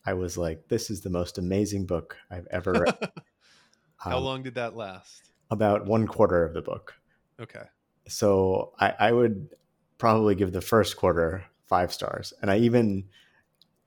I 0.04 0.14
was 0.14 0.38
like, 0.38 0.68
"This 0.68 0.90
is 0.90 1.02
the 1.02 1.10
most 1.10 1.38
amazing 1.38 1.86
book 1.86 2.16
I've 2.30 2.46
ever 2.50 2.72
read." 2.78 2.94
How 4.08 4.18
Um, 4.18 4.24
long 4.24 4.42
did 4.42 4.54
that 4.54 4.74
last? 4.74 5.32
About 5.50 5.84
one 5.86 6.06
quarter 6.06 6.42
of 6.44 6.54
the 6.54 6.62
book. 6.62 6.94
Okay. 7.40 7.68
So 8.06 8.72
I, 8.78 8.94
I 8.98 9.12
would 9.12 9.54
probably 9.98 10.34
give 10.34 10.52
the 10.52 10.60
first 10.60 10.96
quarter 10.96 11.44
five 11.66 11.92
stars, 11.92 12.32
and 12.40 12.50
I 12.50 12.58
even 12.58 13.08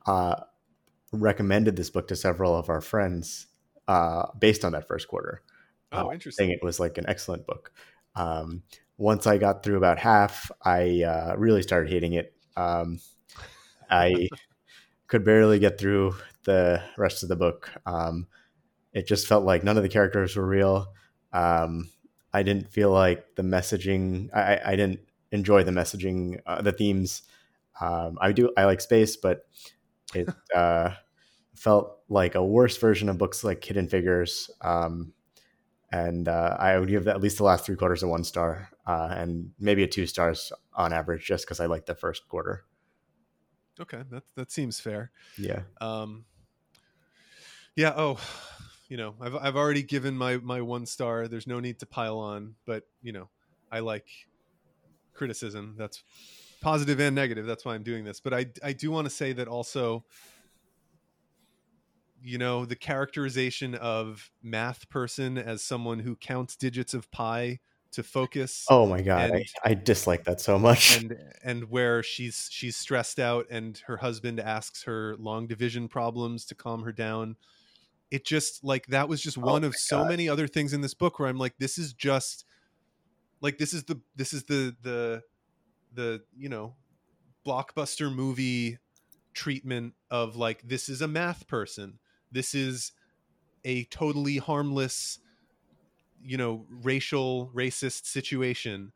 uh, 0.06 0.44
recommended 1.12 1.76
this 1.76 1.90
book 1.90 2.08
to 2.08 2.16
several 2.16 2.56
of 2.56 2.70
our 2.70 2.82
friends 2.82 3.48
uh, 3.88 4.28
based 4.38 4.64
on 4.64 4.72
that 4.72 4.88
first 4.88 5.08
quarter. 5.08 5.42
Oh, 5.92 6.10
uh, 6.10 6.14
interesting. 6.14 6.46
saying 6.46 6.58
it 6.58 6.64
was 6.64 6.80
like 6.80 6.98
an 6.98 7.06
excellent 7.08 7.46
book. 7.46 7.72
Um, 8.16 8.64
once 8.98 9.28
I 9.28 9.38
got 9.38 9.64
through 9.64 9.78
about 9.78 10.00
half, 10.00 10.52
I 10.64 11.04
uh, 11.04 11.36
really 11.38 11.62
started 11.64 11.92
hating 11.92 12.14
it. 12.14 12.34
Um, 12.56 13.00
I 13.90 14.30
could 15.08 15.26
barely 15.26 15.60
get 15.60 15.80
through 15.80 16.16
the 16.44 16.82
rest 16.98 17.24
of 17.24 17.30
the 17.30 17.36
book. 17.36 17.70
Um, 17.86 18.28
it 18.94 19.08
just 19.08 19.28
felt 19.28 19.44
like 19.44 19.64
none 19.64 19.78
of 19.78 19.84
the 19.84 19.90
characters 19.90 20.36
were 20.36 20.46
real. 20.46 20.94
Um, 21.34 21.90
I 22.34 22.44
didn't 22.44 22.72
feel 22.72 22.92
like 22.92 23.36
the 23.36 23.44
messaging. 23.44 24.30
I, 24.34 24.60
I 24.64 24.76
didn't 24.76 25.02
enjoy 25.32 25.64
the 25.64 25.72
messaging, 25.72 26.40
uh, 26.46 26.62
the 26.62 26.72
themes. 26.72 27.24
Um, 27.80 28.18
I 28.22 28.32
do. 28.32 28.52
I 28.56 28.66
like 28.66 28.82
space, 28.82 29.16
but 29.18 29.46
it 30.16 30.30
uh, 30.56 30.92
felt 31.56 32.00
like 32.10 32.36
a 32.36 32.44
worse 32.46 32.78
version 32.78 33.10
of 33.10 33.18
books 33.18 33.44
like 33.44 33.64
Hidden 33.64 33.88
Figures. 33.90 34.50
Um, 34.62 35.14
and 35.92 36.28
uh, 36.28 36.56
I 36.60 36.80
would 36.80 36.90
give 36.90 37.08
at 37.08 37.22
least 37.22 37.38
the 37.38 37.44
last 37.44 37.66
three 37.66 37.76
quarters 37.76 38.04
a 38.04 38.08
one 38.08 38.24
star, 38.24 38.70
uh, 38.86 39.10
and 39.12 39.54
maybe 39.60 39.84
a 39.84 39.88
two 39.88 40.08
stars 40.08 40.54
on 40.74 40.94
average, 40.94 41.26
just 41.26 41.46
because 41.46 41.60
I 41.60 41.66
like 41.66 41.86
the 41.86 41.96
first 41.96 42.28
quarter. 42.30 42.66
Okay, 43.80 44.04
that 44.10 44.24
that 44.36 44.52
seems 44.52 44.80
fair. 44.80 45.12
Yeah, 45.38 45.64
Um, 45.80 46.26
yeah. 47.76 47.94
Oh, 47.96 48.20
you 48.88 48.98
know, 48.98 49.16
I've 49.20 49.36
I've 49.36 49.56
already 49.56 49.84
given 49.84 50.18
my 50.18 50.38
my 50.38 50.62
one 50.62 50.86
star. 50.86 51.28
There's 51.28 51.48
no 51.48 51.60
need 51.60 51.80
to 51.80 51.86
pile 51.86 52.20
on, 52.20 52.56
but 52.66 52.84
you 53.02 53.12
know, 53.12 53.30
I 53.72 53.80
like 53.80 54.08
criticism. 55.14 55.76
That's 55.78 56.04
positive 56.62 57.00
and 57.00 57.16
negative. 57.16 57.46
That's 57.46 57.66
why 57.66 57.76
I'm 57.76 57.84
doing 57.84 58.04
this. 58.06 58.20
But 58.22 58.34
I 58.34 58.46
I 58.64 58.74
do 58.74 58.92
want 58.92 59.06
to 59.06 59.10
say 59.12 59.34
that 59.34 59.48
also. 59.48 60.06
You 62.24 62.38
know, 62.38 62.66
the 62.66 62.76
characterization 62.76 63.74
of 63.74 64.30
math 64.44 64.88
person 64.90 65.40
as 65.40 65.64
someone 65.64 65.98
who 66.00 66.16
counts 66.16 66.56
digits 66.56 66.94
of 66.94 67.10
pi 67.10 67.60
to 67.94 68.04
focus 68.04 68.66
Oh 68.70 68.86
my 68.86 69.02
god, 69.02 69.32
And- 69.32 69.44
I, 69.66 69.72
I 69.72 69.74
dislike 69.74 70.24
that 70.26 70.40
so 70.40 70.60
much. 70.60 70.98
and 71.02 71.18
and 71.44 71.70
where 71.72 72.04
she's 72.04 72.48
she's 72.52 72.78
stressed 72.78 73.18
out 73.20 73.48
and 73.50 73.82
her 73.88 73.98
husband 73.98 74.40
asks 74.40 74.84
her 74.84 75.16
long 75.18 75.48
division 75.48 75.88
problems 75.88 76.46
to 76.46 76.56
calm 76.56 76.84
her 76.84 76.92
down 76.94 77.36
it 78.12 78.24
just 78.26 78.64
like 78.64 78.86
that 78.88 79.10
was 79.10 79.20
just 79.22 79.38
oh 79.38 79.42
one 79.42 79.64
Oh 79.66 79.68
of 79.70 79.76
so 79.76 79.98
God. 80.04 80.10
many 80.10 80.30
other 80.30 80.48
things 80.48 80.72
in 80.74 80.80
this 80.82 80.94
book 80.94 81.18
where 81.20 81.28
i'm 81.28 81.38
like 81.38 81.56
this 81.58 81.78
is 81.78 81.92
just 81.92 82.46
like 83.42 83.58
this 83.58 83.74
is 83.74 83.84
the 83.86 84.00
this 84.16 84.32
is 84.32 84.44
the 84.44 84.74
the 84.84 85.22
the 85.94 86.22
you 86.38 86.50
know 86.50 86.76
blockbuster 87.46 88.14
movie 88.14 88.78
treatment 89.34 89.94
of 90.10 90.36
like 90.36 90.62
this 90.64 90.90
is 90.90 91.02
a 91.02 91.08
math 91.08 91.48
person. 91.48 92.00
This 92.32 92.54
is 92.54 92.92
a 93.64 93.84
totally 93.86 94.38
harmless 94.38 95.20
you 96.24 96.38
know 96.38 96.66
racial 96.84 97.52
racist 97.54 98.06
situation. 98.06 98.92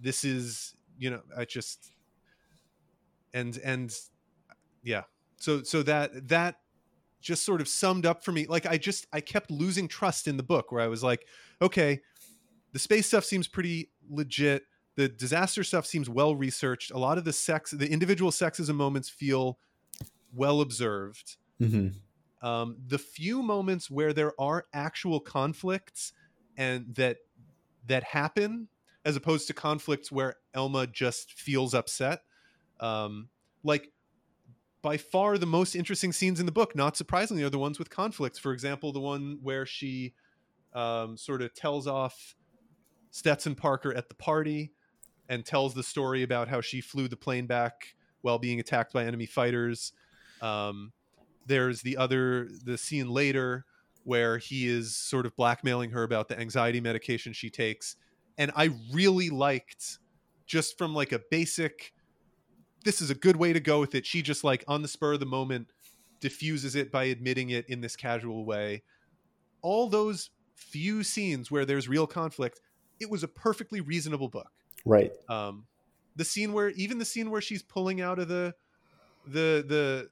This 0.00 0.24
is 0.24 0.74
you 0.98 1.10
know 1.10 1.22
i 1.36 1.44
just 1.44 1.92
and 3.32 3.58
and 3.64 3.94
yeah. 4.82 5.02
So 5.36 5.62
so 5.62 5.82
that 5.82 6.28
that 6.28 6.56
just 7.20 7.44
sort 7.44 7.60
of 7.60 7.68
summed 7.68 8.04
up 8.04 8.22
for 8.22 8.32
me 8.32 8.46
like 8.46 8.66
i 8.66 8.76
just 8.76 9.06
i 9.10 9.18
kept 9.18 9.50
losing 9.50 9.88
trust 9.88 10.28
in 10.28 10.36
the 10.36 10.42
book 10.42 10.70
where 10.70 10.82
i 10.82 10.86
was 10.86 11.02
like 11.02 11.26
okay 11.62 11.98
the 12.72 12.78
space 12.78 13.06
stuff 13.06 13.24
seems 13.24 13.48
pretty 13.48 13.88
legit 14.10 14.64
the 14.96 15.08
disaster 15.08 15.64
stuff 15.64 15.86
seems 15.86 16.08
well 16.08 16.36
researched. 16.36 16.90
A 16.90 16.98
lot 16.98 17.18
of 17.18 17.24
the 17.24 17.32
sex 17.32 17.70
the 17.70 17.90
individual 17.90 18.30
sexism 18.30 18.74
moments 18.74 19.08
feel 19.08 19.58
well 20.32 20.60
observed. 20.60 21.36
Hmm 21.58 21.88
um, 22.44 22.76
the 22.86 22.98
few 22.98 23.42
moments 23.42 23.90
where 23.90 24.12
there 24.12 24.38
are 24.38 24.66
actual 24.74 25.18
conflicts 25.18 26.12
and 26.58 26.94
that 26.94 27.16
that 27.86 28.04
happen 28.04 28.68
as 29.04 29.16
opposed 29.16 29.46
to 29.46 29.54
conflicts 29.54 30.12
where 30.12 30.34
elma 30.52 30.86
just 30.86 31.32
feels 31.32 31.72
upset 31.72 32.20
um, 32.80 33.30
like 33.62 33.90
by 34.82 34.98
far 34.98 35.38
the 35.38 35.46
most 35.46 35.74
interesting 35.74 36.12
scenes 36.12 36.38
in 36.38 36.44
the 36.44 36.52
book 36.52 36.76
not 36.76 36.98
surprisingly 36.98 37.42
are 37.42 37.50
the 37.50 37.58
ones 37.58 37.78
with 37.78 37.88
conflicts. 37.88 38.38
For 38.38 38.52
example 38.52 38.92
the 38.92 39.00
one 39.00 39.38
where 39.42 39.64
she 39.64 40.12
um, 40.74 41.16
sort 41.16 41.40
of 41.40 41.54
tells 41.54 41.86
off 41.86 42.36
stetson 43.10 43.54
parker 43.54 43.94
at 43.94 44.10
the 44.10 44.14
party 44.14 44.72
and 45.28 45.44
tells 45.44 45.74
the 45.74 45.82
story 45.82 46.22
about 46.22 46.48
how 46.48 46.60
she 46.60 46.80
flew 46.80 47.08
the 47.08 47.16
plane 47.16 47.46
back 47.46 47.94
while 48.22 48.38
being 48.38 48.60
attacked 48.60 48.92
by 48.92 49.04
enemy 49.04 49.26
fighters. 49.26 49.92
Um, 50.40 50.92
there's 51.46 51.82
the 51.82 51.96
other 51.96 52.48
the 52.64 52.78
scene 52.78 53.08
later 53.08 53.64
where 54.04 54.38
he 54.38 54.68
is 54.68 54.96
sort 54.96 55.26
of 55.26 55.34
blackmailing 55.36 55.90
her 55.90 56.02
about 56.02 56.28
the 56.28 56.38
anxiety 56.38 56.80
medication 56.80 57.32
she 57.32 57.50
takes. 57.50 57.96
And 58.36 58.50
i 58.56 58.70
really 58.92 59.30
liked 59.30 59.98
just 60.46 60.76
from 60.76 60.94
like 60.94 61.12
a 61.12 61.20
basic 61.30 61.92
this 62.84 63.00
is 63.00 63.08
a 63.08 63.14
good 63.14 63.36
way 63.36 63.50
to 63.54 63.60
go 63.60 63.80
with 63.80 63.94
it. 63.94 64.04
She 64.04 64.20
just 64.20 64.44
like 64.44 64.62
on 64.68 64.82
the 64.82 64.88
spur 64.88 65.14
of 65.14 65.20
the 65.20 65.26
moment 65.26 65.68
diffuses 66.20 66.74
it 66.74 66.92
by 66.92 67.04
admitting 67.04 67.48
it 67.48 67.66
in 67.70 67.80
this 67.80 67.96
casual 67.96 68.44
way. 68.44 68.82
All 69.62 69.88
those 69.88 70.28
few 70.54 71.02
scenes 71.02 71.50
where 71.50 71.64
there's 71.64 71.88
real 71.88 72.06
conflict 72.06 72.60
it 73.00 73.10
was 73.10 73.22
a 73.22 73.28
perfectly 73.28 73.80
reasonable 73.80 74.28
book 74.28 74.52
Right. 74.84 75.12
um 75.28 75.66
the 76.16 76.24
scene 76.24 76.52
where 76.52 76.70
even 76.70 76.98
the 76.98 77.04
scene 77.04 77.30
where 77.30 77.40
she's 77.40 77.62
pulling 77.62 78.00
out 78.00 78.18
of 78.18 78.28
the 78.28 78.54
the 79.26 79.64
the 79.66 80.10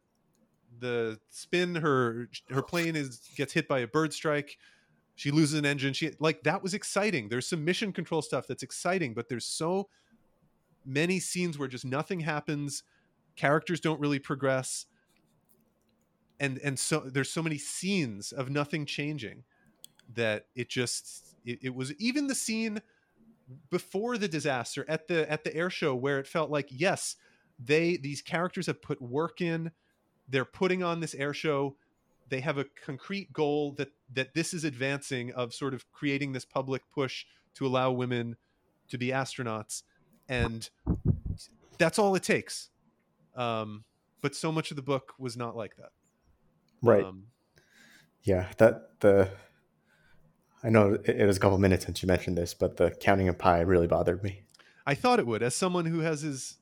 the 0.79 1.21
spin 1.29 1.77
her 1.77 2.29
her 2.51 2.63
plane 2.63 2.97
is 2.97 3.21
gets 3.37 3.53
hit 3.53 3.69
by 3.69 3.81
a 3.81 3.87
bird 3.87 4.13
strike. 4.13 4.57
She 5.15 5.31
loses 5.31 5.59
an 5.59 5.67
engine. 5.67 5.93
She 5.93 6.13
like 6.19 6.43
that 6.43 6.63
was 6.63 6.75
exciting. 6.75 7.29
There's 7.29 7.47
some 7.47 7.65
mission 7.65 7.93
control 7.93 8.23
stuff 8.23 8.47
that's 8.47 8.63
exciting 8.63 9.15
but 9.15 9.29
there's 9.29 9.45
so 9.45 9.89
many 10.85 11.21
scenes 11.21 11.59
where 11.59 11.69
just 11.69 11.85
nothing 11.85 12.21
happens. 12.21 12.83
Characters 13.37 13.81
don't 13.81 14.01
really 14.01 14.19
progress. 14.19 14.87
And 16.41 16.59
and 16.65 16.79
so 16.79 17.01
there's 17.01 17.31
so 17.31 17.43
many 17.43 17.59
scenes 17.59 18.33
of 18.33 18.51
nothing 18.51 18.87
changing 18.87 19.45
that 20.15 20.47
it 20.57 20.69
just 20.69 21.37
it, 21.45 21.61
it 21.63 21.75
was 21.75 21.95
even 21.95 22.27
the 22.27 22.35
scene 22.35 22.81
before 23.71 24.19
the 24.19 24.29
disaster 24.29 24.85
at 24.89 25.09
the 25.09 25.31
at 25.31 25.45
the 25.45 25.55
air 25.55 25.71
show 25.71 25.95
where 25.95 26.19
it 26.19 26.27
felt 26.27 26.51
like 26.51 26.69
yes 26.71 27.17
they 27.59 27.97
these 27.97 28.23
characters 28.23 28.67
have 28.67 28.81
put 28.81 29.01
work 29.01 29.41
in 29.41 29.71
they're 30.29 30.45
putting 30.45 30.83
on 30.83 31.01
this 31.01 31.15
air 31.15 31.35
show 31.35 31.77
they 32.29 32.41
have 32.41 32.59
a 32.59 32.65
concrete 32.85 33.33
goal 33.33 33.73
that 33.73 33.89
that 34.13 34.35
this 34.35 34.55
is 34.55 34.65
advancing 34.65 35.33
of 35.33 35.53
sort 35.53 35.75
of 35.75 35.91
creating 35.93 36.33
this 36.33 36.45
public 36.45 36.83
push 36.93 37.27
to 37.55 37.67
allow 37.67 37.91
women 37.91 38.37
to 38.89 38.97
be 38.97 39.09
astronauts 39.09 39.83
and 40.29 40.71
that's 41.79 41.99
all 41.99 42.15
it 42.15 42.23
takes 42.23 42.71
um 43.37 43.85
but 44.21 44.35
so 44.35 44.53
much 44.53 44.71
of 44.71 44.77
the 44.77 44.83
book 44.83 45.15
was 45.19 45.37
not 45.37 45.57
like 45.57 45.77
that 45.77 45.91
Right. 46.83 47.05
um, 47.05 47.29
yeah. 48.23 48.49
That 48.59 49.01
the. 49.01 49.31
I 50.65 50.69
know 50.71 50.97
it, 51.05 51.27
was 51.27 51.37
a 51.37 51.41
couple 51.41 51.59
minutes 51.59 51.85
since 51.87 52.03
you 52.03 52.07
mentioned 52.07 52.39
this, 52.39 52.55
but 52.55 52.77
the 52.77 52.91
counting 52.91 53.29
of 53.29 53.37
pi 53.39 53.61
really 53.61 53.87
bothered 53.89 54.23
me. 54.23 54.43
i 54.87 54.95
thought 54.95 55.19
it 55.19 55.27
would 55.27 55.43
as 55.43 55.55
someone 55.55 55.87
who 55.87 56.01
has 56.01 56.21
his 56.23 56.57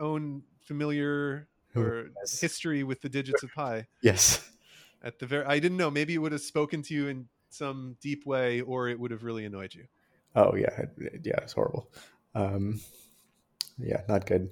own 0.00 0.42
familiar 0.60 1.46
or 1.76 2.06
has- 2.20 2.40
history 2.40 2.82
with 2.84 3.00
the 3.02 3.08
digits 3.08 3.42
of 3.42 3.50
pi 3.52 3.86
Yes. 4.02 4.48
at 5.02 5.18
the 5.18 5.26
very 5.26 5.44
i 5.46 5.58
didn't 5.58 5.76
know 5.78 5.90
maybe 5.90 6.14
it 6.14 6.18
would 6.18 6.32
have 6.32 6.40
spoken 6.40 6.82
to 6.82 6.94
you 6.94 7.08
in 7.08 7.28
some 7.50 7.96
deep 8.00 8.26
way 8.26 8.60
or 8.60 8.88
it 8.88 8.98
would 8.98 9.10
have 9.12 9.22
really 9.24 9.44
annoyed 9.44 9.74
you 9.74 9.84
Oh 10.36 10.56
yeah. 10.56 10.74
It- 10.98 11.20
yeah. 11.24 11.38
It's 11.42 11.52
horrible. 11.52 11.92
Um, 12.34 12.80
yeah. 13.78 14.00
Not 14.08 14.26
good. 14.26 14.50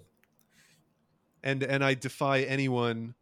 and 1.42 1.62
and 1.64 1.82
i 1.84 1.94
defy 1.94 2.40
anyone 2.42 3.14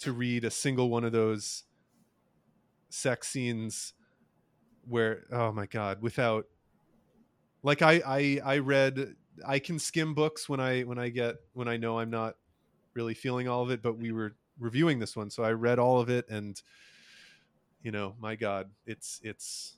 to 0.00 0.10
read 0.12 0.44
a 0.44 0.50
single 0.50 0.90
one 0.90 1.04
of 1.04 1.12
those 1.12 1.62
sex 2.88 3.28
scenes 3.28 3.92
where 4.88 5.24
oh 5.32 5.52
my 5.52 5.66
god 5.66 6.00
without 6.02 6.46
like 7.62 7.82
i 7.82 8.02
i 8.06 8.40
i 8.44 8.58
read 8.58 9.14
i 9.46 9.58
can 9.58 9.78
skim 9.78 10.14
books 10.14 10.48
when 10.48 10.60
i 10.60 10.82
when 10.82 10.98
i 10.98 11.08
get 11.08 11.36
when 11.52 11.68
i 11.68 11.76
know 11.76 11.98
i'm 11.98 12.10
not 12.10 12.36
really 12.94 13.14
feeling 13.14 13.48
all 13.48 13.62
of 13.62 13.70
it 13.70 13.82
but 13.82 13.98
we 13.98 14.12
were 14.12 14.34
reviewing 14.58 14.98
this 14.98 15.16
one 15.16 15.30
so 15.30 15.42
i 15.42 15.52
read 15.52 15.78
all 15.78 16.00
of 16.00 16.08
it 16.08 16.28
and 16.28 16.62
you 17.82 17.90
know 17.90 18.14
my 18.20 18.34
god 18.34 18.70
it's 18.86 19.20
it's 19.22 19.76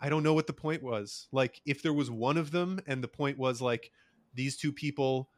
i 0.00 0.08
don't 0.08 0.22
know 0.22 0.34
what 0.34 0.46
the 0.46 0.52
point 0.52 0.82
was. 0.82 1.28
Like 1.32 1.62
if 1.64 1.82
there 1.82 1.94
was 1.94 2.10
one 2.10 2.36
of 2.36 2.50
them 2.50 2.78
and 2.86 3.02
the 3.02 3.08
point 3.08 3.38
was 3.38 3.62
like 3.62 3.90
these 4.34 4.54
two 4.54 4.70
people 4.70 5.30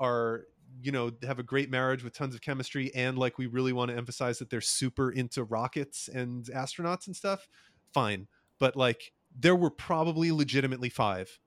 are 0.00 0.46
you 0.82 0.92
know 0.92 1.10
have 1.22 1.38
a 1.38 1.42
great 1.42 1.70
marriage 1.70 2.02
with 2.02 2.12
tons 2.12 2.34
of 2.34 2.40
chemistry 2.40 2.92
and 2.94 3.16
like 3.16 3.38
we 3.38 3.46
really 3.46 3.72
want 3.72 3.90
to 3.90 3.96
emphasize 3.96 4.38
that 4.38 4.50
they're 4.50 4.60
super 4.60 5.10
into 5.10 5.44
rockets 5.44 6.08
and 6.08 6.46
astronauts 6.46 7.06
and 7.06 7.14
stuff 7.14 7.48
fine. 7.94 8.26
But 8.58 8.76
like 8.76 9.12
there 9.38 9.56
were 9.56 9.70
probably 9.70 10.32
legitimately 10.32 10.90
five. 10.90 11.38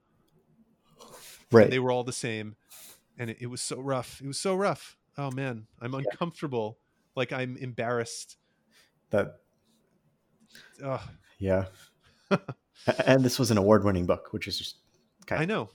Right. 1.50 1.64
and 1.64 1.72
they 1.72 1.78
were 1.78 1.92
all 1.92 2.04
the 2.04 2.12
same. 2.12 2.56
And 3.18 3.30
it, 3.30 3.38
it 3.40 3.46
was 3.46 3.62
so 3.62 3.80
rough. 3.80 4.20
It 4.22 4.26
was 4.26 4.38
so 4.38 4.54
rough. 4.54 4.96
Oh 5.16 5.30
man. 5.30 5.66
I'm 5.80 5.94
uncomfortable. 5.94 6.78
Like 7.14 7.32
i'm 7.32 7.56
embarrassed. 7.56 8.36
That 9.10 9.36
Ugh, 10.82 11.00
yeah. 11.38 11.66
And 13.04 13.24
this 13.24 13.40
was 13.40 13.50
an 13.50 13.58
award-winning 13.58 14.06
book 14.06 14.28
which 14.32 14.46
is 14.46 14.56
just 14.56 14.76
kind 15.26 15.42
i 15.42 15.44
know. 15.44 15.68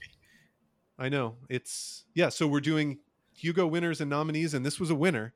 I 0.98 1.08
know. 1.08 1.36
It's 1.48 2.04
yeah 2.14 2.28
so 2.28 2.46
we're 2.46 2.60
doing 2.60 2.98
hugo 3.34 3.66
winners 3.66 4.00
and 4.00 4.08
nominees 4.08 4.54
and 4.54 4.64
this 4.64 4.80
was 4.80 4.90
a 4.90 4.94
winner. 4.94 5.34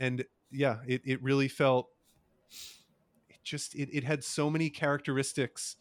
And 0.00 0.24
yeah 0.50 0.78
it, 0.86 1.02
it 1.04 1.22
really 1.22 1.48
felt 1.48 1.88
it 3.28 3.42
just 3.42 3.74
it, 3.74 3.88
it 3.92 4.04
had 4.04 4.24
so 4.24 4.50
many 4.50 4.70
characteristics 4.70 5.76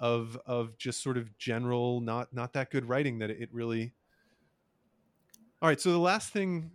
of 0.00 0.38
of 0.46 0.76
just 0.78 1.02
sort 1.02 1.16
of 1.16 1.36
general 1.38 2.00
not 2.00 2.32
not 2.32 2.52
that 2.52 2.70
good 2.70 2.88
writing 2.88 3.18
that 3.18 3.30
it 3.30 3.48
really 3.52 3.92
all 5.60 5.68
right 5.68 5.80
so 5.80 5.92
the 5.92 5.98
last 5.98 6.32
thing 6.32 6.70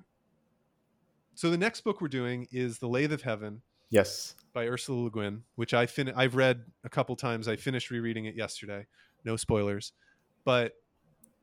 so 1.35 1.49
the 1.49 1.57
next 1.57 1.81
book 1.81 1.99
we're 2.01 2.07
doing 2.07 2.47
is 2.51 2.79
the 2.79 2.87
lathe 2.87 3.11
of 3.11 3.21
heaven 3.23 3.61
yes. 3.89 4.35
by 4.53 4.67
ursula 4.67 5.03
le 5.03 5.11
guin 5.11 5.43
which 5.55 5.73
i 5.73 5.85
fin- 5.85 6.13
i've 6.15 6.35
read 6.35 6.63
a 6.83 6.89
couple 6.89 7.15
times. 7.15 7.47
I 7.47 7.57
finished 7.57 7.91
rereading 7.91 8.25
it 8.25 8.35
yesterday. 8.35 8.87
No 9.25 9.35
spoilers. 9.35 9.91
But 10.45 10.73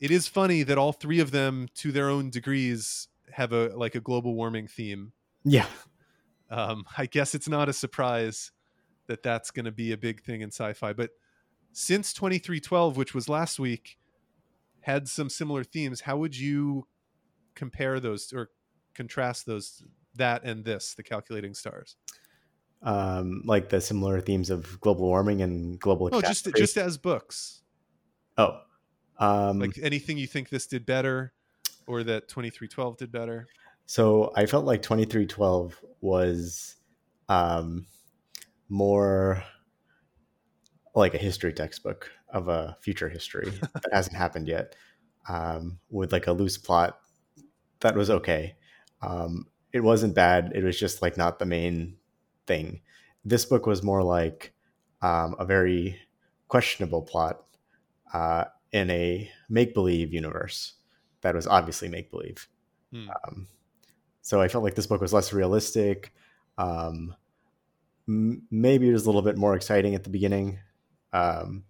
it 0.00 0.10
is 0.10 0.28
funny 0.28 0.62
that 0.62 0.78
all 0.78 0.92
three 0.92 1.20
of 1.20 1.30
them 1.30 1.68
to 1.74 1.92
their 1.92 2.08
own 2.08 2.30
degrees 2.30 3.08
have 3.32 3.52
a 3.52 3.68
like 3.76 3.94
a 3.94 4.00
global 4.00 4.34
warming 4.34 4.66
theme 4.66 5.12
yeah 5.44 5.66
um, 6.50 6.84
I 6.96 7.06
guess 7.06 7.34
it's 7.34 7.48
not 7.48 7.68
a 7.68 7.72
surprise 7.72 8.52
that 9.06 9.22
that's 9.22 9.50
going 9.50 9.64
to 9.64 9.72
be 9.72 9.92
a 9.92 9.96
big 9.96 10.22
thing 10.22 10.40
in 10.40 10.50
sci-fi. 10.50 10.92
But 10.92 11.10
since 11.72 12.12
2312, 12.12 12.96
which 12.96 13.14
was 13.14 13.28
last 13.28 13.58
week, 13.58 13.98
had 14.80 15.08
some 15.08 15.28
similar 15.28 15.64
themes, 15.64 16.02
how 16.02 16.18
would 16.18 16.36
you 16.36 16.86
compare 17.54 17.98
those 17.98 18.32
or 18.32 18.50
contrast 18.94 19.46
those 19.46 19.82
that 20.14 20.44
and 20.44 20.64
this, 20.64 20.94
the 20.94 21.02
calculating 21.02 21.54
stars? 21.54 21.96
um 22.82 23.40
like 23.46 23.70
the 23.70 23.80
similar 23.80 24.20
themes 24.20 24.50
of 24.50 24.78
global 24.80 25.06
warming 25.06 25.40
and 25.40 25.80
global 25.80 26.10
No, 26.10 26.20
just 26.20 26.46
just 26.54 26.76
as 26.76 26.98
books. 26.98 27.62
oh 28.36 28.60
um 29.18 29.60
Like 29.60 29.78
anything 29.82 30.18
you 30.18 30.26
think 30.26 30.48
this 30.48 30.66
did 30.66 30.86
better, 30.86 31.32
or 31.86 32.02
that 32.04 32.28
2312 32.28 32.96
did 32.96 33.12
better. 33.12 33.46
So 33.86 34.32
I 34.34 34.46
felt 34.46 34.64
like 34.64 34.82
2312 34.82 35.78
was 36.00 36.76
um, 37.28 37.86
more 38.68 39.42
like 40.94 41.14
a 41.14 41.18
history 41.18 41.52
textbook 41.52 42.10
of 42.30 42.48
a 42.48 42.76
future 42.80 43.08
history 43.08 43.50
that 43.60 43.92
hasn't 43.92 44.16
happened 44.16 44.48
yet, 44.48 44.74
um, 45.28 45.78
with 45.90 46.12
like 46.12 46.26
a 46.26 46.32
loose 46.32 46.56
plot 46.56 46.98
that 47.84 47.94
was 47.94 48.10
okay. 48.10 48.56
Um, 49.02 49.46
it 49.72 49.80
wasn't 49.80 50.14
bad. 50.14 50.52
It 50.54 50.64
was 50.64 50.78
just 50.78 51.02
like 51.02 51.16
not 51.16 51.38
the 51.38 51.46
main 51.46 51.96
thing. 52.46 52.80
This 53.24 53.44
book 53.44 53.66
was 53.66 53.82
more 53.82 54.02
like 54.02 54.54
um, 55.02 55.36
a 55.38 55.44
very 55.44 56.00
questionable 56.48 57.02
plot 57.02 57.44
uh, 58.12 58.44
in 58.74 58.90
a 58.90 59.30
make 59.48 59.72
believe 59.72 60.12
universe 60.12 60.74
that 61.20 61.34
was 61.34 61.46
obviously 61.46 61.88
make 61.88 62.10
believe. 62.10 62.48
Hmm. 62.92 63.08
Um, 63.08 63.46
so 64.20 64.40
I 64.40 64.48
felt 64.48 64.64
like 64.64 64.74
this 64.74 64.88
book 64.88 65.00
was 65.00 65.12
less 65.12 65.32
realistic. 65.32 66.12
Um, 66.58 67.14
m- 68.08 68.42
maybe 68.50 68.88
it 68.88 68.92
was 68.92 69.04
a 69.04 69.08
little 69.08 69.22
bit 69.22 69.38
more 69.38 69.54
exciting 69.54 69.94
at 69.94 70.02
the 70.02 70.10
beginning. 70.10 70.58
Um, 71.12 71.62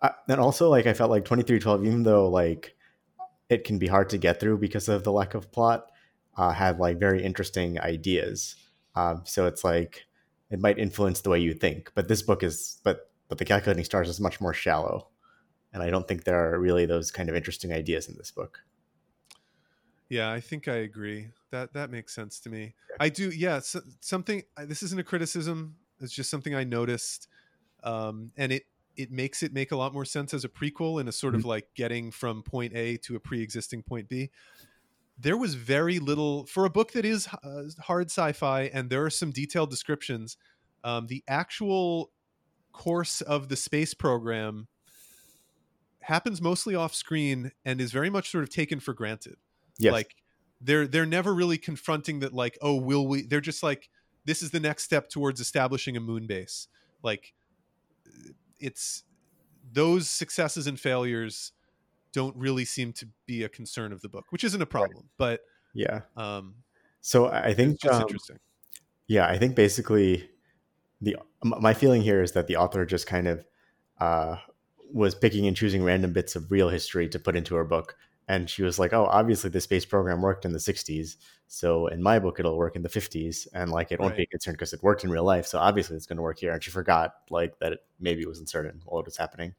I, 0.00 0.12
and 0.28 0.40
also, 0.40 0.70
like 0.70 0.86
I 0.86 0.94
felt 0.94 1.10
like 1.10 1.26
twenty 1.26 1.42
three 1.42 1.60
twelve, 1.60 1.84
even 1.84 2.04
though 2.04 2.28
like 2.28 2.74
it 3.50 3.64
can 3.64 3.78
be 3.78 3.86
hard 3.86 4.08
to 4.10 4.18
get 4.18 4.40
through 4.40 4.58
because 4.58 4.88
of 4.88 5.04
the 5.04 5.12
lack 5.12 5.34
of 5.34 5.52
plot, 5.52 5.90
uh, 6.38 6.52
had 6.52 6.78
like 6.78 6.98
very 6.98 7.22
interesting 7.22 7.78
ideas. 7.78 8.56
Um, 8.94 9.22
so 9.26 9.46
it's 9.46 9.62
like 9.62 10.06
it 10.50 10.58
might 10.58 10.78
influence 10.78 11.20
the 11.20 11.28
way 11.28 11.40
you 11.40 11.52
think. 11.52 11.92
But 11.94 12.08
this 12.08 12.22
book 12.22 12.42
is, 12.42 12.80
but 12.82 13.11
but 13.28 13.38
the 13.38 13.44
Calculating 13.44 13.84
Stars 13.84 14.08
is 14.08 14.20
much 14.20 14.40
more 14.40 14.54
shallow, 14.54 15.08
and 15.72 15.82
I 15.82 15.90
don't 15.90 16.06
think 16.06 16.24
there 16.24 16.52
are 16.52 16.58
really 16.58 16.86
those 16.86 17.10
kind 17.10 17.28
of 17.28 17.36
interesting 17.36 17.72
ideas 17.72 18.08
in 18.08 18.16
this 18.16 18.30
book. 18.30 18.60
Yeah, 20.08 20.30
I 20.30 20.40
think 20.40 20.68
I 20.68 20.76
agree. 20.76 21.28
That 21.50 21.72
that 21.72 21.90
makes 21.90 22.14
sense 22.14 22.38
to 22.40 22.50
me. 22.50 22.74
I 23.00 23.08
do. 23.08 23.30
Yeah, 23.30 23.60
so, 23.60 23.80
something. 24.00 24.42
This 24.58 24.82
isn't 24.82 25.00
a 25.00 25.04
criticism. 25.04 25.76
It's 26.00 26.12
just 26.12 26.28
something 26.28 26.54
I 26.54 26.64
noticed, 26.64 27.28
um, 27.82 28.32
and 28.36 28.52
it 28.52 28.64
it 28.96 29.10
makes 29.10 29.42
it 29.42 29.52
make 29.52 29.72
a 29.72 29.76
lot 29.76 29.94
more 29.94 30.04
sense 30.04 30.34
as 30.34 30.44
a 30.44 30.48
prequel 30.48 31.00
and 31.00 31.08
a 31.08 31.12
sort 31.12 31.34
of 31.34 31.44
like 31.44 31.68
getting 31.74 32.10
from 32.10 32.42
point 32.42 32.76
A 32.76 32.98
to 32.98 33.16
a 33.16 33.20
pre-existing 33.20 33.82
point 33.82 34.08
B. 34.08 34.30
There 35.18 35.36
was 35.36 35.54
very 35.54 35.98
little 35.98 36.44
for 36.46 36.64
a 36.64 36.70
book 36.70 36.92
that 36.92 37.04
is 37.04 37.26
uh, 37.42 37.62
hard 37.80 38.10
sci-fi, 38.10 38.64
and 38.64 38.90
there 38.90 39.04
are 39.04 39.10
some 39.10 39.30
detailed 39.30 39.70
descriptions. 39.70 40.36
Um, 40.84 41.06
the 41.06 41.22
actual 41.26 42.10
course 42.72 43.20
of 43.20 43.48
the 43.48 43.56
space 43.56 43.94
program 43.94 44.68
happens 46.00 46.40
mostly 46.42 46.74
off 46.74 46.94
screen 46.94 47.52
and 47.64 47.80
is 47.80 47.92
very 47.92 48.10
much 48.10 48.30
sort 48.30 48.42
of 48.42 48.50
taken 48.50 48.80
for 48.80 48.92
granted 48.92 49.36
Yes. 49.78 49.92
like 49.92 50.16
they're 50.60 50.86
they're 50.86 51.06
never 51.06 51.32
really 51.34 51.58
confronting 51.58 52.20
that 52.20 52.32
like 52.32 52.58
oh 52.60 52.74
will 52.76 53.06
we 53.06 53.22
they're 53.22 53.40
just 53.40 53.62
like 53.62 53.88
this 54.24 54.42
is 54.42 54.50
the 54.50 54.60
next 54.60 54.84
step 54.84 55.08
towards 55.08 55.40
establishing 55.40 55.96
a 55.96 56.00
moon 56.00 56.26
base 56.26 56.68
like 57.02 57.34
it's 58.58 59.04
those 59.72 60.08
successes 60.10 60.66
and 60.66 60.78
failures 60.78 61.52
don't 62.12 62.36
really 62.36 62.64
seem 62.64 62.92
to 62.92 63.08
be 63.26 63.42
a 63.42 63.48
concern 63.48 63.92
of 63.92 64.02
the 64.02 64.08
book 64.08 64.26
which 64.30 64.44
isn't 64.44 64.62
a 64.62 64.66
problem 64.66 65.08
but 65.16 65.40
yeah. 65.74 66.00
um 66.16 66.54
So 67.00 67.28
I 67.28 67.54
think 67.54 67.84
um, 67.86 68.02
interesting 68.02 68.38
Yeah, 69.08 69.26
I 69.26 69.38
think 69.38 69.56
basically 69.56 70.28
the 71.02 71.16
my 71.42 71.74
feeling 71.74 72.00
here 72.00 72.22
is 72.22 72.32
that 72.32 72.46
the 72.46 72.56
author 72.56 72.86
just 72.86 73.06
kind 73.06 73.26
of 73.26 73.44
uh, 74.00 74.36
was 74.92 75.14
picking 75.14 75.46
and 75.46 75.56
choosing 75.56 75.82
random 75.82 76.12
bits 76.12 76.36
of 76.36 76.50
real 76.50 76.68
history 76.68 77.08
to 77.08 77.18
put 77.18 77.36
into 77.36 77.56
her 77.56 77.64
book, 77.64 77.96
and 78.28 78.48
she 78.48 78.62
was 78.62 78.78
like, 78.78 78.92
"Oh, 78.92 79.06
obviously 79.06 79.50
the 79.50 79.60
space 79.60 79.84
program 79.84 80.22
worked 80.22 80.44
in 80.44 80.52
the 80.52 80.58
'60s, 80.58 81.16
so 81.48 81.88
in 81.88 82.02
my 82.02 82.20
book 82.20 82.38
it'll 82.38 82.56
work 82.56 82.76
in 82.76 82.82
the 82.82 82.88
'50s, 82.88 83.48
and 83.52 83.70
like 83.70 83.90
it 83.90 83.98
won't 84.00 84.16
be 84.16 84.22
a 84.22 84.26
concern 84.26 84.54
because 84.54 84.72
it 84.72 84.82
worked 84.82 85.02
in 85.02 85.10
real 85.10 85.24
life, 85.24 85.46
so 85.46 85.58
obviously 85.58 85.96
it's 85.96 86.06
going 86.06 86.16
to 86.16 86.22
work 86.22 86.38
here." 86.38 86.52
And 86.52 86.62
she 86.62 86.70
forgot 86.70 87.14
like 87.28 87.58
that 87.58 87.72
it 87.72 87.80
maybe 87.98 88.22
it 88.22 88.28
was 88.28 88.38
uncertain 88.38 88.80
while 88.84 89.00
it 89.00 89.06
was 89.06 89.16
happening. 89.16 89.54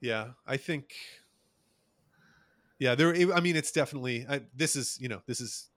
yeah 0.00 0.30
i 0.46 0.56
think 0.56 0.94
yeah 2.78 2.94
there 2.94 3.14
i 3.34 3.40
mean 3.40 3.54
it's 3.54 3.70
definitely 3.70 4.26
I, 4.28 4.42
this 4.54 4.74
is 4.74 4.98
you 5.00 5.08
know 5.08 5.22
this 5.26 5.40
is 5.40 5.68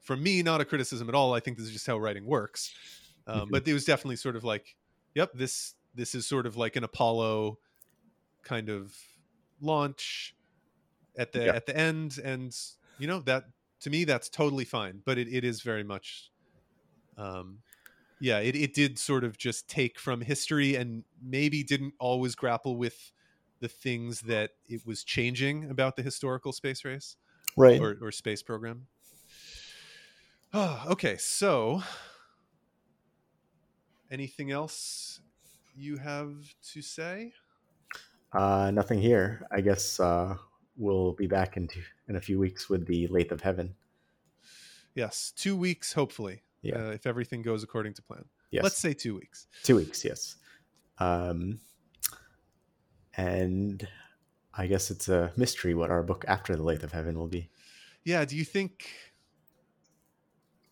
for 0.00 0.16
me 0.16 0.42
not 0.42 0.60
a 0.60 0.64
criticism 0.64 1.08
at 1.08 1.14
all. 1.14 1.34
I 1.34 1.40
think 1.40 1.56
this 1.56 1.66
is 1.66 1.72
just 1.72 1.86
how 1.86 1.98
writing 1.98 2.26
works 2.26 2.72
um, 3.30 3.48
Mhm. 3.48 3.50
but 3.50 3.66
it 3.68 3.72
was 3.72 3.84
definitely 3.84 4.16
sort 4.16 4.36
of 4.36 4.44
like 4.44 4.76
yep 5.14 5.32
this 5.34 5.74
this 5.94 6.14
is 6.14 6.26
sort 6.26 6.46
of 6.46 6.56
like 6.56 6.76
an 6.76 6.84
apollo 6.84 7.58
kind 8.42 8.68
of 8.68 8.96
launch 9.60 10.36
at 11.18 11.32
the 11.32 11.44
Yeah. 11.46 11.52
at 11.54 11.66
the 11.66 11.76
end 11.76 12.18
and 12.22 12.56
you 12.98 13.06
know 13.06 13.20
that 13.20 13.44
to 13.80 13.90
me 13.90 14.04
that's 14.04 14.28
totally 14.28 14.64
fine 14.64 15.02
but 15.04 15.18
it, 15.18 15.28
it 15.28 15.44
is 15.44 15.62
very 15.62 15.84
much 15.84 16.30
um 17.18 17.62
yeah 18.20 18.38
it, 18.40 18.56
it 18.56 18.74
did 18.74 18.98
sort 18.98 19.24
of 19.24 19.38
just 19.38 19.68
take 19.68 19.98
from 19.98 20.22
history 20.22 20.76
and 20.76 21.04
maybe 21.22 21.62
didn't 21.64 21.94
always 22.00 22.34
grapple 22.34 22.76
with 22.78 23.12
the 23.60 23.68
things 23.68 24.22
that 24.22 24.52
it 24.68 24.86
was 24.86 25.04
changing 25.04 25.70
about 25.70 25.96
the 25.96 26.02
historical 26.02 26.52
space 26.52 26.84
race 26.84 27.16
Right. 27.56 27.80
or, 27.80 27.96
or 28.02 28.12
space 28.12 28.42
program 28.42 28.88
oh, 30.52 30.84
okay 30.90 31.16
so 31.16 31.82
anything 34.10 34.50
else 34.50 35.20
you 35.76 35.96
have 35.98 36.34
to 36.72 36.82
say 36.82 37.32
Uh, 38.32 38.70
nothing 38.72 39.00
here. 39.00 39.44
I 39.50 39.60
guess 39.60 39.98
uh, 39.98 40.36
we'll 40.76 41.12
be 41.14 41.26
back 41.26 41.56
in 41.56 41.66
two, 41.68 41.82
in 42.08 42.16
a 42.16 42.20
few 42.20 42.38
weeks 42.38 42.68
with 42.68 42.86
the 42.86 43.06
Lathe 43.08 43.32
of 43.32 43.40
Heaven. 43.40 43.74
yes 44.94 45.32
two 45.36 45.56
weeks 45.56 45.92
hopefully 45.92 46.42
Yeah. 46.62 46.78
uh, 46.78 46.90
if 46.90 47.06
everything 47.06 47.42
goes 47.42 47.62
according 47.62 47.94
to 47.94 48.02
plan 48.02 48.24
Yes. 48.50 48.62
let's 48.64 48.78
say 48.78 48.92
two 48.94 49.14
weeks 49.14 49.46
Two 49.62 49.76
weeks, 49.76 50.04
yes. 50.04 50.36
Um, 50.98 51.60
and 53.16 53.86
I 54.54 54.66
guess 54.66 54.90
it's 54.90 55.08
a 55.08 55.32
mystery 55.36 55.74
what 55.74 55.90
our 55.90 56.02
book 56.02 56.24
after 56.28 56.56
the 56.56 56.62
Lathe 56.62 56.84
of 56.84 56.92
Heaven 56.92 57.16
will 57.18 57.28
be. 57.28 57.48
yeah 58.04 58.24
do 58.24 58.36
you 58.36 58.44
think 58.44 58.86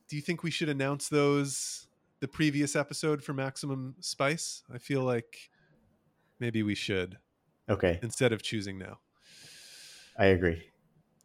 do 0.08 0.16
you 0.16 0.22
think 0.22 0.42
we 0.42 0.50
should 0.50 0.68
announce 0.68 1.08
those 1.08 1.86
the 2.20 2.28
previous 2.28 2.74
episode 2.76 3.22
for 3.22 3.32
maximum 3.32 3.94
spice 4.00 4.62
i 4.72 4.78
feel 4.78 5.02
like 5.02 5.50
maybe 6.40 6.62
we 6.62 6.74
should 6.74 7.18
Okay. 7.68 7.98
instead 8.02 8.32
of 8.32 8.42
choosing 8.42 8.78
now 8.78 8.98
I 10.16 10.26
agree. 10.26 10.70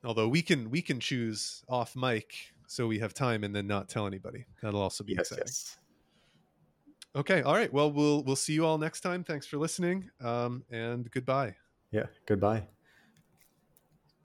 Although 0.03 0.27
we 0.27 0.43
can 0.43 0.69
we 0.69 0.83
can 0.83 0.99
choose 0.99 1.63
off 1.67 1.95
mic 1.95 2.53
so 2.67 2.85
we 2.85 2.99
have 2.99 3.11
time 3.13 3.43
and 3.43 3.55
then 3.55 3.65
not 3.65 3.89
tell 3.89 4.05
anybody. 4.05 4.45
That'll 4.61 4.81
also 4.83 5.03
be 5.03 5.13
Yes, 5.13 5.31
exciting. 5.31 5.45
yes. 5.47 5.77
Okay, 7.15 7.41
all 7.41 7.55
right. 7.55 7.73
Well, 7.73 7.91
we'll 7.91 8.23
we'll 8.23 8.35
see 8.35 8.53
you 8.53 8.65
all 8.67 8.77
next 8.77 9.01
time. 9.01 9.23
Thanks 9.23 9.47
for 9.47 9.57
listening. 9.57 10.11
Um, 10.21 10.63
and 10.69 11.09
goodbye. 11.09 11.55
Yeah. 11.91 12.05
Goodbye. 12.27 12.67